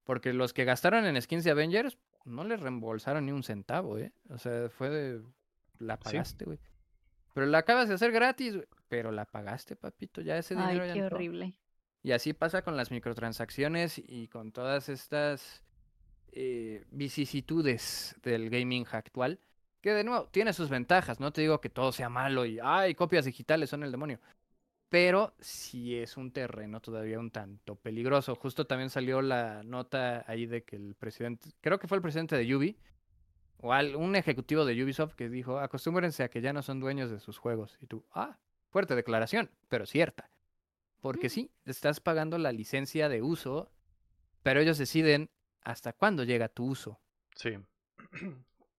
[0.04, 4.12] Porque los que gastaron en skins de Avengers no les reembolsaron ni un centavo, ¿eh?
[4.30, 5.22] O sea, fue de...
[5.78, 6.58] La pagaste, güey.
[7.34, 8.66] Pero la acabas de hacer gratis, güey.
[8.88, 10.20] Pero la pagaste, papito.
[10.20, 11.16] Ya ese Ay, dinero ya qué entró.
[11.16, 11.54] horrible.
[12.02, 15.62] Y así pasa con las microtransacciones y con todas estas
[16.32, 19.40] eh, vicisitudes del gaming actual.
[19.82, 21.20] Que de nuevo, tiene sus ventajas.
[21.20, 24.20] No te digo que todo sea malo y, ay, copias digitales son el demonio.
[24.88, 28.34] Pero sí es un terreno todavía un tanto peligroso.
[28.36, 32.36] Justo también salió la nota ahí de que el presidente, creo que fue el presidente
[32.36, 32.78] de Ubi,
[33.58, 37.20] o un ejecutivo de Ubisoft que dijo, acostúmbrense a que ya no son dueños de
[37.20, 37.78] sus juegos.
[37.80, 38.38] Y tú, ah,
[38.70, 40.30] fuerte declaración, pero cierta.
[41.00, 43.72] Porque sí, estás pagando la licencia de uso,
[44.42, 45.30] pero ellos deciden
[45.62, 47.00] hasta cuándo llega tu uso.
[47.34, 47.56] Sí.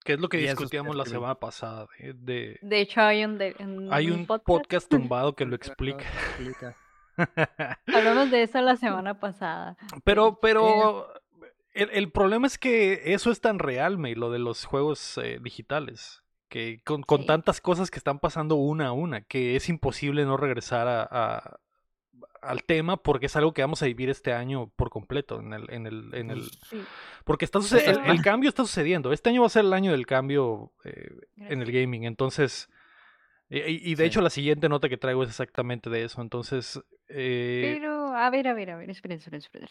[0.04, 1.88] Que es lo que discutíamos la semana pasada.
[2.00, 4.46] de- de- De hecho, hay un, de- un- Hay un podcast.
[4.46, 6.04] podcast tumbado que lo explica.
[6.04, 6.76] explica.
[7.88, 9.78] Hablamos de eso la semana pasada.
[10.04, 11.08] Pero, pero
[11.74, 15.40] el, el problema es que eso es tan real, May, lo de los juegos eh,
[15.42, 16.22] digitales.
[16.50, 17.28] Que con, con Sí.
[17.28, 21.58] tantas cosas que están pasando una a una, que es imposible no regresar a, a-
[22.44, 25.40] al tema porque es algo que vamos a vivir este año por completo.
[25.40, 26.84] En el, en el, en el, Sí,
[27.26, 29.12] porque está el, el cambio está sucediendo.
[29.14, 32.04] Este año va a ser el año del cambio eh, en el gaming.
[32.04, 32.70] Entonces,
[33.50, 34.08] y, y- y de Sí.
[34.08, 36.22] hecho la siguiente nota que traigo es exactamente de eso.
[36.22, 39.68] Entonces, eh, Pero, a ver, a ver, a ver, esperen, esperen, esperen.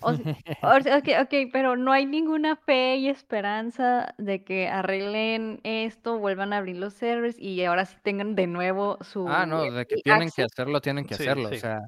[0.00, 6.52] O ok, ok, pero no hay ninguna fe y esperanza de que arreglen esto, vuelvan
[6.52, 9.96] a abrir los servers y ahora sí tengan de nuevo su Ah, no, de que
[9.96, 11.48] tienen que hacerlo, tienen que Sí, hacerlo.
[11.50, 11.56] sí.
[11.56, 11.80] O sea,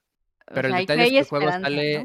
[0.46, 1.98] pero el sea, detalle es que el juego sale.
[1.98, 2.04] ¿no?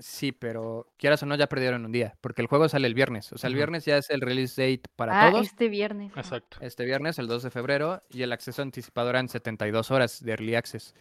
[0.00, 2.14] Sí, pero quieras o no, ya perdieron un día.
[2.20, 3.32] Porque el juego sale el viernes.
[3.32, 5.46] O sea, el viernes ya es el release date para Ah, todos.
[5.48, 6.12] este viernes.
[6.14, 6.20] ah.
[6.20, 6.58] exacto.
[6.60, 10.54] Este viernes, el 2 de febrero, y el acceso anticipado eran 72 horas de early
[10.54, 10.94] access.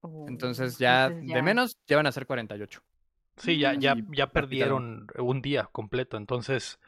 [0.00, 2.80] Oh, Entonces ya, entonces de menos, ya van a ser 48.
[3.42, 6.78] Sí, ya, ya, ya perdieron un día completo, entonces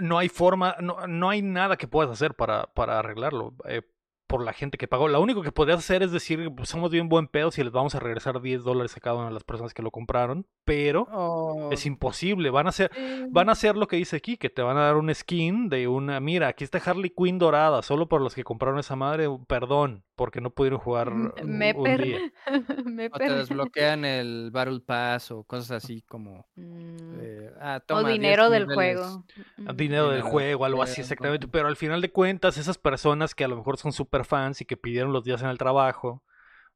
[0.00, 3.82] no hay forma, no, no hay nada que puedas hacer para, para arreglarlo eh,
[4.26, 5.06] por la gente que pagó.
[5.06, 7.94] Lo único que podrías hacer es decir, pues, somos bien buen pedo si les vamos
[7.94, 11.68] a regresar 10 dólares a cada una de las personas que lo compraron, pero Oh,
[11.70, 12.90] es imposible, van a hacer...
[13.30, 15.86] Van a hacer lo que dice aquí, que te van a dar un skin de
[15.86, 20.04] una, mira, aquí está Harley Quinn dorada, solo por los que compraron esa madre, perdón,
[20.20, 22.02] porque no pudieron jugar un, me un per...
[22.02, 22.18] día.
[22.84, 26.46] me o te desbloquean el Battle Pass o cosas así como.
[26.56, 28.98] Mm, eh, ah, o toma 10 dinero del niveles.
[29.00, 29.24] juego.
[29.66, 29.76] a Mm.
[29.76, 31.48] dinero del Dinero del juego, algo así exactamente.
[31.48, 34.66] Pero al final de cuentas, esas personas que a lo mejor son super fans y
[34.66, 36.22] que pidieron los días en el trabajo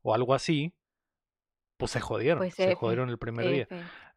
[0.00, 0.72] o algo así,
[1.76, 3.68] pues se jodieron, Pues se F, jodieron el primer día.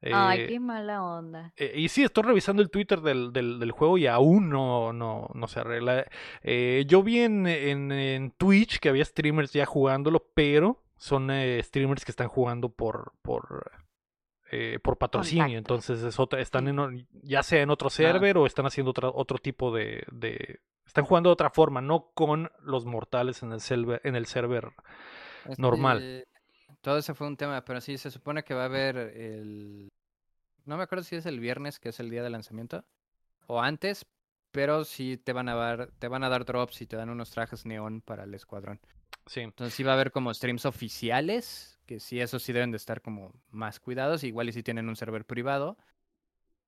[0.02, 0.14] F.
[0.14, 1.54] Ay, Eh, qué mala onda.
[1.56, 5.30] eh, y sí, estoy revisando el Twitter del, del, del juego y aún no, no,
[5.34, 6.06] no se arregla.
[6.44, 11.62] Eh, yo vi en, en, en Twitch que había streamers ya jugándolo, pero son eh,
[11.64, 13.72] streamers que están jugando por, por,
[14.52, 15.44] eh, por patrocinio.
[15.46, 15.58] Contacto.
[15.58, 19.38] Entonces es otra, están en, ya sea en otro server o están haciendo otra, otro
[19.40, 20.60] tipo de, de...
[20.86, 24.70] Están jugando de otra forma, no con los mortales en el server, en el server
[25.58, 26.26] normal.
[26.82, 29.90] Todo ese fue un tema, pero sí, se supone que va a haber el...
[30.66, 32.86] No me acuerdo si es el viernes, que es el día de lanzamiento,
[33.48, 34.06] o antes,
[34.52, 37.32] pero sí te van a dar, te van a dar drops y te dan unos
[37.32, 38.80] trajes neón para el escuadrón.
[39.26, 39.42] Sí.
[39.42, 43.02] Entonces sí va a haber como streams oficiales, que sí, eso sí deben de estar
[43.02, 45.78] como más cuidados, igual y si tienen un server privado,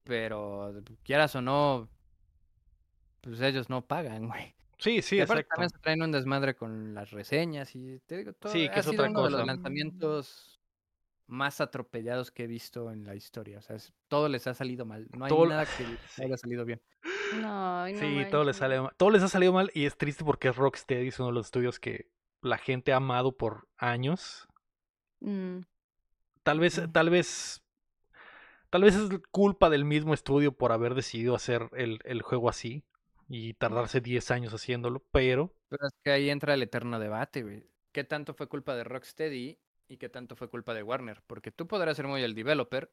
[0.03, 1.89] pero quieras o no,
[3.21, 4.55] pues ellos no pagan, güey.
[4.79, 5.55] Sí, sí, Y aparte exacto.
[5.55, 8.79] también se traen un desmadre con las reseñas y te digo, todo Sí, que ha
[8.79, 10.59] es sido otra uno de los lanzamientos
[11.27, 13.59] más atropellados que he visto en la historia.
[13.59, 15.07] O sea, es- todo les ha salido mal.
[15.15, 15.69] No hay Todo- nada que
[16.09, 16.23] Sí.
[16.23, 16.81] haya salido bien.
[17.41, 18.91] No, no Sí, todo les sale mal.
[18.97, 21.47] Todo les ha salido mal y es triste porque es Rocksteady, es uno de los
[21.47, 22.09] estudios que
[22.41, 24.47] la gente ha amado por años.
[25.19, 25.59] Mm,
[26.43, 26.91] Tal vez, Ujú.
[26.91, 27.61] tal vez,
[28.69, 32.83] tal vez es culpa del mismo estudio por haber decidido hacer el, el juego así
[33.29, 37.63] y tardarse 10 años haciéndolo, pero Pero es que ahí entra el eterno debate, güey.
[37.93, 39.57] ¿Qué tanto fue culpa de Rocksteady
[39.87, 41.21] y qué tanto fue culpa de Warner?
[41.27, 42.91] Porque tú podrás ser muy el developer,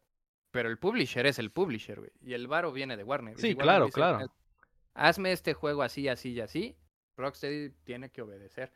[0.50, 2.12] pero el publisher es el publisher, güey.
[2.22, 3.36] Y el varo viene de Warner.
[3.38, 4.18] Sí, Warner claro, dice, claro.
[4.18, 4.30] "Haz-
[4.94, 6.76] Hazme este juego así, así y así.
[7.16, 8.72] Rocksteady tiene que obedecer.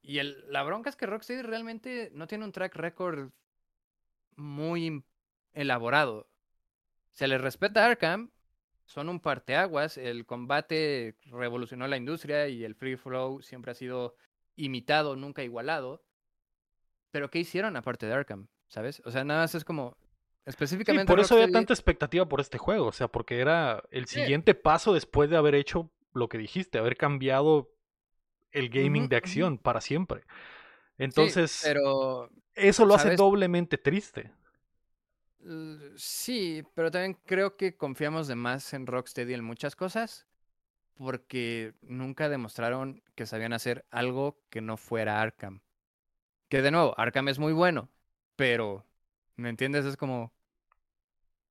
[0.00, 3.30] Y el, la bronca es que Rocksteady realmente no tiene un track record
[4.36, 5.04] muy
[5.52, 6.30] elaborado.
[7.12, 8.30] Se le respeta a Arkham,
[8.88, 14.16] son un parteaguas, el combate revolucionó la industria y el free flow siempre ha sido
[14.56, 16.02] imitado, nunca igualado.
[17.10, 18.48] Pero ¿qué hicieron aparte de Arkham?
[18.66, 19.02] ¿Sabes?
[19.04, 20.06] O sea, nada más es como sí,
[20.46, 24.20] específicamente por eso había tanta expectativa por este juego, o sea, porque era el Sí.
[24.20, 27.70] siguiente paso después de haber hecho lo que dijiste, haber cambiado
[28.52, 30.22] el gaming de acción para siempre.
[30.22, 34.32] Sí, Entonces, pero eso lo hace doblemente triste.
[35.96, 40.26] Sí, pero también creo que confiamos de más en Rocksteady en muchas cosas
[40.96, 45.62] porque nunca demostraron que sabían hacer algo que no fuera Arkham.
[46.48, 47.90] Que de nuevo, Arkham es muy bueno,
[48.36, 48.86] pero,
[49.36, 49.84] ¿me entiendes?
[49.86, 50.32] Es como...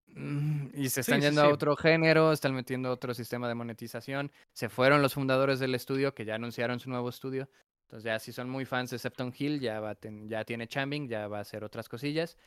[0.08, 1.48] mm, Y se están sí, yendo sí.
[1.48, 4.32] a otro género, están metiendo otro sistema de monetización.
[4.54, 7.50] Se fueron los fundadores del estudio que ya anunciaron su nuevo estudio.
[7.84, 10.68] Entonces ya si son muy fans de Septon Hill, ya, va a ten- ya tiene
[10.68, 12.38] Chambing, ya va a hacer otras cosillas.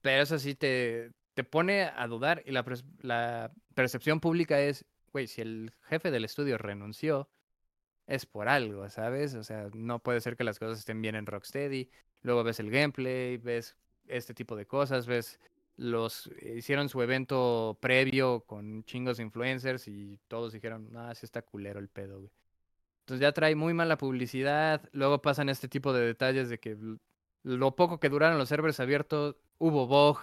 [0.00, 2.64] Pero eso sí te, te pone a dudar y la,
[3.00, 7.28] la percepción pública es, güey, si el jefe del estudio renunció,
[8.06, 9.34] es por algo, ¿sabes?
[9.34, 11.90] O sea, no puede ser que las cosas estén bien en Rocksteady.
[12.22, 13.76] Luego ves el gameplay, ves
[14.06, 15.38] este tipo de cosas, ves
[15.76, 21.78] los hicieron su evento previo con chingos influencers y todos dijeron, ah, sí está culero
[21.78, 22.32] el pedo, güey.
[23.00, 24.88] Entonces ya trae muy mala publicidad.
[24.92, 26.76] Luego pasan este tipo de detalles de que
[27.42, 30.18] lo poco que duraron los servers abiertos, hubo bug.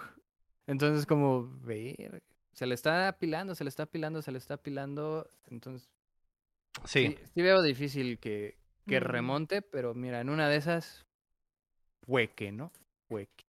[0.66, 5.28] Entonces como, ver, se le está apilando, se le está apilando, se le está apilando.
[5.50, 5.88] Entonces,
[6.84, 9.04] Sí, sí, sí veo difícil que, que Mm.
[9.04, 11.06] remonte, pero mira, en una de esas,
[12.06, 12.72] hueque, ¿no?
[13.08, 13.44] Hueque.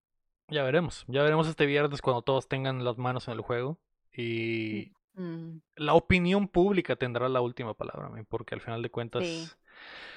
[0.48, 1.04] ya veremos.
[1.08, 3.78] Ya veremos este viernes cuando todos tengan las manos en el juego.
[4.12, 9.48] Y Mm, la opinión pública tendrá la última palabra, porque al final de cuentas, Sí,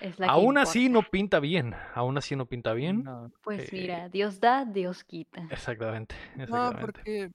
[0.01, 1.75] es la que aún así no pinta bien.
[1.93, 3.03] Aún así no pinta bien.
[3.03, 5.47] No, Pues eh, mira, Dios da, Dios quita.
[5.49, 6.15] Exactamente,
[6.47, 7.31] No, porque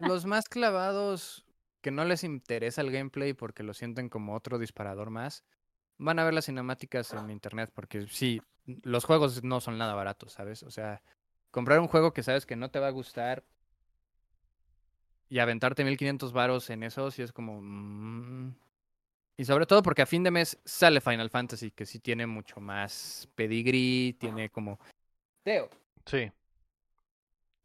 [0.00, 1.44] los más clavados
[1.80, 5.44] que no les interesa el gameplay porque lo sienten como otro disparador más,
[5.98, 8.40] van a ver las cinemáticas en internet porque sí,
[8.82, 10.62] los juegos no son nada baratos, ¿sabes?
[10.62, 11.02] O sea,
[11.50, 13.44] comprar un juego que sabes que no te va a gustar
[15.28, 17.60] y aventarte 1500 varos en eso, sí es como...
[17.60, 18.54] mm.
[19.40, 22.60] Y sobre todo porque a fin de mes sale Final Fantasy, que sí tiene mucho
[22.60, 24.78] más pedigrí, tiene como...
[25.42, 25.70] Teo,
[26.04, 26.30] Sí.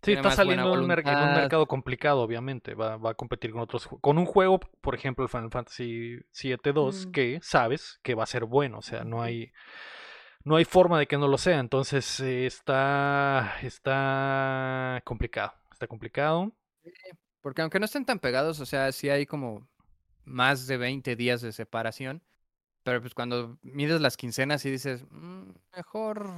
[0.01, 1.36] Sí, está saliendo en un, mer- en un voluntad.
[1.41, 2.76] mercado complicado, obviamente.
[2.76, 7.07] Va, va a competir con otros con un juego, por ejemplo, el Final Fantasy 7-2,
[7.07, 7.11] Mm.
[7.11, 8.78] que sabes que va a ser bueno.
[8.78, 9.51] O sea, no hay
[10.43, 11.59] no hay forma de que no lo sea.
[11.59, 15.53] Entonces eh, está está complicado.
[15.71, 16.53] Está complicado.
[17.41, 19.67] Porque aunque no estén tan pegados, o sea, sí hay como
[20.26, 22.21] más de 20 días de separación.
[22.84, 26.30] Pero pues cuando mides las quincenas y dices, "Mm, mejor,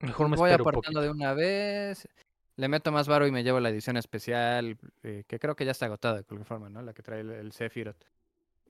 [0.00, 2.08] Mejor me voy apartando de una vez,
[2.56, 5.72] le meto más varo y me llevo la edición especial, eh, que creo que ya
[5.72, 6.80] está agotada de cualquier forma, ¿no?
[6.82, 8.04] La que trae el, el Sephiroth.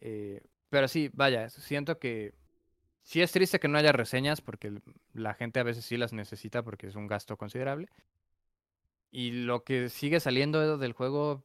[0.01, 2.33] Eh, pero sí, vaya, siento que
[3.03, 4.81] sí es triste que no haya reseñas porque
[5.13, 7.89] la gente a veces sí las necesita porque es un gasto considerable.
[9.11, 11.45] Y lo que sigue saliendo del juego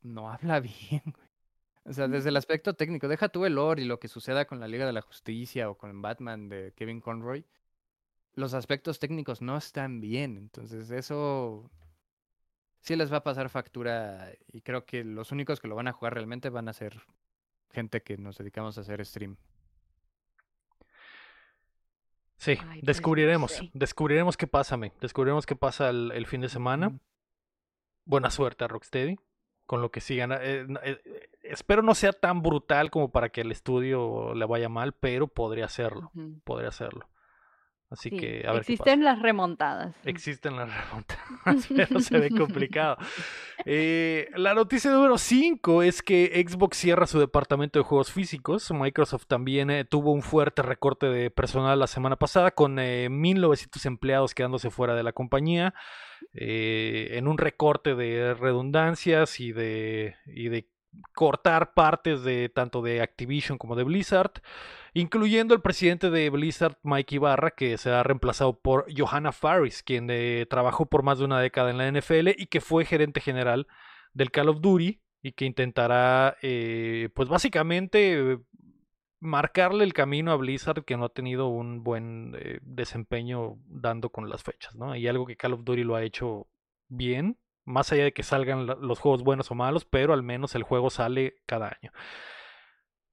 [0.00, 1.21] no habla bien, güey.
[1.84, 4.60] O sea, desde el aspecto técnico, deja tú el lore y lo que suceda con
[4.60, 7.44] la Liga de la Justicia o con Batman de Kevin Conroy.
[8.34, 10.36] Los aspectos técnicos no están bien.
[10.36, 11.70] Entonces, eso
[12.80, 14.32] sí les va a pasar factura.
[14.52, 17.02] Y creo que los únicos que lo van a jugar realmente van a ser
[17.72, 19.36] gente que nos dedicamos a hacer stream.
[22.36, 23.60] Sí, Ay, pues, descubriremos.
[23.72, 24.92] Descubriremos qué pasa, me.
[25.00, 26.96] Descubriremos qué pasa el, el fin de semana.
[28.04, 29.16] Buena suerte a Rocksteady
[29.66, 30.32] con lo que sigan.
[30.32, 34.92] eh, eh, espero no sea tan brutal como para que el estudio le vaya mal,
[34.92, 36.10] pero podría hacerlo.
[36.44, 37.08] Podría hacerlo.
[37.90, 38.90] Así Sí, que a ver qué pasa.
[38.90, 39.94] Existen las remontadas.
[40.04, 42.96] Existen las remontadas, pero se ve complicado.
[43.64, 48.68] Eh, la noticia número 5 es que Xbox cierra su departamento de juegos físicos.
[48.72, 53.86] Microsoft también eh, tuvo un fuerte recorte de personal la semana pasada con eh, 1.900
[53.86, 55.74] empleados quedándose fuera de la compañía.
[56.34, 60.68] eh, en un recorte de redundancias y de, y de
[61.14, 64.32] cortar partes de tanto de Activision como de Blizzard,
[64.94, 70.46] incluyendo el presidente de Blizzard, Mike Ibarra, que será reemplazado por Johanna Faris, quien eh,
[70.48, 73.66] trabajó por más de una década en la NFL y que fue gerente general
[74.12, 78.38] del Call of Duty y que intentará, eh, pues básicamente,
[79.20, 84.28] marcarle el camino a Blizzard que no ha tenido un buen eh, desempeño dando con
[84.28, 84.96] las fechas, ¿no?
[84.96, 86.48] Y algo que Call of Duty lo ha hecho
[86.88, 90.62] bien, más allá de que salgan los juegos buenos o malos, pero al menos el
[90.62, 91.92] juego sale cada año.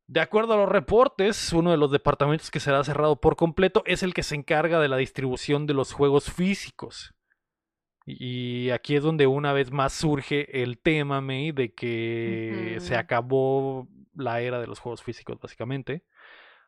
[0.07, 4.01] De acuerdo a los reportes, uno de los departamentos que será cerrado por completo es
[4.01, 7.13] el que se encarga de la distribución de los juegos físicos.
[8.07, 13.87] Y aquí es donde una vez más surge el tema, May, de que se acabó
[14.15, 16.03] la era de los juegos físicos, básicamente.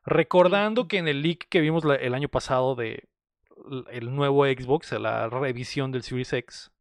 [0.05, 3.09] Recordando que en el leak que vimos el año pasado de
[3.91, 6.71] el nuevo Xbox, la revisión del Series X,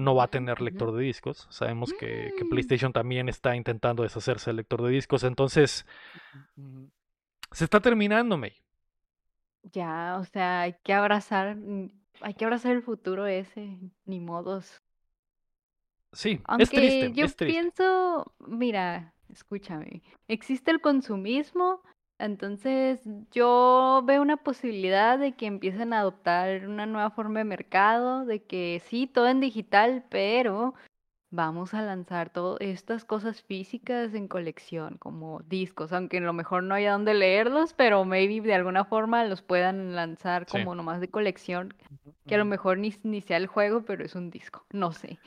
[0.00, 1.46] no va a tener lector de discos.
[1.50, 2.48] Sabemos que, que Mm.
[2.48, 5.24] PlayStation también está intentando deshacerse del lector de discos.
[5.24, 5.86] Entonces,
[7.52, 8.54] se está terminando, May.
[9.62, 11.90] Ya, o sea, hay que abrazar, mm,
[12.20, 14.82] hay que abrazar el futuro ese, ni modos.
[16.12, 17.60] Sí, es Aunque triste, yo es triste.
[17.60, 21.82] pienso, mira, escúchame, existe el consumismo,
[22.20, 23.00] entonces
[23.32, 28.42] yo veo una posibilidad de que empiecen a adoptar una nueva forma de mercado, de
[28.42, 30.74] que sí, todo en digital, pero
[31.32, 36.62] vamos a lanzar todas estas cosas físicas en colección, como discos, aunque a lo mejor
[36.62, 40.52] no haya dónde leerlos, pero maybe de alguna forma los puedan lanzar Sí.
[40.52, 41.74] como nomás de colección,
[42.26, 45.18] que a lo mejor ni, ni sea el juego, pero es un disco, no sé.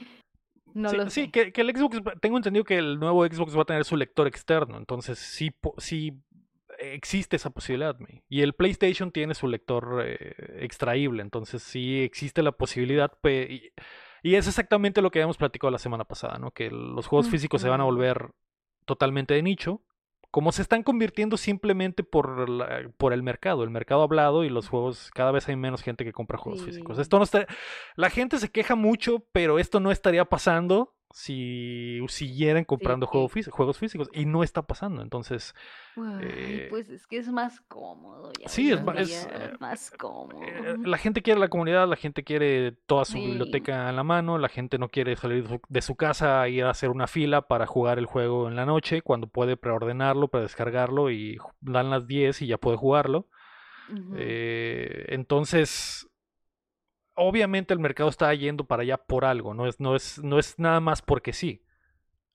[0.73, 1.31] No sí, lo sí, sé.
[1.31, 4.27] que, que el Xbox, tengo entendido que el nuevo Xbox va a tener su lector
[4.27, 6.19] externo, entonces sí, sí
[6.93, 7.97] existe esa posibilidad.
[7.99, 8.23] May.
[8.29, 13.11] Y el PlayStation tiene su lector eh, extraíble, entonces sí existe la posibilidad.
[13.23, 13.71] Y,
[14.21, 16.51] y, es exactamente lo que habíamos platicado la semana pasada, ¿no?
[16.51, 18.31] Que los juegos físicos se van a volver
[18.85, 19.81] totalmente de nicho
[20.33, 22.47] como se están convirtiendo simplemente por,
[22.97, 26.11] por el mercado, el mercado hablado y los juegos, cada vez hay menos gente que
[26.11, 26.97] compra juegos físicos.
[26.97, 27.45] Esto no está,
[27.95, 34.09] la gente se queja mucho, pero esto no estaría pasando si siguieran comprando juegos físicos
[34.13, 35.03] y no está pasando.
[35.03, 35.53] Entonces,
[35.95, 38.31] eh, pues es que es más cómodo.
[38.41, 40.41] Ya sí, es, es, eh, más cómodo.
[40.41, 44.39] Eh, la gente quiere la comunidad, la gente quiere toda su biblioteca en la mano,
[44.39, 47.67] la gente no quiere salir de su casa y ir a hacer una fila para
[47.67, 52.47] jugar el juego en la noche cuando puede preordenarlo, predescargarlo y dan las 10 y
[52.47, 53.27] ya puede jugarlo.
[54.17, 56.07] entonces,
[57.15, 60.57] obviamente el mercado está yendo para allá por algo, no es, no es, no es
[60.59, 61.63] nada más porque sí.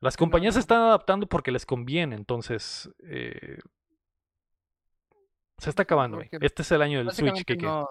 [0.00, 3.58] Las compañías se están adaptando porque les conviene, entonces eh,
[5.58, 6.20] se está acabando.
[6.30, 7.44] Este es el año del Switch.
[7.44, 7.88] Que no,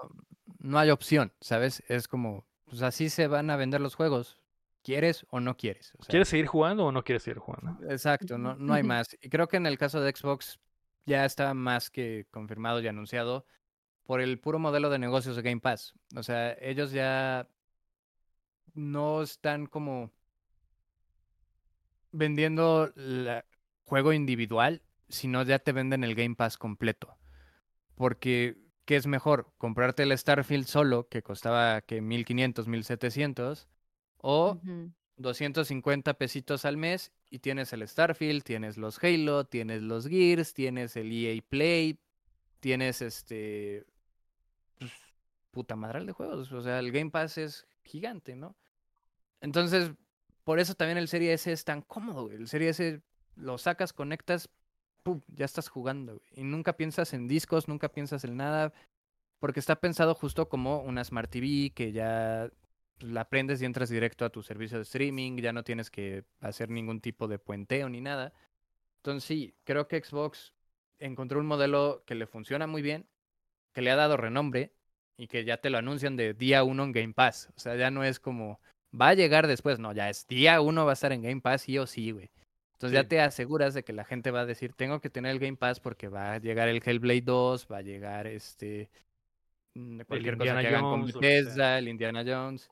[0.58, 1.82] no hay opción, ¿sabes?
[1.88, 4.40] Es como, pues así se van a vender los juegos.
[4.82, 5.92] ¿Quieres o no quieres?
[6.08, 7.76] ¿Quieres seguir jugando o no quieres seguir jugando?
[7.90, 9.18] Exacto, no, no hay más.
[9.20, 10.58] Y creo que en el caso de Xbox
[11.04, 13.44] ya está más que confirmado y anunciado
[14.08, 15.92] por el puro modelo de negocios de Game Pass.
[16.16, 17.46] O sea, ellos ya
[18.72, 20.10] no están como
[22.10, 23.44] vendiendo el
[23.84, 24.80] juego individual,
[25.10, 27.18] sino ya te venden el Game Pass completo.
[27.96, 28.56] Porque,
[28.86, 29.52] ¿qué es mejor?
[29.58, 33.68] ¿Comprarte el Starfield solo, que costaba que 1500, 1700?
[34.16, 34.58] O
[35.18, 40.96] 250 pesitos al mes y tienes el Starfield, tienes los Halo, tienes los Gears, tienes
[40.96, 42.00] el EA Play,
[42.60, 43.84] tienes este
[45.50, 46.52] puta madral de juegos.
[46.52, 48.56] O sea, el Game Pass es gigante, ¿no?
[49.40, 49.92] Entonces,
[50.44, 53.02] por eso también el Serie S es tan cómodo, El Serie S
[53.36, 54.48] lo sacas, conectas,
[55.02, 55.20] ¡pum!
[55.28, 58.72] ya estás jugando, Y nunca piensas en discos, nunca piensas en nada,
[59.38, 62.50] porque está pensado justo como una Smart TV que ya
[62.98, 66.24] pues, la prendes y entras directo a tu servicio de streaming, ya no tienes que
[66.40, 68.32] hacer ningún tipo de puenteo ni nada.
[68.96, 70.54] Entonces sí, creo que Xbox
[70.98, 73.06] encontró un modelo que le funciona muy bien
[73.72, 74.74] que le ha dado renombre
[75.18, 77.50] y que ya te lo anuncian de día uno en Game Pass.
[77.56, 78.60] O sea, ya no es como
[78.98, 81.62] va a llegar después, no, ya es día uno va a estar en Game Pass
[81.62, 82.30] sí o sí, güey.
[82.74, 85.40] Entonces ya te aseguras de que la gente va a decir, tengo que tener el
[85.40, 88.88] Game Pass porque va a llegar el Hellblade 2, va a llegar este
[89.74, 92.70] mm, cualquier cosa que hagan con Bethesda, el Indiana Jones,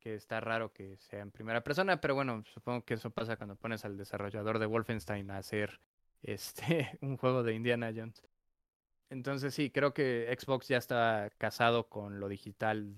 [0.00, 3.56] que está raro que sea en primera persona, pero bueno, supongo que eso pasa cuando
[3.56, 5.78] pones al desarrollador de Wolfenstein a hacer
[6.22, 8.22] este un juego de Indiana Jones.
[9.12, 12.96] Entonces sí, creo que Xbox ya está casado con lo digital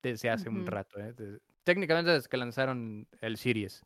[0.00, 1.00] desde hace un rato.
[1.00, 1.14] ¿eh?
[1.64, 3.84] técnicamente desde que lanzaron el Series.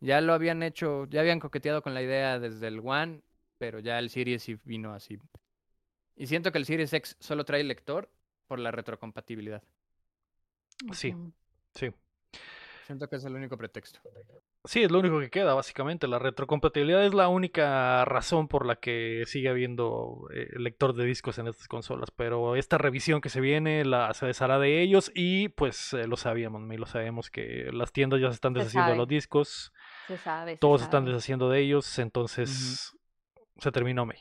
[0.00, 3.22] Ya lo habían hecho, ya habían coqueteado con la idea desde el One,
[3.58, 5.20] pero ya el Series sí vino así.
[6.16, 8.10] Y siento que el Series X solo trae lector
[8.48, 9.62] por la retrocompatibilidad.
[10.92, 11.14] Sí,
[11.76, 11.92] sí.
[12.92, 14.00] Siento que es el único pretexto.
[14.66, 16.06] Sí, es lo único que queda, básicamente.
[16.06, 21.38] La retrocompatibilidad es la única razón por la que sigue habiendo eh, lector de discos
[21.38, 22.10] en estas consolas.
[22.10, 26.18] Pero esta revisión que se viene la, se deshará de ellos y pues eh, lo
[26.18, 29.72] sabíamos, lo sabemos que las tiendas ya se están deshaciendo de los discos.
[30.06, 30.58] Se sabe.
[30.58, 32.94] Todos se están deshaciendo de ellos, entonces
[33.56, 34.18] se terminó, May.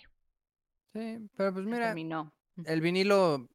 [0.94, 3.50] Sí, pero pues mira, el vinilo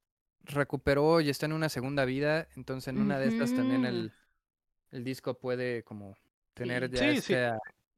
[0.44, 4.12] recuperó y está en una segunda vida, entonces en una de estas también el
[4.92, 6.14] el disco puede como
[6.54, 7.34] tener ya sí,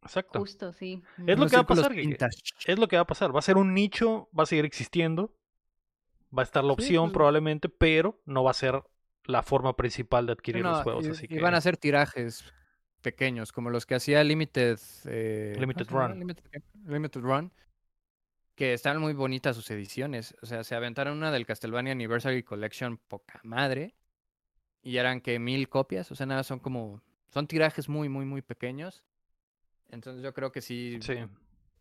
[0.03, 0.39] Exacto.
[0.41, 1.03] Justo, sí.
[1.26, 1.93] Es lo que va a pasar.
[1.95, 3.34] Es lo que va a pasar.
[3.34, 5.34] Va a ser un nicho, va a seguir existiendo.
[6.36, 8.82] Va a estar la opción pues probablemente, pero no va a ser
[9.24, 11.07] la forma principal de adquirir los juegos.
[11.07, 11.41] Y, así que...
[11.41, 12.45] van a ser tirajes
[13.03, 16.18] pequeños, como los que hacía Limited, eh, Limited Run.
[16.86, 17.53] Limited, Run.
[18.55, 20.36] Que están muy bonitas sus ediciones.
[20.43, 23.95] O sea, se aventaron una del Castlevania Anniversary Collection, poca madre
[24.82, 28.42] y eran que mil copias, o sea, nada, son como, son tirajes muy, muy, muy
[28.42, 29.02] pequeños.
[29.90, 30.98] Entonces yo creo que sí.
[31.00, 31.14] Sí.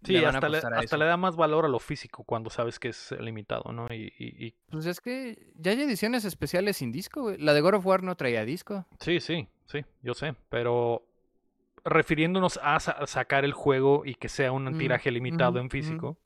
[0.04, 3.12] Sí, hasta, le, hasta le, da más valor a lo físico cuando sabes que es
[3.20, 3.88] limitado, ¿no?
[3.92, 7.38] Y, y, Pues es que ya hay ediciones especiales sin disco, güey.
[7.40, 8.86] La de God of War no traía disco.
[9.00, 10.36] Sí, sí, sí, yo sé.
[10.50, 11.08] Pero
[11.84, 16.18] refiriéndonos a sacar el juego y que sea un tiraje limitado en físico,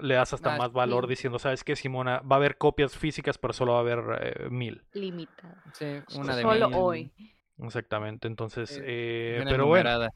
[0.00, 2.20] le das hasta más valor diciendo, ¿sabes qué, Simona?
[2.20, 4.84] Va a haber copias físicas, pero solo va a haber eh, mil.
[4.92, 5.62] Limitada.
[5.72, 5.86] Sí,
[6.16, 7.12] una de Solo hoy.
[7.58, 10.08] Exactamente, entonces, eh, pero bueno,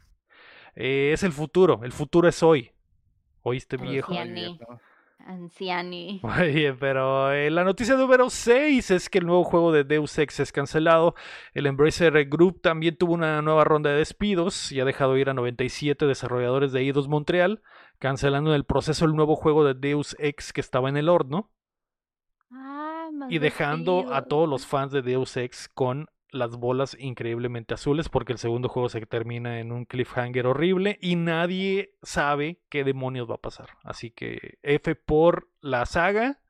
[0.74, 2.72] eh, es el futuro, el futuro es hoy.
[3.42, 4.12] ¿Oíste, viejo?
[5.18, 6.20] Anciani.
[6.22, 10.52] Oye, pero la noticia número 6 es que el nuevo juego de Deus Ex es
[10.52, 11.14] cancelado.
[11.54, 15.34] El Embracer Group también tuvo una nueva ronda de despidos y ha dejado ir a
[15.34, 17.62] 97 desarrolladores de Eidos Montreal
[17.98, 21.50] cancelando en el proceso el nuevo juego de Deus Ex que estaba en el horno
[22.50, 28.08] Ah, y dejando a todos los fans de Deus Ex con las bolas increíblemente azules
[28.08, 33.30] porque el segundo juego se termina en un cliffhanger horrible y nadie sabe qué demonios
[33.30, 33.68] va a pasar.
[33.84, 36.40] Así que F por la saga.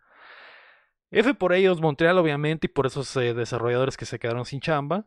[1.10, 5.06] F por ellos Montreal obviamente y por esos eh, desarrolladores que se quedaron sin chamba.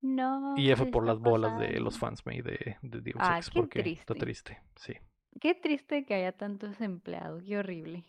[0.00, 0.54] No.
[0.56, 3.38] Y F ¿qué por está las bolas de los fans made de, de Deus Ah,
[3.38, 4.54] Ex porque está triste.
[4.54, 4.62] triste.
[4.76, 4.94] Sí.
[5.40, 8.04] Qué triste que haya tantos empleados, qué horrible.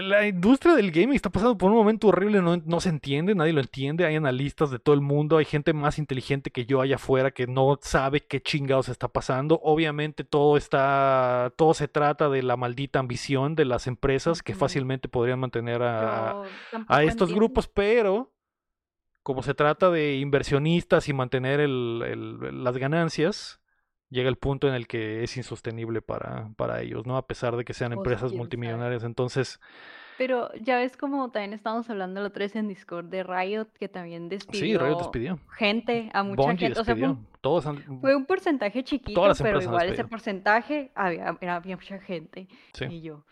[0.00, 3.52] La industria del gaming está pasando por un momento horrible, no, no se entiende, nadie
[3.52, 4.06] lo entiende.
[4.06, 7.48] Hay analistas de todo el mundo, hay gente más inteligente que yo allá afuera que
[7.48, 9.58] no sabe qué chingados está pasando.
[9.62, 15.08] Obviamente todo está, todo se trata de la maldita ambición de las empresas que fácilmente
[15.08, 16.42] podrían mantener a,
[17.02, 18.32] estos grupos, pero
[19.24, 23.60] como se trata de inversionistas y mantener el- el- las ganancias,
[24.10, 27.16] llega el punto en el que es insostenible para, para ellos, ¿no?
[27.16, 28.38] A pesar de que sean Pues, empresas sabe.
[28.38, 29.04] multimillonarias.
[29.04, 29.60] Entonces,
[30.16, 33.88] Pero ya ves como también estábamos hablando la otra vez en Discord de Riot, que
[33.88, 35.38] también sí, despidió Riot despidió.
[35.56, 36.80] gente, a mucha Bungie gente.
[36.80, 41.36] O sea, fue un, Todos han- fue un porcentaje chiquito, pero igual ese porcentaje había,
[41.40, 42.48] era- había mucha gente.
[42.72, 42.86] Sí.
[42.86, 43.24] Y yo,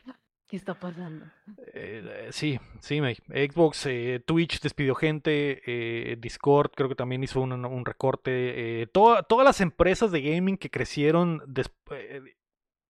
[0.48, 1.26] ¿qué está pasando?
[1.74, 7.52] Eh, sí, sí, Xbox, eh, Twitch despidió gente, eh, Discord creo que también hizo un,
[7.52, 8.82] un recorte.
[8.82, 11.42] eh, toda- todas las empresas de gaming que crecieron
[11.90, 12.20] eh,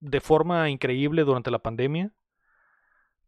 [0.00, 2.12] de forma increíble durante la pandemia,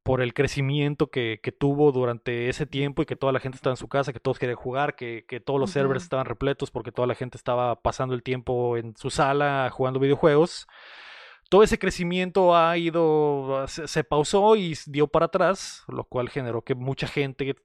[0.02, 3.74] por el crecimiento que, que tuvo durante ese tiempo y que toda la gente estaba
[3.74, 6.92] en su casa, que todos querían jugar, que, que todos los servers estaban repletos porque
[6.92, 10.66] toda la gente estaba pasando el tiempo en su sala jugando videojuegos
[11.48, 16.62] todo ese crecimiento ha ido, se, se pausó y dio para atrás, lo cual generó
[16.62, 17.56] que mucha gente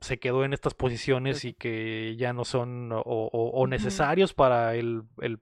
[0.00, 3.66] se quedó en estas posiciones y que ya no son o, o- o Ujú.
[3.66, 5.40] necesarios para el, el-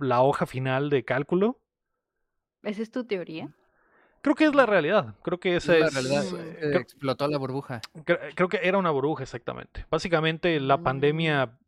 [0.00, 1.60] la hoja final de cálculo.
[2.62, 3.50] ¿Esa es tu teoría?
[4.22, 5.16] Creo que es la realidad.
[5.22, 5.94] Creo que Es esa la es.
[5.94, 6.36] realidad, Mm.
[6.36, 7.82] eh, creo- explotó la burbuja.
[7.94, 9.84] cre- creo que era una burbuja, exactamente.
[9.90, 10.82] Básicamente, la Mm.
[10.82, 11.58] pandemia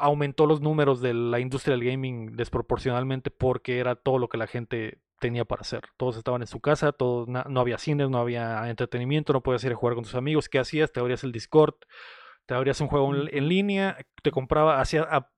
[0.00, 4.46] aumentó los números de la industria del gaming desproporcionalmente porque era todo lo que la
[4.46, 5.82] gente tenía para hacer.
[5.96, 9.72] Todos estaban en su casa, todos, no había cines, no había entretenimiento, no podías ir
[9.72, 10.48] a jugar con tus amigos.
[10.48, 10.90] ¿Qué hacías?
[10.90, 11.74] Te abrías el Discord,
[12.50, 15.28] te abrías un juego en, línea, te compraba, hacía,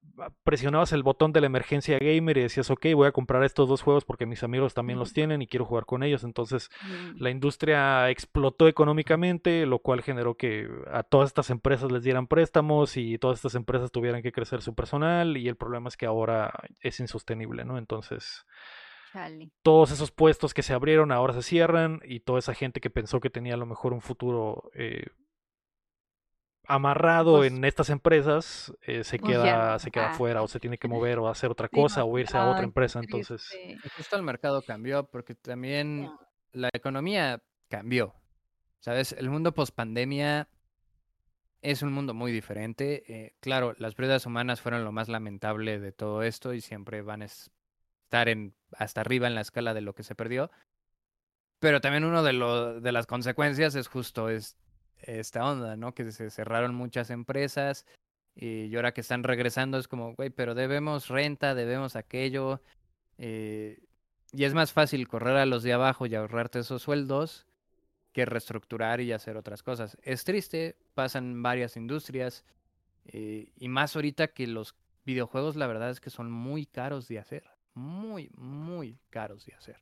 [0.44, 3.82] presionabas el botón de la emergencia gamer y decías, ok, voy a comprar estos dos
[3.82, 6.24] juegos porque mis amigos también los tienen y quiero jugar con ellos.
[6.24, 7.20] Entonces, Mm.
[7.22, 12.96] la industria explotó económicamente, lo cual generó que a todas estas empresas les dieran préstamos
[12.96, 16.50] y todas estas empresas tuvieran que crecer su personal y el problema es que ahora
[16.80, 17.76] es insostenible, ¿no?
[17.76, 18.46] Entonces,
[19.62, 23.20] todos esos puestos que se abrieron ahora se cierran y toda esa gente que pensó
[23.20, 25.04] que tenía a lo mejor un futuro eh,
[26.66, 30.14] amarrado Pues- en estas empresas eh, se Pues ya queda se queda Ah.
[30.14, 32.50] fuera o se tiene que mover o hacer otra Sí, no, cosa o irse a
[32.50, 33.48] otra empresa, entonces
[33.96, 36.10] justo el mercado cambió porque también
[36.52, 38.14] la economía cambió.
[38.80, 39.12] ¿Sabes?
[39.12, 40.48] El mundo post pandemia
[41.60, 43.04] es un mundo muy diferente.
[43.06, 47.22] eh, claro, las pérdidas humanas fueron lo más lamentable de todo esto y siempre van
[47.22, 47.50] a es-
[48.04, 50.50] estar en, hasta arriba en la escala de lo que se perdió.
[51.60, 54.56] Pero también uno de, lo, de las consecuencias es justo es,
[55.02, 55.94] esta onda, ¿no?
[55.94, 57.86] Que se cerraron muchas empresas
[58.34, 62.62] y ahora que están regresando es como, güey, pero debemos renta, debemos aquello.
[63.18, 63.78] eh,
[64.32, 67.46] y es más fácil correr a los de abajo y ahorrarte esos sueldos
[68.12, 69.98] que reestructurar y hacer otras cosas.
[70.02, 72.44] Es triste, pasan varias industrias
[73.04, 74.74] eh, y más ahorita que los
[75.04, 77.44] videojuegos la verdad es que son muy caros de hacer,
[77.74, 79.76] muy, muy caros de hacer.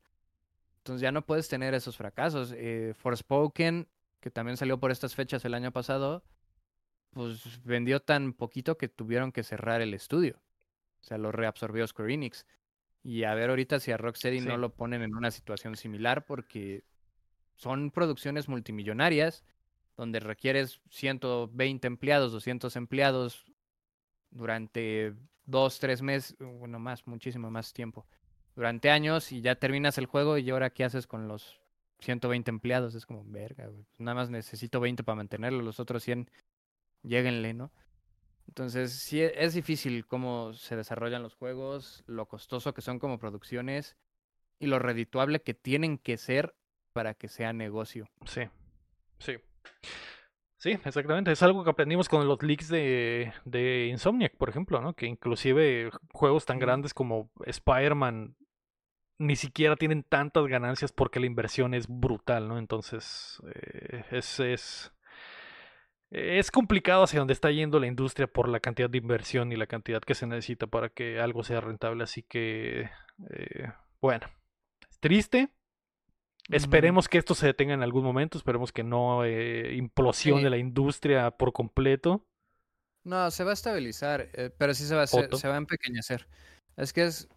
[0.79, 2.53] Entonces ya no puedes tener esos fracasos.
[2.57, 3.87] Eh, Forspoken,
[4.21, 6.23] que también salió por estas fechas el año pasado,
[7.11, 10.41] pues vendió tan poquito que tuvieron que cerrar el estudio.
[11.01, 12.47] O sea, lo reabsorbió Square Enix.
[13.03, 14.47] Y a ver ahorita si a Rocksteady Sí.
[14.47, 16.85] no lo ponen en una situación similar porque
[17.55, 19.45] son producciones multimillonarias
[19.97, 23.45] donde requieres 120 empleados, 200 empleados
[24.31, 25.15] durante
[25.45, 28.07] dos, tres meses, bueno, más, muchísimo más tiempo,
[28.55, 31.60] durante años y ya terminas el juego y ahora qué haces con los
[32.01, 36.03] 120 empleados, es como, verga, güey, pues nada más necesito 20 para mantenerlo, los otros
[36.03, 36.31] 100,
[37.03, 37.73] lléguenle, ¿no?
[38.49, 43.19] Entonces, sí, e- es difícil cómo se desarrollan los juegos, lo costoso que son como
[43.19, 43.97] producciones
[44.59, 46.55] y lo redituable que tienen que ser
[46.93, 48.09] para que sea negocio.
[48.27, 48.43] Sí,
[49.19, 49.37] sí.
[50.59, 51.33] Sí, exactamente.
[51.33, 54.93] Es algo que aprendimos con los leaks de, de Insomniac, por ejemplo, ¿no?
[54.95, 58.37] Que inclusive juegos tan grandes como Spider-Man
[59.21, 62.59] ni siquiera tienen tantas ganancias porque la inversión es brutal, ¿no?
[62.59, 64.93] Entonces, eh, es, es...
[66.11, 69.67] es complicado hacia dónde está yendo la industria por la cantidad de inversión y la
[69.67, 72.03] cantidad que se necesita para que algo sea rentable.
[72.03, 72.89] Así que,
[73.29, 74.27] eh, bueno,
[74.89, 75.51] es triste.
[76.49, 78.39] Esperemos que esto se detenga en algún momento.
[78.39, 82.27] Esperemos que no eh, implosione la industria por completo.
[83.05, 86.27] No, se va a estabilizar, pero sí se va a, se va a empequeñecer.
[86.77, 87.29] Es que es,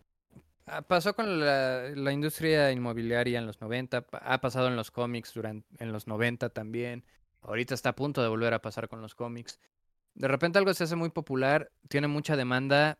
[0.88, 5.92] pasó con la, industria inmobiliaria en los 90, ha pasado en los cómics durante, en
[5.92, 7.04] los 90 también.
[7.42, 9.60] Ahorita está a punto de volver a pasar con los cómics.
[10.16, 12.98] De repente algo se hace muy popular, tiene mucha demanda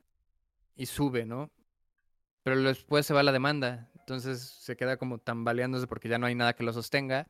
[0.76, 1.52] y sube, ¿no?
[2.44, 6.36] Pero después se va la demanda, entonces se queda como tambaleándose porque ya no hay
[6.36, 7.28] nada que lo sostenga.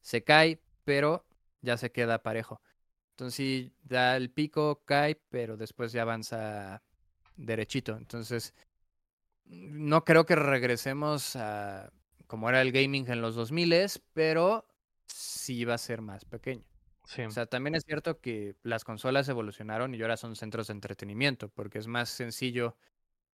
[0.00, 1.26] Se cae, pero
[1.60, 2.62] ya se queda parejo.
[3.10, 6.82] Entonces da el pico, cae, pero después ya avanza
[7.36, 7.96] derechito.
[7.96, 8.54] Entonces,
[9.44, 11.92] no creo que regresemos a
[12.26, 14.66] como era el gaming en los 2000, pero
[15.06, 16.64] sí va a ser más pequeño.
[17.04, 21.50] O sea, también es cierto que las consolas evolucionaron y ahora son centros de entretenimiento,
[21.50, 22.76] porque es más sencillo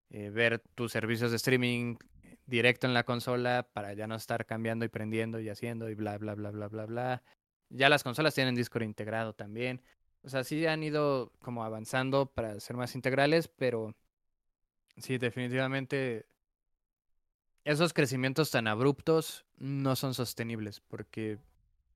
[0.10, 1.97] eh, ver tus servicios de streaming
[2.47, 6.18] directo en la consola para ya no estar cambiando y prendiendo y haciendo y bla,
[6.18, 7.24] bla, bla, bla, bla, bla.
[7.70, 9.84] Ya las consolas tienen Discord integrado también.
[10.24, 13.95] O sea, sí han ido como avanzando para ser más integrales, pero
[15.00, 16.26] sí, definitivamente
[17.64, 21.38] esos crecimientos tan abruptos no son sostenibles porque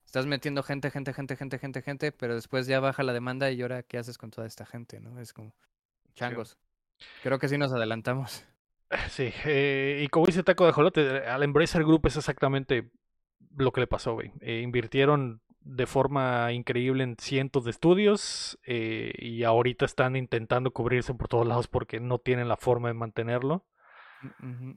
[0.05, 3.61] estás metiendo gente, gente, gente, gente, gente, gente, pero después ya baja la demanda y
[3.61, 5.19] ahora qué haces con toda esta gente, ¿no?
[5.19, 5.55] Es como
[6.15, 6.57] changos.
[7.21, 8.45] Creo que sí nos adelantamos.
[9.09, 12.89] Sí, eh, y como dice Taco de Jolote, al Embracer Group es exactamente
[13.55, 14.31] lo que le pasó, güey.
[14.41, 21.13] Eh, invirtieron de forma increíble en cientos de estudios eh, y ahorita están intentando cubrirse
[21.13, 23.65] por todos lados porque no tienen la forma de mantenerlo.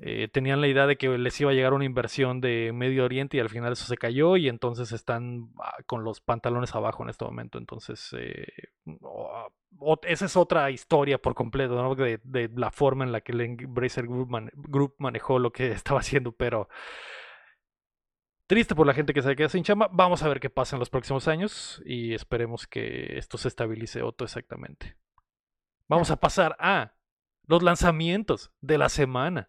[0.03, 3.37] Eh, tenían la idea de que les iba a llegar una inversión de Medio Oriente
[3.37, 7.11] y al final eso se cayó y entonces están ah, con los pantalones abajo en
[7.11, 7.59] este momento.
[7.59, 8.47] Entonces, eh,
[10.03, 14.95] esa es otra historia por completo, de, la forma en la que el Embracer Group,
[14.99, 16.69] manejó lo que estaba haciendo, pero
[18.47, 19.89] triste por la gente que se queda sin chamba.
[19.93, 24.03] Vamos a ver qué pasa en los próximos años y esperemos que esto se estabilice
[24.03, 24.97] otro exactamente.
[25.89, 26.95] Vamos a pasar a
[27.47, 29.49] los lanzamientos de la semana.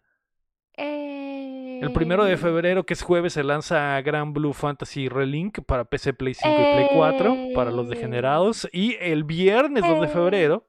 [1.80, 2.36] El primero de eh.
[2.36, 6.74] febrero, que es jueves, se lanza Gran Blue Fantasy Relink para PC, Play 5 y
[6.74, 8.68] Play 4 para los degenerados.
[8.72, 10.10] Y el viernes 2 de eh.
[10.10, 10.68] febrero,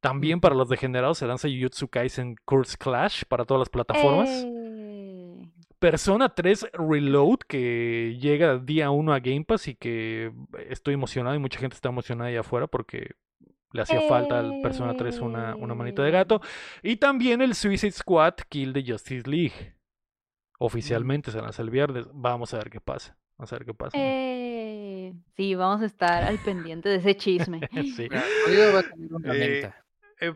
[0.00, 4.30] también para los degenerados, se lanza Jujutsu Kaisen Curse Clash para todas las plataformas.
[4.30, 4.59] Eh.
[5.80, 10.30] Persona 3 Reload, que llega día 1 a Game Pass y que
[10.68, 13.16] estoy emocionado y mucha gente está emocionada allá afuera porque
[13.72, 16.42] le hacía falta al Persona 3 una, una manita de gato.
[16.82, 19.74] Y también el Suicide Squad Kill the Justice League.
[20.58, 22.06] Oficialmente se lanza el viernes.
[22.12, 23.16] Vamos a ver qué pasa.
[23.38, 23.96] Vamos a ver qué pasa.
[23.98, 27.60] Eh, sí, vamos a estar al pendiente de ese chisme.
[27.96, 28.06] sí.
[29.24, 29.72] Eh,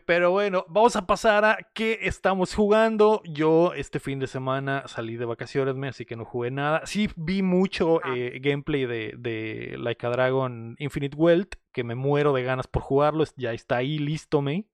[0.07, 3.23] pero bueno, vamos a pasar a qué estamos jugando.
[3.25, 6.87] Yo este fin de semana salí de vacaciones, así que no jugué nada.
[6.87, 8.15] Sí vi mucho ah.
[8.17, 12.83] eh, gameplay de, de Like a Dragon Infinite Wealth, que me muero de ganas por
[12.83, 13.25] jugarlo.
[13.37, 14.67] Ya está ahí, listo, me.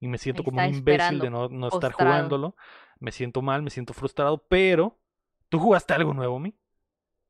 [0.00, 2.54] Y me siento como un imbécil de no, estar jugándolo.
[3.00, 5.00] Me siento mal, me siento frustrado, pero
[5.48, 6.54] ¿tú jugaste algo nuevo, mi?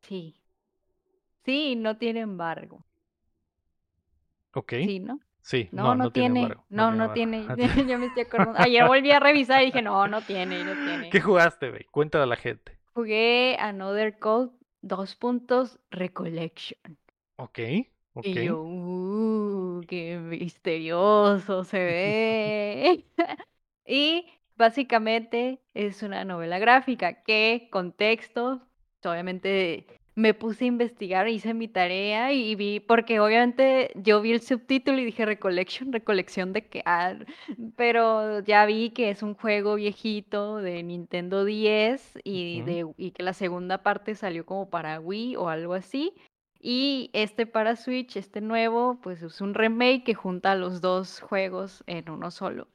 [0.03, 0.37] Sí.
[1.45, 2.85] Sí, no tiene embargo.
[4.53, 4.75] Ok.
[4.85, 5.19] Sí, ¿no?
[5.49, 6.47] Sí, no, no, tiene.
[6.69, 7.47] no, no tiene.
[7.89, 8.61] Yo me estoy acordando.
[8.61, 11.09] Ayer volví a revisar y dije, no, no tiene, no tiene.
[11.09, 11.85] ¿Qué jugaste, güey?
[11.85, 12.79] Cuéntale a la gente.
[12.93, 14.51] Jugué Another Code,
[14.83, 16.99] dos puntos, Recollection.
[17.37, 17.61] Ok,
[18.13, 18.27] ok.
[18.27, 23.05] Y yo, uh, qué misterioso se ve.
[23.87, 28.61] y básicamente es una novela gráfica que, contexto,
[29.03, 34.41] obviamente me puse a investigar, hice mi tarea y vi, porque obviamente yo vi el
[34.41, 37.15] subtítulo y dije Recollection, recolección de qué, ah,
[37.77, 43.23] pero ya vi que es un juego viejito de Nintendo 10 y, de, y que
[43.23, 46.13] la segunda parte salió como para Wii o algo así.
[46.61, 51.85] Y este para Switch, este nuevo, pues es un remake que junta los dos juegos
[51.87, 52.67] en uno solo.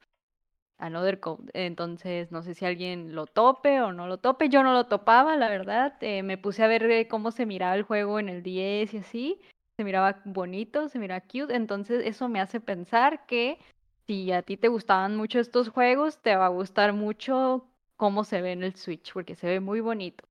[0.84, 1.50] Another Code.
[1.54, 4.48] Entonces, no sé si alguien lo tope o no lo tope.
[4.48, 5.94] Yo no lo topaba, la verdad.
[6.00, 8.98] Eh, me puse a ver eh, cómo se miraba el juego en el 10 y
[8.98, 9.40] así.
[9.78, 11.54] Se miraba bonito, se miraba cute.
[11.54, 13.58] Entonces, eso me hace pensar que
[14.06, 17.66] si a ti te gustaban mucho estos juegos, te va a gustar mucho
[17.96, 20.24] cómo se ve en el Switch, porque se ve muy bonito.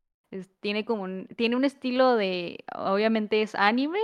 [0.59, 3.99] tiene como un, tiene un estilo de, obviamente es anime,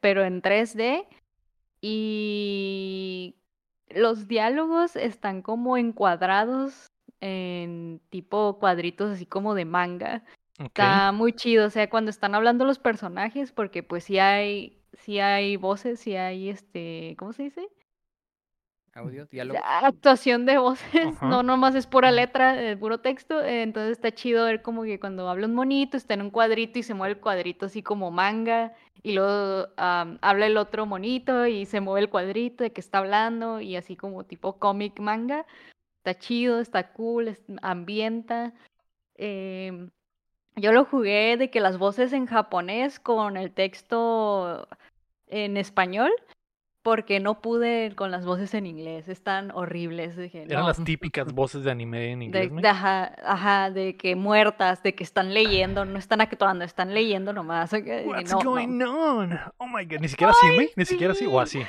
[0.00, 1.06] pero en 3D.
[1.80, 3.36] Y
[3.88, 6.86] los diálogos están como encuadrados
[7.20, 10.22] en tipo cuadritos así como de manga.
[10.58, 15.18] Está muy chido, o sea, cuando están hablando los personajes, porque pues sí hay, sí
[15.18, 17.68] hay voces, sí hay este, ¿cómo se dice?
[18.94, 19.60] Audio, diálogo.
[19.62, 21.28] Actuación de voces, Ajá.
[21.28, 24.98] no nomás es pura letra, eh, puro texto, eh, entonces está chido ver como que
[24.98, 28.10] cuando habla un monito está en un cuadrito y se mueve el cuadrito así como
[28.10, 32.98] manga y luego habla el otro monito y se mueve el cuadrito de que está
[32.98, 35.46] hablando y así como tipo cómic manga.
[35.98, 38.54] Está chido, está cool, ambienta.
[39.16, 39.90] em,
[40.56, 44.68] yo lo jugué de que las voces en japonés con el texto
[45.28, 46.12] en español,
[46.86, 50.16] porque no pude con las voces en inglés, están horribles.
[50.16, 54.14] Dije, Eran no, las típicas voces de anime en inglés, de- ajá, ajá, de que
[54.14, 57.72] muertas, de que están leyendo, no están actuando, están leyendo nomás.
[57.72, 58.50] What's no, no.
[58.52, 59.40] going on?
[59.58, 61.60] Oh my god, ni siquiera así, güey, ni siquiera así, o así.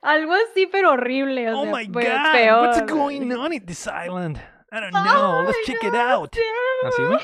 [0.00, 1.52] Algo así, pero horrible.
[1.52, 2.66] O Oh sea, my god, peor.
[2.68, 4.38] what's going on in this island?
[4.72, 6.34] I don't know, let's check it out.
[6.86, 7.18] ¿Así, no?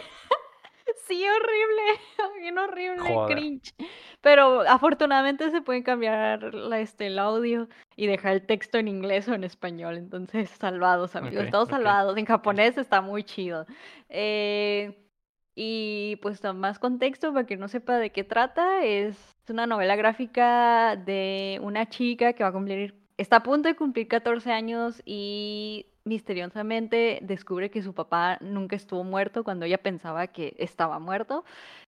[1.06, 2.00] Sí, horrible,
[2.40, 3.36] bien horrible, Joder.
[3.36, 3.74] cringe.
[4.20, 9.28] Pero afortunadamente se puede cambiar la, este, el audio y dejar el texto en inglés
[9.28, 9.96] o en español.
[9.96, 12.16] Entonces, salvados, amigos, todos salvados.
[12.16, 13.66] En japonés está muy chido.
[14.08, 15.06] Eh,
[15.54, 18.84] y pues más contexto para que no sepa de qué trata.
[18.84, 19.16] Es
[19.48, 24.08] una novela gráfica de una chica que va a cumplir, está a punto de cumplir
[24.08, 30.54] 14 años y misteriosamente descubre que su papá nunca estuvo muerto cuando ella pensaba que
[30.58, 31.44] estaba muerto.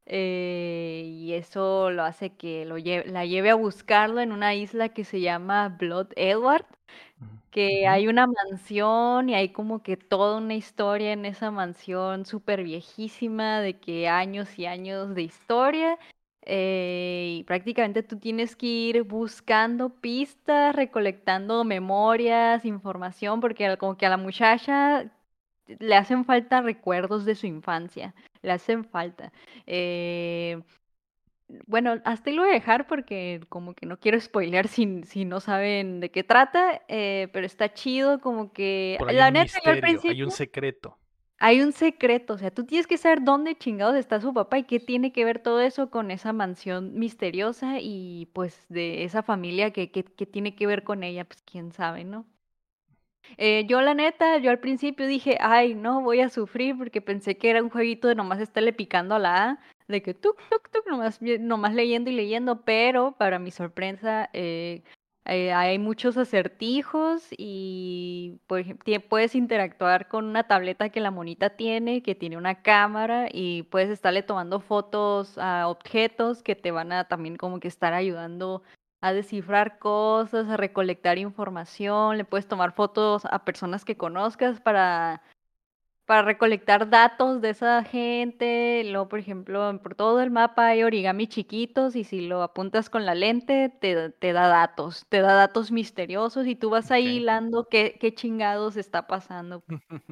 [0.06, 4.90] Eh, y eso lo hace que lo lle- la lleve a buscarlo en una isla
[4.90, 6.66] que se llama Blood Edward
[7.50, 12.62] que hay una mansión y hay como que toda una historia en esa mansión súper
[12.64, 15.98] viejísima, de que años y años de historia.
[16.44, 24.06] Eh, y prácticamente tú tienes que ir buscando pistas, recolectando memorias, información, porque como que
[24.06, 25.10] a la muchacha
[25.66, 29.32] le hacen falta recuerdos de su infancia, le hacen falta.
[29.66, 30.60] Eh,
[31.66, 35.24] bueno, hasta ahí lo voy a dejar porque como que no quiero spoilear si, si
[35.24, 38.98] no saben de qué trata, eh, pero está chido como que...
[39.12, 40.98] La neta, al misterio, hay principio un secreto.
[41.42, 44.62] Hay un secreto, o sea, tú tienes que saber dónde chingados está su papá y
[44.62, 49.72] qué tiene que ver todo eso con esa mansión misteriosa y pues de esa familia
[49.72, 52.26] que, que, tiene que ver con ella, pues quién sabe, ¿no?
[53.38, 57.36] Eh, yo la neta, yo al principio dije, ay, no, voy a sufrir porque pensé
[57.36, 60.70] que era un jueguito de nomás estarle picando a la A, de que tuk, tuk,
[60.70, 64.84] tuk, nomás, nomás leyendo y leyendo, pero para mi sorpresa, eh,
[65.24, 71.50] eh, hay muchos acertijos y por ejemplo, puedes interactuar con una tableta que la monita
[71.50, 76.92] tiene, que tiene una cámara y puedes estarle tomando fotos a objetos que te van
[76.92, 78.62] a también como que estar ayudando
[79.00, 85.22] a descifrar cosas, a recolectar información, le puedes tomar fotos a personas que conozcas para,
[86.06, 88.82] para recolectar datos de esa gente.
[88.84, 93.06] Luego, por ejemplo, por todo el mapa hay origami chiquitos y si lo apuntas con
[93.06, 97.16] la lente te, te da datos, te da datos misteriosos y tú vas ahí Ok.
[97.16, 99.64] hilando qué, qué chingados está pasando,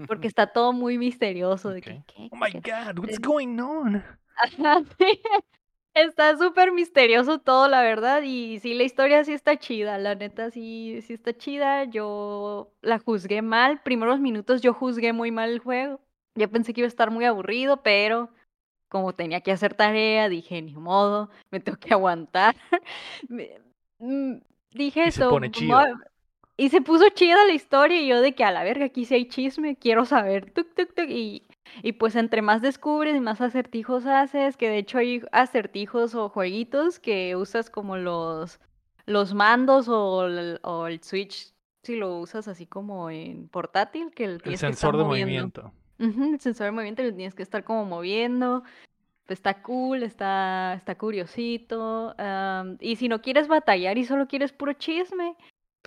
[0.07, 1.71] porque está todo muy misterioso.
[1.71, 1.85] De Ok.
[1.85, 2.33] que, ¿qué?
[2.33, 2.62] Oh my ¿Qué?
[2.62, 4.05] god, what's going on?
[5.95, 10.51] Está súper misterioso todo, la verdad, y sí, la historia sí está chida, la neta
[10.51, 11.85] sí, sí está chida.
[11.85, 16.01] Yo la juzgué mal, primeros minutos yo juzgué muy mal el juego.
[16.37, 18.31] Yo pensé que iba a estar muy aburrido, pero
[18.89, 22.57] como tenía que hacer tarea, dije, ni modo, me tengo que aguantar.
[23.29, 23.61] Me-
[23.99, 24.37] mm,
[24.73, 25.81] Dije Y se eso, pone "Mo- chido.
[26.57, 29.15] y se puso chida la historia y yo de que a la verga, aquí sí
[29.15, 31.45] hay chisme, quiero saber, tuk, tuk, tuk, y,
[31.82, 36.28] y pues entre más descubres y más acertijos haces, que de hecho hay acertijos o
[36.28, 38.60] jueguitos que usas como los,
[39.06, 44.24] los mandos o el, o el Switch, si lo usas así como en portátil, que
[44.24, 45.72] El que estar sensor de moviendo.
[45.98, 46.34] movimiento.
[46.34, 48.62] El sensor de movimiento lo tienes que estar como moviendo.
[49.26, 52.14] Pues está cool, está, está curiosito.
[52.80, 55.36] y si no quieres batallar y solo quieres puro chisme,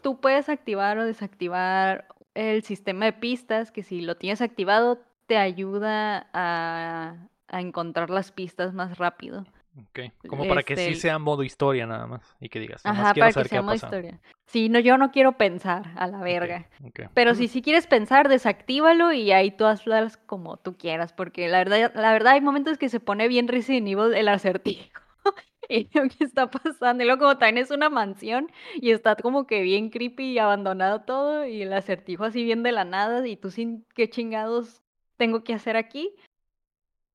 [0.01, 5.37] tú puedes activar o desactivar el sistema de pistas, que si lo tienes activado te
[5.37, 7.15] ayuda a,
[7.47, 9.45] a encontrar las pistas más rápido.
[9.75, 9.99] Ok.
[10.27, 12.35] Como para que Este, sí el- sea modo historia nada más.
[12.39, 14.19] Y que digas, Ajá, para que saber sea modo historia.
[14.45, 16.67] Sí, no, yo no quiero pensar a la verga.
[16.83, 17.01] ok.
[17.13, 21.57] Pero si sí quieres pensar, desactívalo y ahí tú hazlas como tú quieras, porque la
[21.59, 24.89] verdad, la verdad hay momentos que se pone bien Resident Evil el acertijo.
[25.69, 29.47] Y lo que está pasando, y luego como también es una mansión y está como
[29.47, 33.37] que bien creepy y abandonado todo, y el acertijo así bien de la nada, y
[33.37, 34.82] tú sin qué chingados
[35.23, 36.13] tengo que hacer aquí.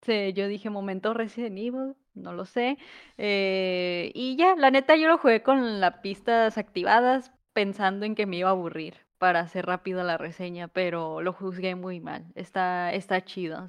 [0.01, 2.79] Sí, yo dije momento Resident Evil, no lo sé.
[3.19, 8.25] eh, y ya, la neta yo lo jugué con las pistas activadas pensando en que
[8.25, 12.25] me iba a aburrir para hacer rápido la reseña, pero lo juzgué muy mal.
[12.35, 13.69] Está, está chido.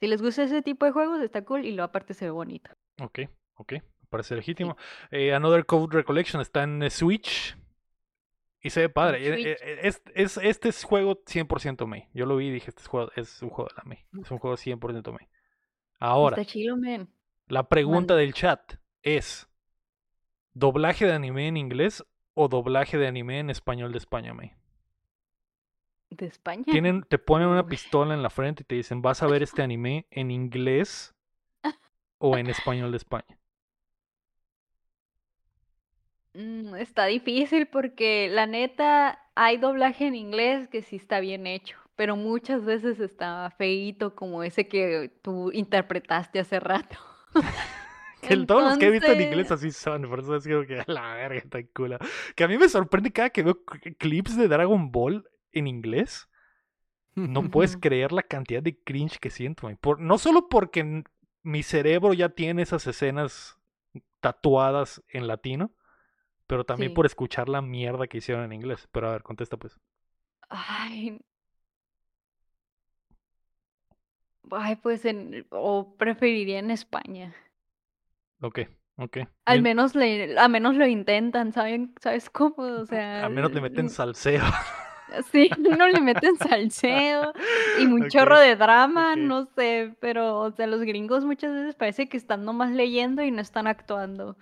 [0.00, 2.72] Si les gusta ese tipo de juegos, está cool y lo aparte se ve bonito.
[3.00, 3.20] Ok,
[3.54, 3.74] ok.
[4.10, 4.76] Parece legítimo.
[5.12, 7.56] Eh, Another Code Recollection está en Switch.
[8.64, 9.18] Y se ve padre.
[9.24, 9.46] Eh, Switch.
[9.46, 12.08] eh, es, es- este es juego 100% May.
[12.14, 13.98] Yo lo vi y dije, este es, juego, es un juego de la May.
[14.22, 15.28] Es un juego 100% May.
[16.00, 17.08] Ahora, Está chilo, man.
[17.46, 19.48] la pregunta del chat es,
[20.54, 22.04] ¿doblaje de anime en inglés
[22.34, 24.52] o doblaje de anime en español de España, May?
[26.10, 26.64] De España.
[26.66, 29.62] Tienen, te ponen una pistola en la frente y te dicen, ¿vas a ver este
[29.62, 31.14] anime en inglés
[32.18, 33.38] o en español de España?
[36.34, 41.76] Mm, está difícil porque la neta hay doblaje en inglés que sí está bien hecho,
[41.96, 46.98] pero muchas veces está feíto como ese que tú interpretaste hace rato.
[48.26, 50.82] Que todos los que he visto en inglés así son, por eso es como que
[50.86, 51.98] la verga está cool.
[52.34, 53.62] Que a mí me sorprende cada que veo
[53.98, 56.28] clips de Dragon Ball en inglés.
[57.14, 59.68] No puedes creer la cantidad de cringe que siento.
[59.78, 61.04] Por, no solo porque
[61.42, 63.58] mi cerebro ya tiene esas escenas
[64.20, 65.72] tatuadas en latino,
[66.46, 66.94] pero también Sí.
[66.94, 68.88] por escuchar la mierda que hicieron en inglés.
[68.92, 69.78] Pero a ver, contesta pues.
[70.48, 71.18] Ay.
[74.50, 77.34] Ay, pues en, o preferiría en España.
[78.40, 78.60] Ok,
[78.96, 79.18] ok.
[79.46, 79.62] Al Bien.
[79.62, 81.94] menos le, a menos lo intentan, ¿saben?
[82.00, 82.56] ¿Sabes cómo?
[82.58, 84.42] O sea, Al menos le meten salseo.
[85.30, 87.32] Sí, no le meten salseo
[87.78, 92.08] y un chorro de drama, no sé, pero, o sea, los gringos muchas veces parece
[92.08, 94.36] que están nomás leyendo y no están actuando.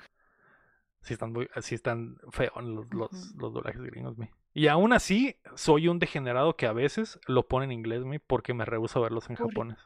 [1.03, 4.29] Sí están, muy, sí están feos los, los, los doblajes gringos, mi.
[4.55, 8.55] Y aún así, soy un degenerado que a veces lo pone en inglés, mi, porque
[8.55, 9.79] me rehúso a verlos en ¿Por japonés.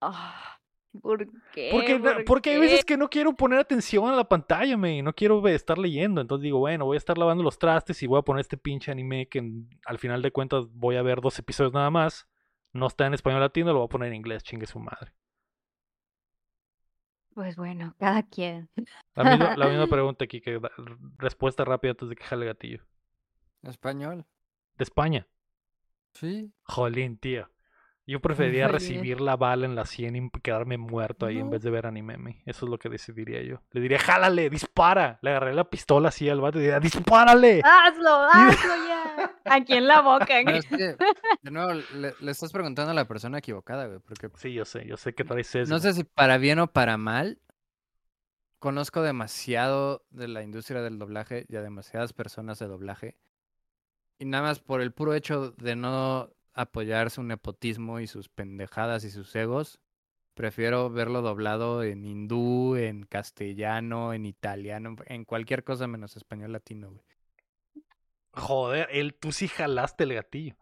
[0.00, 0.58] Ah,
[1.02, 1.70] ¿por qué?
[1.72, 4.98] Porque, na- ¿Por porque hay veces que no quiero poner atención a la pantalla, me,
[4.98, 6.20] y no quiero estar leyendo.
[6.20, 8.92] Entonces digo, bueno, voy a estar lavando los trastes y voy a poner este pinche
[8.92, 9.42] anime que
[9.86, 12.28] al final de cuentas voy a ver dos episodios nada más.
[12.72, 15.12] No está en español latino, lo voy a poner en inglés, chingue su madre.
[17.34, 18.68] Pues bueno, cada quien.
[19.14, 20.60] La misma, la misma pregunta aquí, que
[21.16, 22.84] respuesta rápida antes de que jale el gatillo.
[23.62, 24.26] Español.
[24.76, 25.26] De España.
[26.14, 26.52] Sí.
[26.64, 27.48] Jolín, tío.
[28.10, 31.50] Yo preferiría recibir la bala en la sien y quedarme muerto ahí en No.
[31.50, 32.16] vez de ver anime.
[32.18, 32.42] me.
[32.44, 33.62] Eso es lo que decidiría yo.
[33.70, 35.18] Le diría, jálale, dispara.
[35.22, 37.60] Le agarré la pistola así al vato y diría, dispárale.
[37.64, 39.36] ¡Hazlo, hazlo ya!
[39.44, 40.40] Aquí en la boca.
[40.40, 40.96] Es que,
[41.42, 44.84] de nuevo, le, le estás preguntando a la persona equivocada, güey, porque Sí, yo sé,
[44.86, 45.72] yo sé que traes eso.
[45.72, 47.38] no sé si para bien o para mal,
[48.58, 53.16] conozco demasiado de la industria del doblaje y a demasiadas personas de doblaje.
[54.18, 59.04] Y nada más por el puro hecho de no apoyar su nepotismo y sus pendejadas
[59.04, 59.80] y sus egos,
[60.34, 66.90] prefiero verlo doblado en hindú, en castellano, en italiano, en cualquier cosa menos español latino,
[66.90, 67.04] güey.
[68.32, 70.56] Joder, él, tú sí jalaste el gatillo.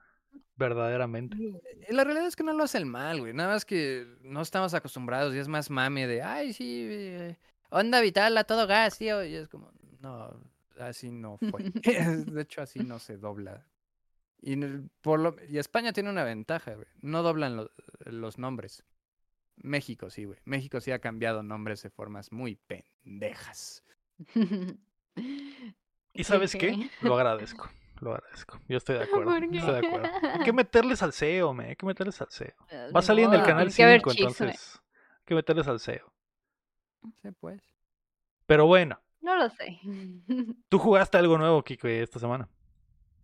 [0.57, 1.37] Verdaderamente.
[1.37, 3.33] Eh, La realidad es que no lo hace el mal, güey.
[3.33, 7.37] Nada más que no estamos acostumbrados y es más mame de, ay, sí, eh,
[7.71, 9.23] onda vital a todo gas, tío.
[9.25, 9.71] Y es como,
[10.01, 10.35] no,
[10.81, 11.63] así no fue.
[12.27, 13.65] de hecho, así no se dobla.
[14.41, 14.57] Y,
[15.01, 16.87] por lo, y España tiene una ventaja, güey.
[17.01, 17.71] No doblan lo-
[18.05, 18.85] los nombres.
[19.57, 20.39] México sí, güey.
[20.45, 23.83] México sí ha cambiado nombres de formas muy pendejas.
[26.13, 26.91] ¿Y sabes qué?
[27.03, 27.69] Lo agradezco.
[28.01, 28.61] Lo agradezco.
[28.69, 29.31] Yo estoy de acuerdo.
[29.33, 29.59] ¿Por qué?
[29.59, 30.09] Estoy de acuerdo.
[30.35, 31.71] Hay que meterle salseo, me.
[31.71, 32.55] Hay que meterle salseo.
[32.71, 34.27] Eh, Va a salir en el canal tiene que haber 5, chisme.
[34.47, 34.81] entonces.
[35.19, 36.13] Hay que meterle salseo.
[37.23, 37.61] Sí, pues.
[38.47, 39.81] Pero bueno, No lo sé.
[40.69, 42.49] tú jugaste algo nuevo, Kiko, esta semana.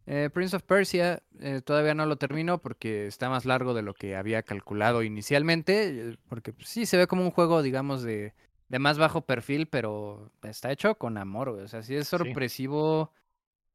[0.07, 3.95] Eh, Prince of Persia eh, todavía no lo termino porque está más largo de lo
[3.95, 8.35] que había calculado inicialmente, eh, porque pues, sí se ve como un juego, digamos, de,
[8.69, 11.65] de más bajo perfil, pero está hecho con amor, güey.
[11.65, 12.17] O sea, sí es Sí.
[12.19, 13.13] sorpresivo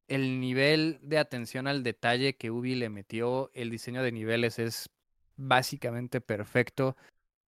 [0.08, 3.50] el nivel de atención al detalle que Ubi le metió.
[3.54, 4.90] El diseño de niveles es
[5.38, 6.96] básicamente perfecto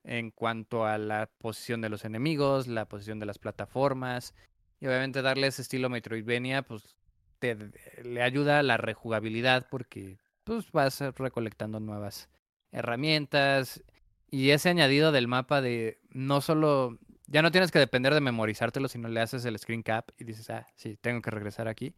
[0.03, 4.33] en cuanto a la posición de los enemigos, la posición de las plataformas,
[4.79, 6.95] y obviamente darle ese estilo Metroidvania, pues
[7.41, 7.57] te,
[8.03, 12.29] le ayuda a la rejugabilidad porque pues vas recolectando nuevas
[12.71, 13.83] herramientas
[14.29, 16.97] y ese añadido del mapa de no solo
[17.27, 20.49] ya no tienes que depender de memorizártelo, sino le haces el screen cap y dices,
[20.49, 21.95] ah, sí, tengo que regresar aquí.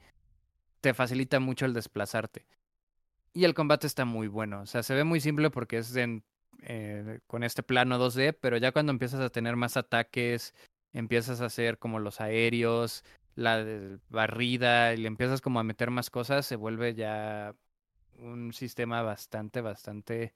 [0.80, 2.46] Te facilita mucho el desplazarte.
[3.34, 4.62] Y el combate está muy bueno.
[4.62, 6.24] O sea, se ve muy simple porque es en,
[6.62, 10.54] eh, con este plano 2D, pero ya cuando empiezas a tener más ataques,
[10.94, 13.04] empiezas a hacer como los aéreos,
[13.36, 13.66] la
[14.10, 17.56] barrida, y le empiezas como a meter más cosas, se vuelve ya
[18.20, 20.34] un sistema bastante, bastante,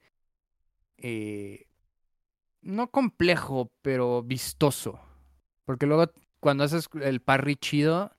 [0.98, 1.68] eh,
[2.61, 4.99] no complejo, pero vistoso.
[5.65, 8.11] Porque luego cuando haces el parry chido,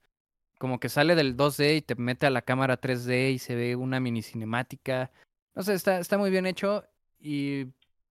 [0.59, 3.75] como que sale del 2D y te mete a la cámara 3D y se ve
[3.75, 5.11] una mini cinemática.
[5.55, 6.83] No sé, está, está muy bien hecho
[7.19, 7.67] y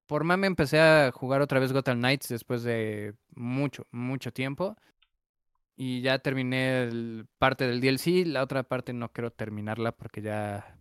[0.07, 4.77] por mame empecé a jugar otra vez Gotham Knights después de mucho, mucho tiempo.
[5.79, 10.79] Y ya terminé el- parte del DLC, la otra parte no quiero terminarla porque ya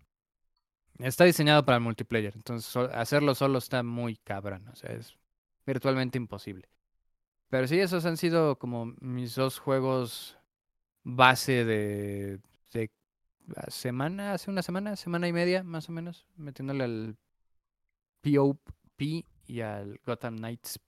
[0.99, 2.33] está diseñado para el multiplayer.
[2.35, 5.17] Entonces hacerlo solo está muy cabrón, o sea, es
[5.65, 6.69] virtualmente imposible.
[7.49, 10.37] Pero sí, esos han sido como mis dos juegos
[11.03, 12.39] base de,
[12.73, 12.91] de
[13.47, 17.17] la semana, hace una semana, semana y media más o menos, metiéndole al
[18.21, 20.79] POP y al Gotham Knights.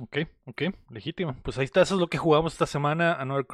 [0.00, 1.34] Ok, ok, legítimo.
[1.42, 3.14] Pues ahí está, eso es lo que jugamos esta semana.
[3.14, 3.44] Another,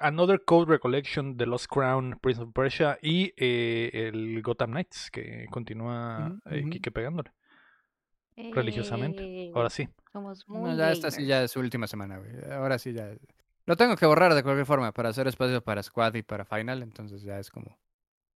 [0.00, 5.46] Another Code Recollection, The Lost Crown, Prince of Persia y eh, el Gotham Knights, que
[5.50, 6.68] continúa Ujú, eh.
[6.70, 7.32] Kike pegándole.
[8.36, 9.50] Religiosamente.
[9.54, 9.88] Ahora Eh, sí.
[10.12, 12.30] Somos No, muy ya esta sí ya es su última semana, güey.
[12.52, 13.10] Ahora sí ya.
[13.66, 16.82] Lo tengo que borrar de cualquier forma para hacer espacio para Squad y para Final,
[16.82, 17.76] entonces ya es como.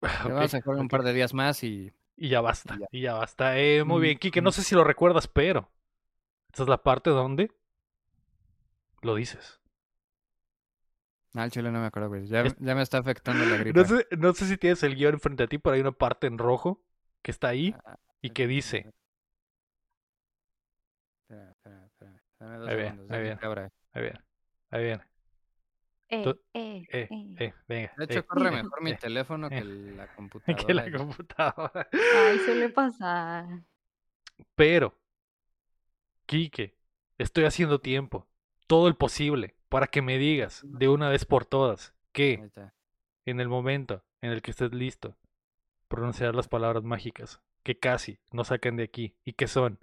[0.29, 1.93] Vamos a jugar un par de días más y.
[2.17, 2.87] Y ya basta, y ya.
[2.91, 3.59] y ya basta.
[3.59, 5.69] Eh, muy Mm, bien, Kike, no sé si lo recuerdas, pero
[6.53, 7.51] esta es la parte donde
[9.01, 9.59] lo dices.
[11.35, 12.27] Ah, el chile no me acuerdo, güey.
[12.27, 13.73] Ya, Es- ya me está afectando la gripe.
[13.81, 16.27] No sé, no sé si tienes el guion enfrente a ti, pero hay una parte
[16.27, 16.85] en rojo
[17.23, 18.93] que está ahí Ah, y que dice,
[21.29, 22.23] Espera, espera, espera.
[22.39, 23.17] Dame dos Ahí viene, segundos.
[23.17, 23.73] ahí abra.
[23.93, 24.21] ahí viene,
[24.71, 25.05] ahí viene,
[26.09, 27.35] Eh, Tú- eh, eh, eh.
[27.39, 27.95] eh, venga.
[27.97, 30.67] De hecho, eh, corre eh, mejor mi eh, teléfono que la computadora.
[30.67, 31.89] que la computadora.
[31.93, 33.47] Ay, suele pasar.
[34.55, 34.95] Pero,
[36.27, 36.75] Quique,
[37.19, 38.27] estoy haciendo tiempo,
[38.67, 42.45] todo el posible, para que me digas de una vez por todas que
[43.27, 45.17] en el momento en el que estés listo,
[45.89, 49.79] pronunciar las palabras mágicas que casi nos sacan de aquí y que son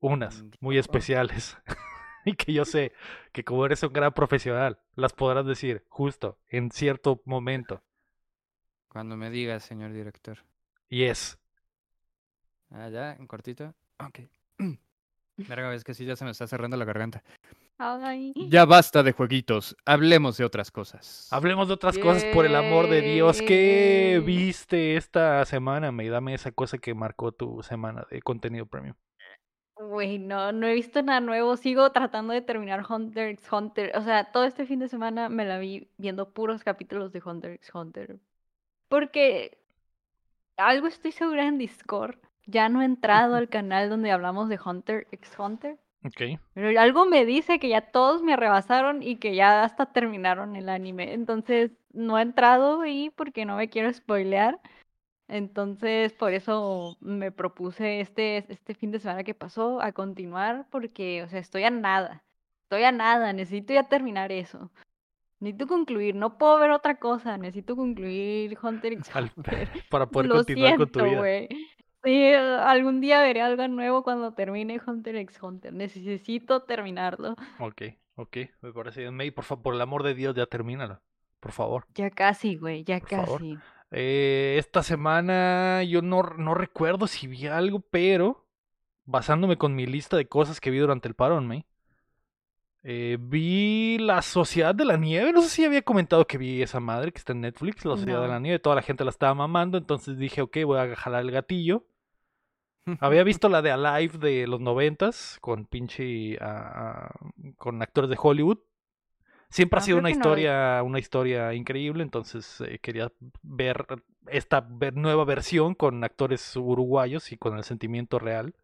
[0.00, 1.56] unas Mm, muy especiales
[2.24, 2.92] y que yo sé
[3.32, 7.82] que como eres un gran profesional, las podrás decir justo en cierto momento.
[8.88, 10.38] Cuando me digas, señor director.
[10.90, 11.38] Y es
[12.70, 13.74] Ah, ya, en cortito.
[13.98, 14.20] Ok.
[15.36, 17.22] Verga, es que sí, ya se me está cerrando la garganta.
[17.78, 18.32] Ay.
[18.48, 19.76] Ya basta de jueguitos.
[19.84, 21.28] Hablemos de otras cosas.
[21.30, 23.40] Hablemos de otras cosas, por el amor de Dios.
[23.42, 24.24] ¿Qué Yay.
[24.24, 25.92] viste esta semana?
[25.92, 28.94] Me dame esa cosa que marcó tu semana de contenido premium.
[29.78, 31.54] Güey, no, no he visto nada nuevo.
[31.58, 33.92] Sigo tratando de terminar Hunter x Hunter.
[33.94, 37.52] O sea, todo este fin de semana me la vi viendo puros capítulos de Hunter
[37.52, 38.18] x Hunter.
[38.88, 39.58] Porque
[40.56, 42.16] algo estoy segura en Discord.
[42.46, 45.78] Ya no he entrado al canal donde hablamos de Hunter x Hunter.
[46.04, 46.38] Ok.
[46.54, 50.68] Pero algo me dice que ya todos me rebasaron y que ya hasta terminaron el
[50.68, 51.12] anime.
[51.12, 54.60] Entonces no he entrado ahí porque no me quiero spoilear.
[55.28, 61.24] Entonces por eso me propuse este, este fin de semana que pasó a continuar porque,
[61.24, 62.22] o sea, estoy a nada.
[62.64, 63.32] Estoy a nada.
[63.32, 64.70] Necesito ya terminar eso.
[65.40, 66.14] Necesito concluir.
[66.14, 67.36] No puedo ver otra cosa.
[67.38, 69.68] Necesito concluir Hunter x Hunter.
[69.90, 71.48] para poder Lo continuar con tu vida.
[72.06, 75.72] Sí, algún día veré algo nuevo cuando termine Hunter x Hunter.
[75.72, 77.34] Necesito terminarlo.
[77.58, 77.82] Ok,
[78.14, 79.14] ok, me parece bien.
[79.16, 81.02] May, por favor, por el amor de Dios, ya termínalo.
[81.40, 81.84] Por favor.
[81.94, 83.40] Ya casi, güey, ya Por favor.
[83.40, 83.58] casi.
[83.90, 88.46] Eh, esta semana yo no, no recuerdo si vi algo, pero
[89.04, 91.66] basándome con mi lista de cosas que vi durante el parón, May.
[92.84, 95.32] eh, vi La Sociedad de la Nieve.
[95.32, 98.22] No sé si había comentado que vi esa madre que está en Netflix, La Sociedad
[98.22, 98.60] de la Nieve.
[98.60, 101.84] Toda la gente la estaba mamando, entonces dije, ok, voy a jalar el gatillo.
[102.98, 108.16] Había visto la de Alive de los noventas con pinche ah, ah, con actores de
[108.20, 108.58] Hollywood.
[109.50, 113.86] Siempre ha Ah, sido una no historia, una historia increíble, entonces eh, quería ver
[114.28, 118.54] esta ver- nueva versión con actores uruguayos y con el sentimiento real.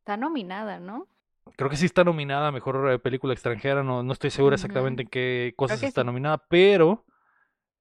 [0.00, 1.06] Está nominada, ¿no?
[1.56, 5.02] Creo que sí está nominada a mejor eh, película extranjera, no, no estoy segura exactamente
[5.02, 6.04] en qué cosas está sí.
[6.04, 7.04] nominada, pero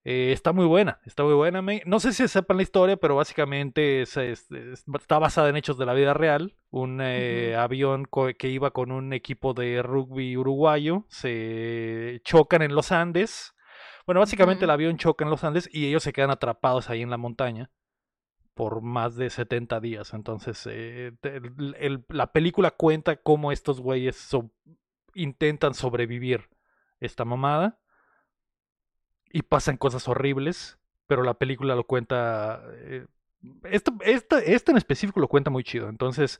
[0.03, 1.61] eh, está muy buena, está muy buena.
[1.85, 5.77] No sé si sepan la historia, pero básicamente es- es- es- está basada en hechos
[5.77, 6.55] de la vida real.
[6.69, 8.05] Un eh, avión
[8.37, 13.53] que iba con un equipo de rugby uruguayo se chocan en los Andes.
[14.05, 17.09] Bueno, básicamente el avión choca en los Andes y ellos se quedan atrapados ahí en
[17.09, 17.69] la montaña
[18.53, 20.13] por más de 70 días.
[20.13, 24.51] Entonces, eh, te- el- el- la película cuenta cómo estos güeyes so-
[25.13, 26.49] intentan sobrevivir
[26.99, 27.79] esta mamada
[29.31, 32.61] y pasan cosas horribles, pero la película lo cuenta...
[32.73, 33.05] eh,
[33.63, 36.39] esto, esta, en específico lo cuenta muy chido, entonces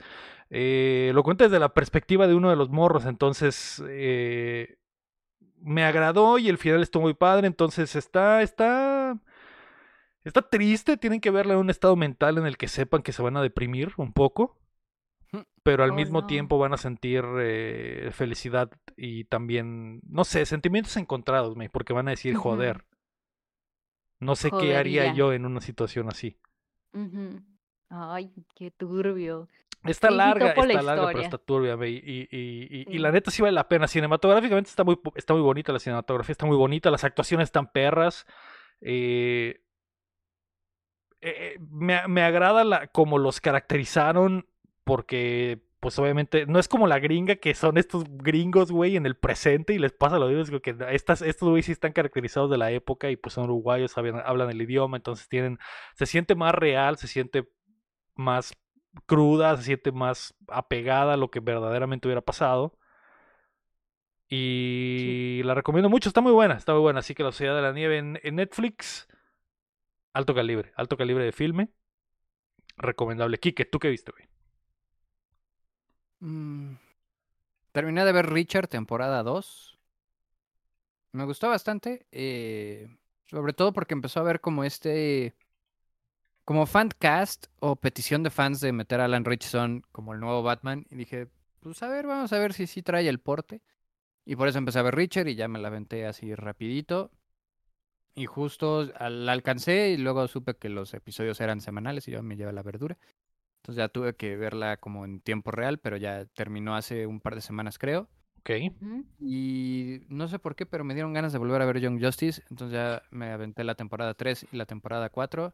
[0.50, 4.78] eh, lo cuenta desde la perspectiva de uno de los morros, entonces eh,
[5.62, 9.18] me agradó y el final estuvo muy padre, entonces está, está,
[10.24, 13.22] está triste, tienen que verla en un estado mental en el que sepan que se
[13.22, 14.58] van a deprimir un poco,
[15.64, 16.28] pero al Oh, mismo no.
[16.28, 22.12] tiempo van a sentir eh, felicidad y también, no sé, sentimientos encontrados, porque van a
[22.12, 22.86] decir, joder,
[24.20, 26.38] no sé qué haría yo en una situación así.
[27.90, 29.48] Ay, qué turbio.
[29.84, 33.42] Está larga, la está larga, pero está turbia, y, y- y- y la neta sí
[33.42, 33.88] vale la pena.
[33.88, 38.26] Cinematográficamente está muy, está muy bonita, la cinematografía está muy bonita, las actuaciones están perras.
[38.82, 39.62] eh,
[41.22, 44.48] eh, me, me agrada la, como los caracterizaron,
[44.88, 49.18] porque, pues obviamente, no es como la gringa, que son estos gringos, güey, en el
[49.18, 52.72] presente y les pasa lo mismo, que estas, estos güey sí están caracterizados de la
[52.72, 55.60] época y pues son uruguayos, saben- hablan el idioma, entonces tienen,
[55.96, 57.50] se siente más real, se siente
[58.16, 58.54] más
[59.06, 62.78] cruda, se siente más apegada a lo que verdaderamente hubiera pasado.
[64.30, 67.00] Y la recomiendo mucho, está muy buena, está muy buena.
[67.00, 69.08] Así que La Sociedad de la Nieve en, en Netflix,
[70.14, 71.70] alto calibre, alto calibre de filme.
[72.78, 73.40] Recomendable.
[73.40, 74.28] Kike, ¿tú qué viste, güey?
[76.22, 76.76] Mm,
[77.72, 79.78] Terminé de ver Richard, temporada 2.
[81.12, 82.06] Me gustó bastante.
[82.12, 82.88] eh,
[83.26, 85.36] sobre todo porque empezó a ver como este.
[86.46, 90.44] Como fan cast o petición de fans de meter a Alan Richardson como el nuevo
[90.44, 90.86] Batman.
[90.90, 91.28] Y dije,
[91.60, 93.62] pues a ver, vamos a ver si sí trae el porte.
[94.26, 97.12] Y por eso empecé a ver Richard y ya me la aventé así rapidito.
[98.16, 102.36] Y justo la alcancé y luego supe que los episodios eran semanales y yo me
[102.36, 102.98] lleva la verdura.
[103.58, 107.36] Entonces ya tuve que verla como en tiempo real, pero ya terminó hace un par
[107.36, 108.10] de semanas creo.
[108.40, 108.52] Ok.
[109.20, 112.44] Y no sé por qué, pero me dieron ganas de volver a ver Young Justice.
[112.50, 115.54] Entonces ya me aventé la temporada 3 y la temporada 4.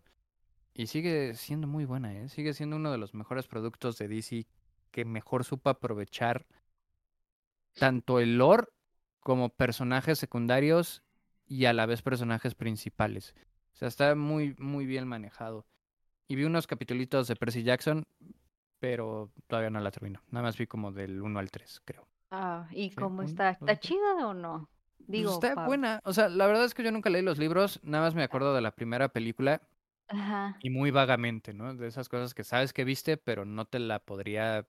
[0.76, 2.30] Y sigue siendo muy buena, ¿eh?
[2.30, 4.48] Sigue siendo uno de los mejores productos de DC
[4.92, 6.46] que mejor supo aprovechar
[7.74, 8.68] tanto el lore
[9.20, 11.04] como personajes secundarios
[11.48, 13.34] y a la vez personajes principales.
[13.74, 15.66] O sea, está muy, muy bien manejado.
[16.28, 18.06] Y vi unos capitulitos de Percy Jackson,
[18.80, 20.22] pero todavía no la termino.
[20.30, 22.08] Nada más vi como del 1 al 3, creo.
[22.32, 23.52] Ah, ¿y Sí, cómo un- está?
[23.52, 24.70] ¿Está chida o no?
[25.06, 26.00] Pues está buena.
[26.06, 28.56] O sea, la verdad es que yo nunca leí los libros, nada más me acuerdo
[28.56, 29.62] de la primera película
[30.08, 30.58] Ajá.
[30.62, 31.76] y muy vagamente, ¿no?
[31.76, 34.66] De esas cosas que sabes que viste, pero no te la podría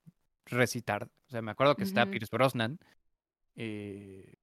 [0.46, 1.04] recitar.
[1.28, 2.06] O sea, me acuerdo que está.
[2.06, 2.78] Pierce Brosnan
[3.56, 4.34] eh,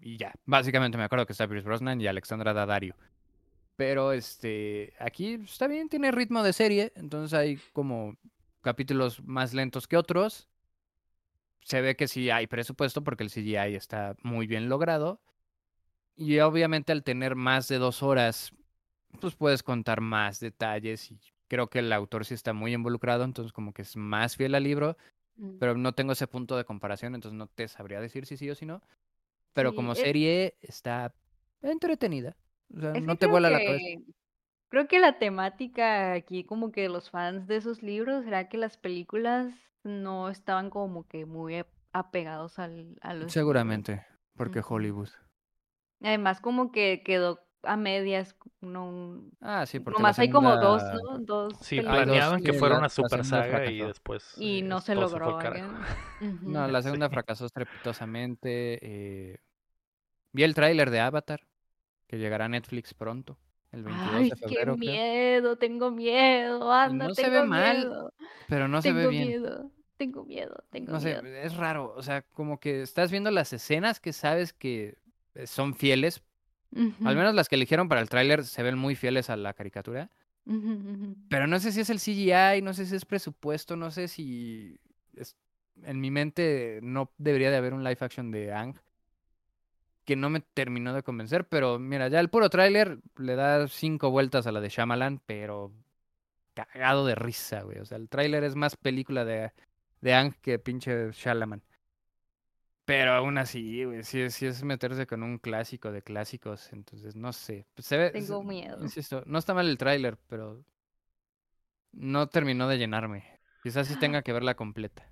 [0.00, 0.32] y ya.
[0.44, 2.94] Básicamente me acuerdo que está Pierce Brosnan y Alexandra Daddario.
[3.76, 8.16] Pero este, aquí está bien, tiene ritmo de serie, entonces hay como
[8.62, 10.48] capítulos más lentos que otros.
[11.62, 15.20] Se ve que sí hay presupuesto porque el CGI está muy bien logrado.
[16.16, 18.52] Y obviamente al tener más de dos horas,
[19.20, 21.18] pues puedes contar más detalles y
[21.48, 24.62] creo que el autor sí está muy involucrado, entonces como que es más fiel al
[24.64, 24.96] libro,
[25.36, 25.58] Mm.
[25.58, 28.54] pero no tengo ese punto de comparación, entonces no te sabría decir si sí o
[28.54, 28.80] si no.
[29.52, 31.12] Pero Sí, como es- serie está
[31.60, 32.36] entretenida.
[32.76, 34.00] O sea, Es no que te creo vuela la que- cabeza.
[34.68, 38.76] Creo que la temática aquí, como que los fans de esos libros, era que las
[38.76, 39.54] películas
[39.84, 43.32] no estaban como que muy ap- apegados al, a los libros.
[43.32, 44.04] Seguramente,
[44.36, 44.74] porque Ujú.
[44.74, 45.10] Hollywood.
[46.02, 50.82] Además, como que quedó a medias, no, Ah, sí, porque la nomás hay como dos,
[50.82, 51.18] segunda- ¿no?
[51.20, 51.94] Dos Sí, películas.
[51.94, 53.86] Hay dos planeaban que que fuera la- una la super segunda saga y fracasó.
[53.88, 54.34] después.
[54.38, 55.36] Y eh, no se todo fue logró.
[55.38, 55.66] al carajo.
[55.70, 55.82] oigan.
[56.42, 56.50] Ujú.
[56.50, 56.84] No, la Sí.
[56.86, 58.78] segunda fracasó estrepitosamente.
[58.82, 59.38] eh,
[60.32, 61.46] Vi el tráiler de Avatar,
[62.06, 63.38] que llegará a Netflix pronto,
[63.72, 64.92] el 22 Ay, de qué febrero, creo.
[64.92, 68.12] miedo, tengo miedo, anda, no se tengo ve mal, miedo,
[68.48, 69.28] Pero no se ve bien.
[69.28, 71.36] miedo, tengo miedo, tengo No sé, miedo.
[71.36, 71.92] es raro.
[71.96, 74.96] O sea, como que estás viendo las escenas que sabes que
[75.34, 76.22] eh, son fieles.
[77.04, 80.10] Al menos las que eligieron para el tráiler se ven muy fieles a la caricatura.
[81.28, 84.78] Pero no sé si es el CGI, no sé si es presupuesto, no sé si...
[85.16, 85.36] es-
[85.84, 88.76] En mi mente no debería de haber un live action de Ang.
[90.04, 94.10] Que no me terminó de convencer, pero mira, ya el puro tráiler le da cinco
[94.10, 95.72] vueltas a la de Shyamalan, pero
[96.54, 97.78] cagado de risa, güey.
[97.78, 99.52] O sea, el tráiler es más película de,
[100.02, 101.62] de Ang que pinche Shyamalan.
[102.84, 107.16] Pero aún así, güey, sí, es- sí es meterse con un clásico de clásicos, entonces
[107.16, 107.66] no sé.
[107.74, 108.82] Pues se ve, Tengo se- miedo.
[108.82, 110.62] Insisto, no está mal el tráiler, pero
[111.92, 113.24] no terminó de llenarme.
[113.62, 115.08] Quizás sí tenga que verla completa.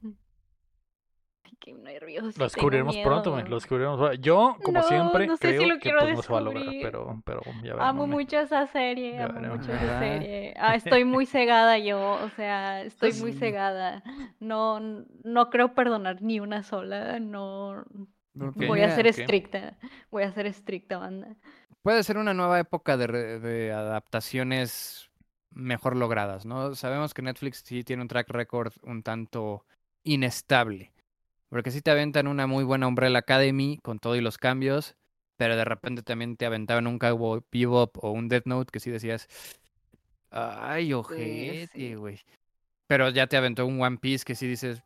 [1.45, 2.33] Ay, qué nervioso.
[2.39, 3.49] Lo descubriremos pronto, miedo.
[3.49, 4.19] lo descubriremos.
[4.21, 6.39] Yo, como No, siempre, no sé si creo lo que quiero pues, no se va
[6.39, 8.11] a lograr, pero, pero ya Amo veremos, men.
[8.11, 9.59] mucho esa serie, Ya amo veremos.
[9.59, 10.55] mucho esa serie.
[10.57, 14.03] Ah, estoy muy cegada yo, o sea, estoy muy cegada.
[14.41, 14.79] No,
[15.25, 17.85] no creo perdonar ni una sola, no.
[18.35, 19.77] Voy a ser estricta,
[20.11, 21.37] voy a ser estricta, banda.
[21.83, 25.11] Puede ser una nueva época de adaptaciones
[25.51, 26.75] mejor logradas, ¿no?
[26.75, 29.67] Sabemos que Netflix sí tiene un track record un tanto
[30.05, 30.92] inestable.
[31.53, 34.97] Porque sí te aventan una muy buena Umbrella Academy con todo y los cambios,
[35.37, 38.91] pero de repente también te aventaban un Cowboy Bebop o un Death Note que sí
[38.91, 39.29] decías,
[40.31, 41.95] ay, ojete, sí.
[41.95, 42.19] güey.
[42.87, 44.83] Pero ya te aventó un One Piece que sí dices,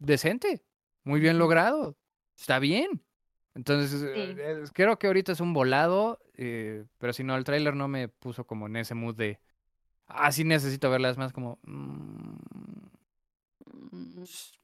[0.00, 0.64] decente,
[1.04, 1.96] muy bien logrado,
[2.36, 3.04] está bien.
[3.54, 7.76] Entonces, eh, eh, creo que ahorita es un volado, eh, pero si no, el tráiler
[7.76, 9.38] no me puso como en ese mood de,
[10.08, 12.34] ah, sí necesito verla, es más como, Mm,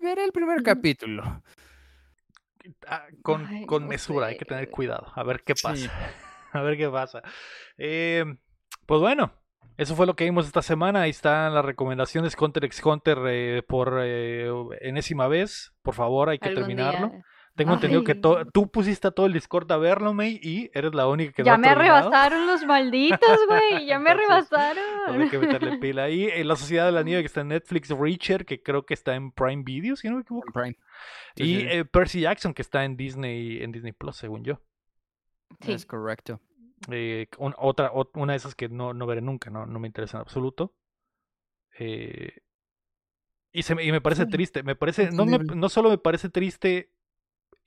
[0.00, 0.64] Veré el primer Ujú.
[0.64, 1.42] capítulo.
[3.22, 5.10] Con, Ay, con no mesura, hay que tener cuidado.
[5.14, 5.62] A ver qué Sí.
[5.62, 5.92] pasa.
[6.52, 7.22] A ver qué pasa.
[7.76, 8.24] Eh,
[8.86, 9.32] pues bueno,
[9.76, 11.02] eso fue lo que vimos esta semana.
[11.02, 14.50] Ahí están las recomendaciones Hunter x Hunter eh, por eh,
[14.80, 15.72] enésima vez.
[15.82, 17.08] Por favor, hay que terminarlo.
[17.10, 17.24] día.
[17.58, 20.94] Tengo entendido que to- tú pusiste a todo el Discord a verlo, May, y eres
[20.94, 23.84] la única que Ya me arrebasaron los malditos, güey.
[23.86, 24.84] Ya me Entonces, arrebasaron.
[25.06, 26.24] Pues hay que meterle pila ahí.
[26.26, 29.14] Eh, la Sociedad de la Nieve que está en Netflix, Reacher, que creo que está
[29.16, 30.46] en Prime Video, si no me equivoco.
[30.48, 30.76] En Prime.
[31.36, 34.60] Sí, y sí, eh, Percy Jackson, que está en Disney, en Disney Plus, según yo.
[35.60, 35.72] Sí.
[35.72, 36.40] Es correcto.
[36.90, 39.88] Eh, un- otra, ot- una de esas que no, no veré nunca, no, no me
[39.88, 40.74] interesa en absoluto.
[41.78, 42.38] Eh,
[43.52, 45.98] y, se me, y me parece Sí, triste, me parece, no, me- no solo me
[45.98, 46.92] parece triste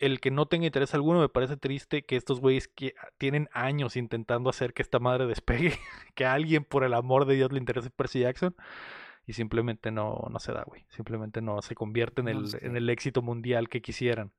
[0.02, 3.96] el que no tenga interés alguno, me parece triste que estos güeyes que tienen años
[3.96, 5.74] intentando hacer que esta madre despegue,
[6.16, 8.56] que a alguien por el amor de Dios le interese Percy Jackson
[9.28, 12.90] y simplemente no, no se da, güey, simplemente no se convierte en el, en el
[12.90, 14.32] éxito mundial que quisieran.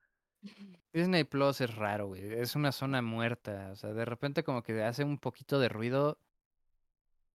[0.92, 2.34] Disney Plus es raro, güey.
[2.34, 3.70] Es una zona muerta.
[3.72, 6.18] O sea, de repente como que hace un poquito de ruido.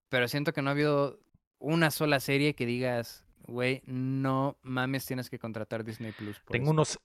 [0.09, 1.19] Pero siento que no ha habido
[1.57, 6.39] una sola serie que digas, güey, no mames, tienes que contratar Disney Plus.
[6.49, 6.71] Tengo esto".
[6.71, 6.99] unos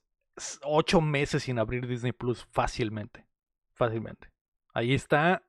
[0.63, 3.25] ocho meses sin abrir Disney Plus fácilmente.
[3.73, 4.29] Fácilmente.
[4.73, 5.43] Ahí está.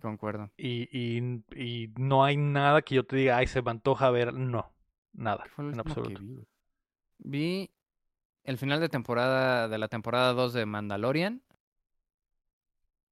[0.00, 0.50] Concuerdo.
[0.56, 4.32] Y, y- y no hay nada que yo te diga, ay, se me antoja ver.
[4.32, 4.72] No.
[5.12, 5.44] Nada.
[5.44, 6.20] ¿Qué fue lo En absoluto.
[7.18, 7.70] vi,
[8.44, 11.42] el final de temporada de la temporada 2 de Mandalorian.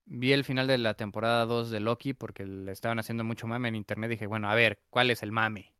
[0.07, 3.69] Vi el final de la temporada 2 de Loki porque le estaban haciendo mucho mame
[3.69, 4.11] en internet.
[4.11, 5.75] Dije, bueno, a ver, ¿cuál es el mame?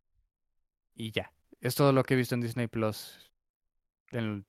[0.93, 1.31] Y ya.
[1.61, 3.31] Es todo lo que he visto en Disney Plus.
[4.11, 4.45] En-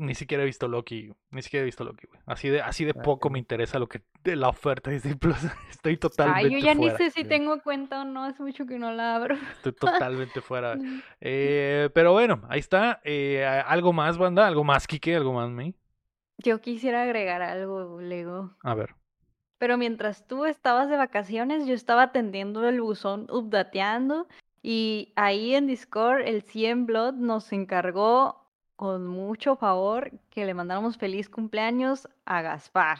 [0.00, 1.12] Ni siquiera he visto Loki.
[1.30, 2.18] Ni siquiera he visto Loki, güey.
[2.24, 5.14] Así de, así de Ah, poco me interesa lo que de la oferta de Disney
[5.14, 5.36] Plus.
[5.70, 6.92] Estoy totalmente Ay, yo ya fuera.
[6.92, 8.24] ni sé si tengo cuenta o no.
[8.24, 9.34] Hace mucho que no la abro.
[9.56, 10.78] Estoy totalmente fuera.
[11.20, 13.00] Eh, pero bueno, ahí está.
[13.04, 14.46] Eh, algo más, banda.
[14.46, 15.16] Algo más, Kike.
[15.16, 15.74] Algo más, me.
[16.38, 18.56] Yo quisiera agregar algo, Lego.
[18.62, 18.94] A ver.
[19.58, 24.26] Pero mientras tú estabas de vacaciones, yo estaba atendiendo el buzón, updateando.
[24.62, 28.39] Y ahí en Discord, el 100 Blood nos encargó
[28.80, 32.96] con mucho favor que le mandáramos feliz cumpleaños a Gaspar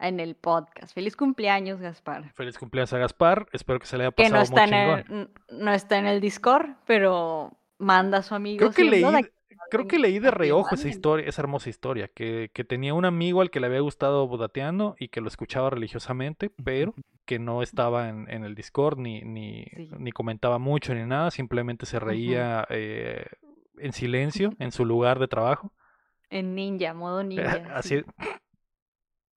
[0.00, 0.94] en el podcast.
[0.94, 2.32] Feliz cumpleaños, Gaspar.
[2.32, 3.46] Feliz cumpleaños a Gaspar.
[3.52, 5.30] Espero que se le haya Que pasado no está, muy en chingón.
[5.50, 8.56] el, no está en el Discord, pero manda a su amigo.
[8.58, 9.30] Creo que 100 leí, que
[9.70, 13.42] creo que leí de reojo esa historia, esa hermosa historia, que, que tenía un amigo
[13.42, 16.94] al que le había gustado bodateando y que lo escuchaba religiosamente, pero
[17.26, 19.90] que no estaba en, en el Discord ni, ni, Sí.
[19.98, 23.26] ni comentaba mucho ni nada, simplemente se reía eh,
[23.80, 25.72] en silencio en su lugar de trabajo.
[26.30, 27.64] En ninja, modo ninja.
[27.74, 27.98] Así.
[28.00, 28.04] sí.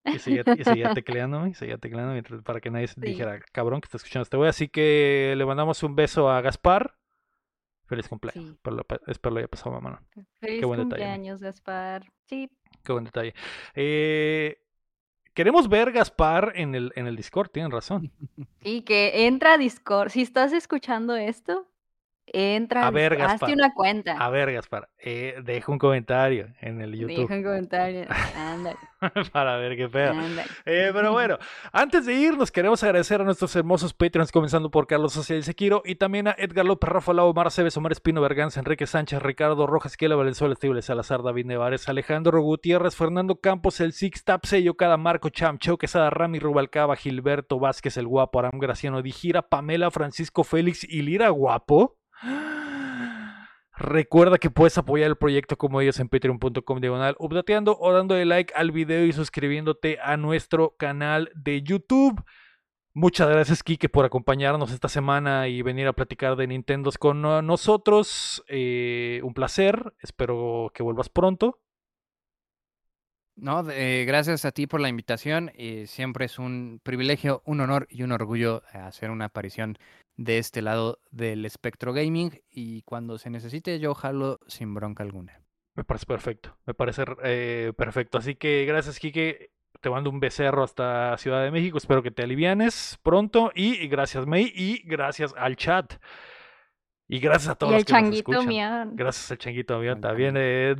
[0.03, 2.99] Y seguía, y seguía tecleándome, y seguía tecleando mientras- para que nadie Sí.
[3.03, 4.49] dijera, cabrón, que está escuchando este güey.
[4.49, 6.97] Así que le mandamos un beso a Gaspar.
[7.87, 8.45] Feliz cumpleaños.
[8.47, 8.51] Sí.
[8.55, 10.03] Espero espero lo haya pasado, mamá.
[10.41, 11.13] Feliz buen detalle, Ami.
[11.17, 12.11] cumpleaños, Gaspar.
[12.25, 12.51] Sí,
[12.83, 13.35] Qué buen detalle.
[13.75, 14.63] Eh,
[15.35, 18.11] queremos ver Gaspar en el, en el Discord, tienen razón.
[18.63, 20.09] Y que entra a Discord.
[20.09, 21.69] Si estás escuchando esto,
[22.33, 23.17] entra A ver.
[23.17, 23.35] Gaspar.
[23.35, 24.13] Hazte una cuenta.
[24.13, 28.07] A ver, Gaspar, eh, deja un comentario en el YouTube Deja un comentario.
[28.37, 28.77] Ándale,
[29.33, 30.15] para ver qué pedo.
[30.67, 31.39] Eh, pero bueno,
[31.73, 35.97] antes de irnos, queremos agradecer a nuestros hermosos Patreons, comenzando por Carlos Social Sequiro y
[35.97, 39.97] también a Edgar López, Rafa Lau, Omar Cebes, Omar Espino, Berganza, Enrique Sánchez, Ricardo Rojas,
[39.97, 44.97] Kiela Valenzuela, Estible Salazar, David Nevares, Alejandro Gutiérrez, Fernando Campos, el Six Tap, Sello, Cada
[44.97, 50.45] Marco, Cham, Cheo, Quesada, Rami, Rubalcaba, Gilberto Vázquez, el Guapo, Aram Graciano, Dijira, Pamela, Francisco
[50.45, 52.00] Félix y Lira Guapo.
[53.77, 58.53] Recuerda que puedes apoyar el proyecto como ellos en patreon.com diagonal updateando o dándole like
[58.55, 62.23] al video y suscribiéndote a nuestro canal de YouTube.
[62.93, 68.45] Muchas gracias, Kike, por acompañarnos esta semana y venir a platicar de Nintendo con nosotros.
[68.49, 69.95] Eh, un placer.
[70.03, 71.61] Espero que vuelvas pronto.
[73.37, 75.51] No, eh, gracias a ti por la invitación.
[75.55, 79.79] eh, siempre es un privilegio, un honor y un orgullo hacer una aparición
[80.21, 82.43] de este lado del espectro gaming.
[82.51, 85.41] Y cuando se necesite, yo jalo sin bronca alguna.
[85.75, 86.59] Me parece perfecto.
[86.67, 88.19] Me parece eh, perfecto.
[88.19, 89.51] Así que gracias, Kike.
[89.81, 91.79] Te mando un becerro hasta Ciudad de México.
[91.79, 93.51] Espero que te alivianes pronto.
[93.55, 94.53] Y gracias, May.
[94.55, 95.95] Y gracias al chat.
[97.13, 98.49] Y gracias a todos Y los el que nos changuito escuchan.
[98.49, 98.93] mío.
[98.95, 100.35] Gracias al Changuito Avión también.
[100.39, 100.77] eh,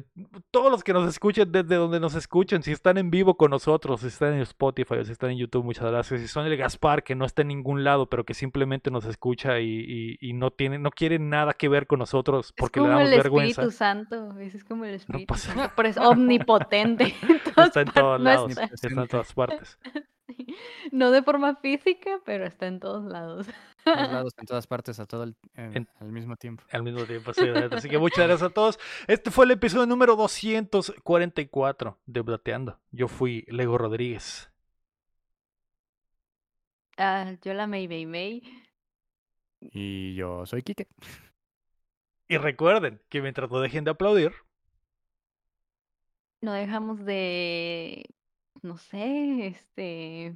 [0.53, 4.01] todos los que nos escuchen, desde donde nos escuchen, si están en vivo con nosotros,
[4.03, 6.21] si están en Spotify o si están en YouTube, muchas gracias.
[6.21, 9.59] Si son el Gaspar, que no está en ningún lado, pero que simplemente nos escucha
[9.59, 12.89] y, y- y no tiene, no quiere nada que ver con nosotros porque es le
[12.91, 13.63] como damos el vergüenza.
[13.63, 14.39] Espíritu Santo.
[14.39, 15.73] ese Es como el Espíritu pasa Santo.
[15.75, 17.13] Pero es omnipotente.
[17.23, 19.79] en Está en todos no lados, está- está en todas partes.
[20.93, 23.47] No de forma física, pero está en todos lados.
[23.87, 26.65] En todos lados, en todas partes, a todo el- en- En- al mismo tiempo.
[26.71, 27.45] Al mismo tiempo, sí.
[27.71, 28.79] Así que muchas gracias a todos.
[29.07, 32.79] Este fue el episodio número 244 de Updateando.
[32.91, 34.51] Yo fui Lego Rodríguez.
[36.97, 38.43] Ah, yo la May May May.
[39.61, 40.87] Y yo soy Kike.
[42.29, 44.33] Y recuerden que mientras no dejen de aplaudir,
[46.43, 48.05] No dejamos de.
[48.63, 50.35] No sé, este.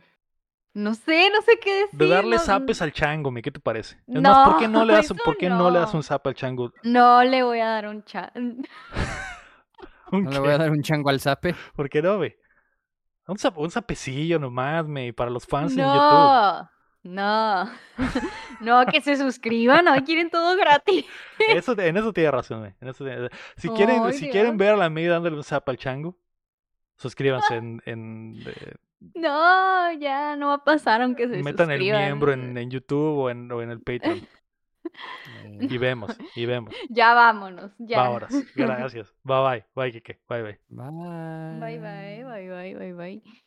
[0.72, 1.98] No sé, no sé qué decir.
[1.98, 3.42] de darle no- zapes al chango, ¿me?
[3.42, 3.96] ¿qué te parece?
[4.08, 5.70] Es más, ¿por qué no No, le das, ¿por qué no.
[5.70, 5.98] le das no.
[5.98, 6.72] un zap al chango?
[6.82, 8.34] No le voy a dar un chat.
[10.12, 11.54] ¿Un No le voy a dar un chango al zape.
[11.76, 12.38] ¿Por qué no, ve?
[13.26, 15.90] Un, zap- un zapecillo nomás, me, para los fans en YouTube.
[15.94, 16.70] No,
[17.04, 17.70] no.
[18.60, 21.04] No, que se suscriban, no quieren todo gratis.
[21.38, 24.76] Eso, en eso tiene razón, ve, en eso tiene- Si quieren, si quieren ver a
[24.76, 26.18] la May dándole un zap al chango,
[26.96, 28.74] suscríbanse en, en, eh,
[29.14, 33.30] No, ya no va a pasar aunque se metan el miembro en, en YouTube o
[33.30, 34.18] en, o en el Patreon.
[34.20, 36.74] Eh, Y vemos, y vemos.
[36.90, 38.02] Ya vámonos, ya.
[38.02, 38.30] Vámonos.
[38.54, 39.14] Gracias.
[39.24, 39.64] Bye bye.
[39.74, 40.20] Bye, Kike.
[40.28, 40.58] Bye bye.
[40.68, 41.60] Bye.
[41.60, 43.44] Bye bye, bye bye, bye bye.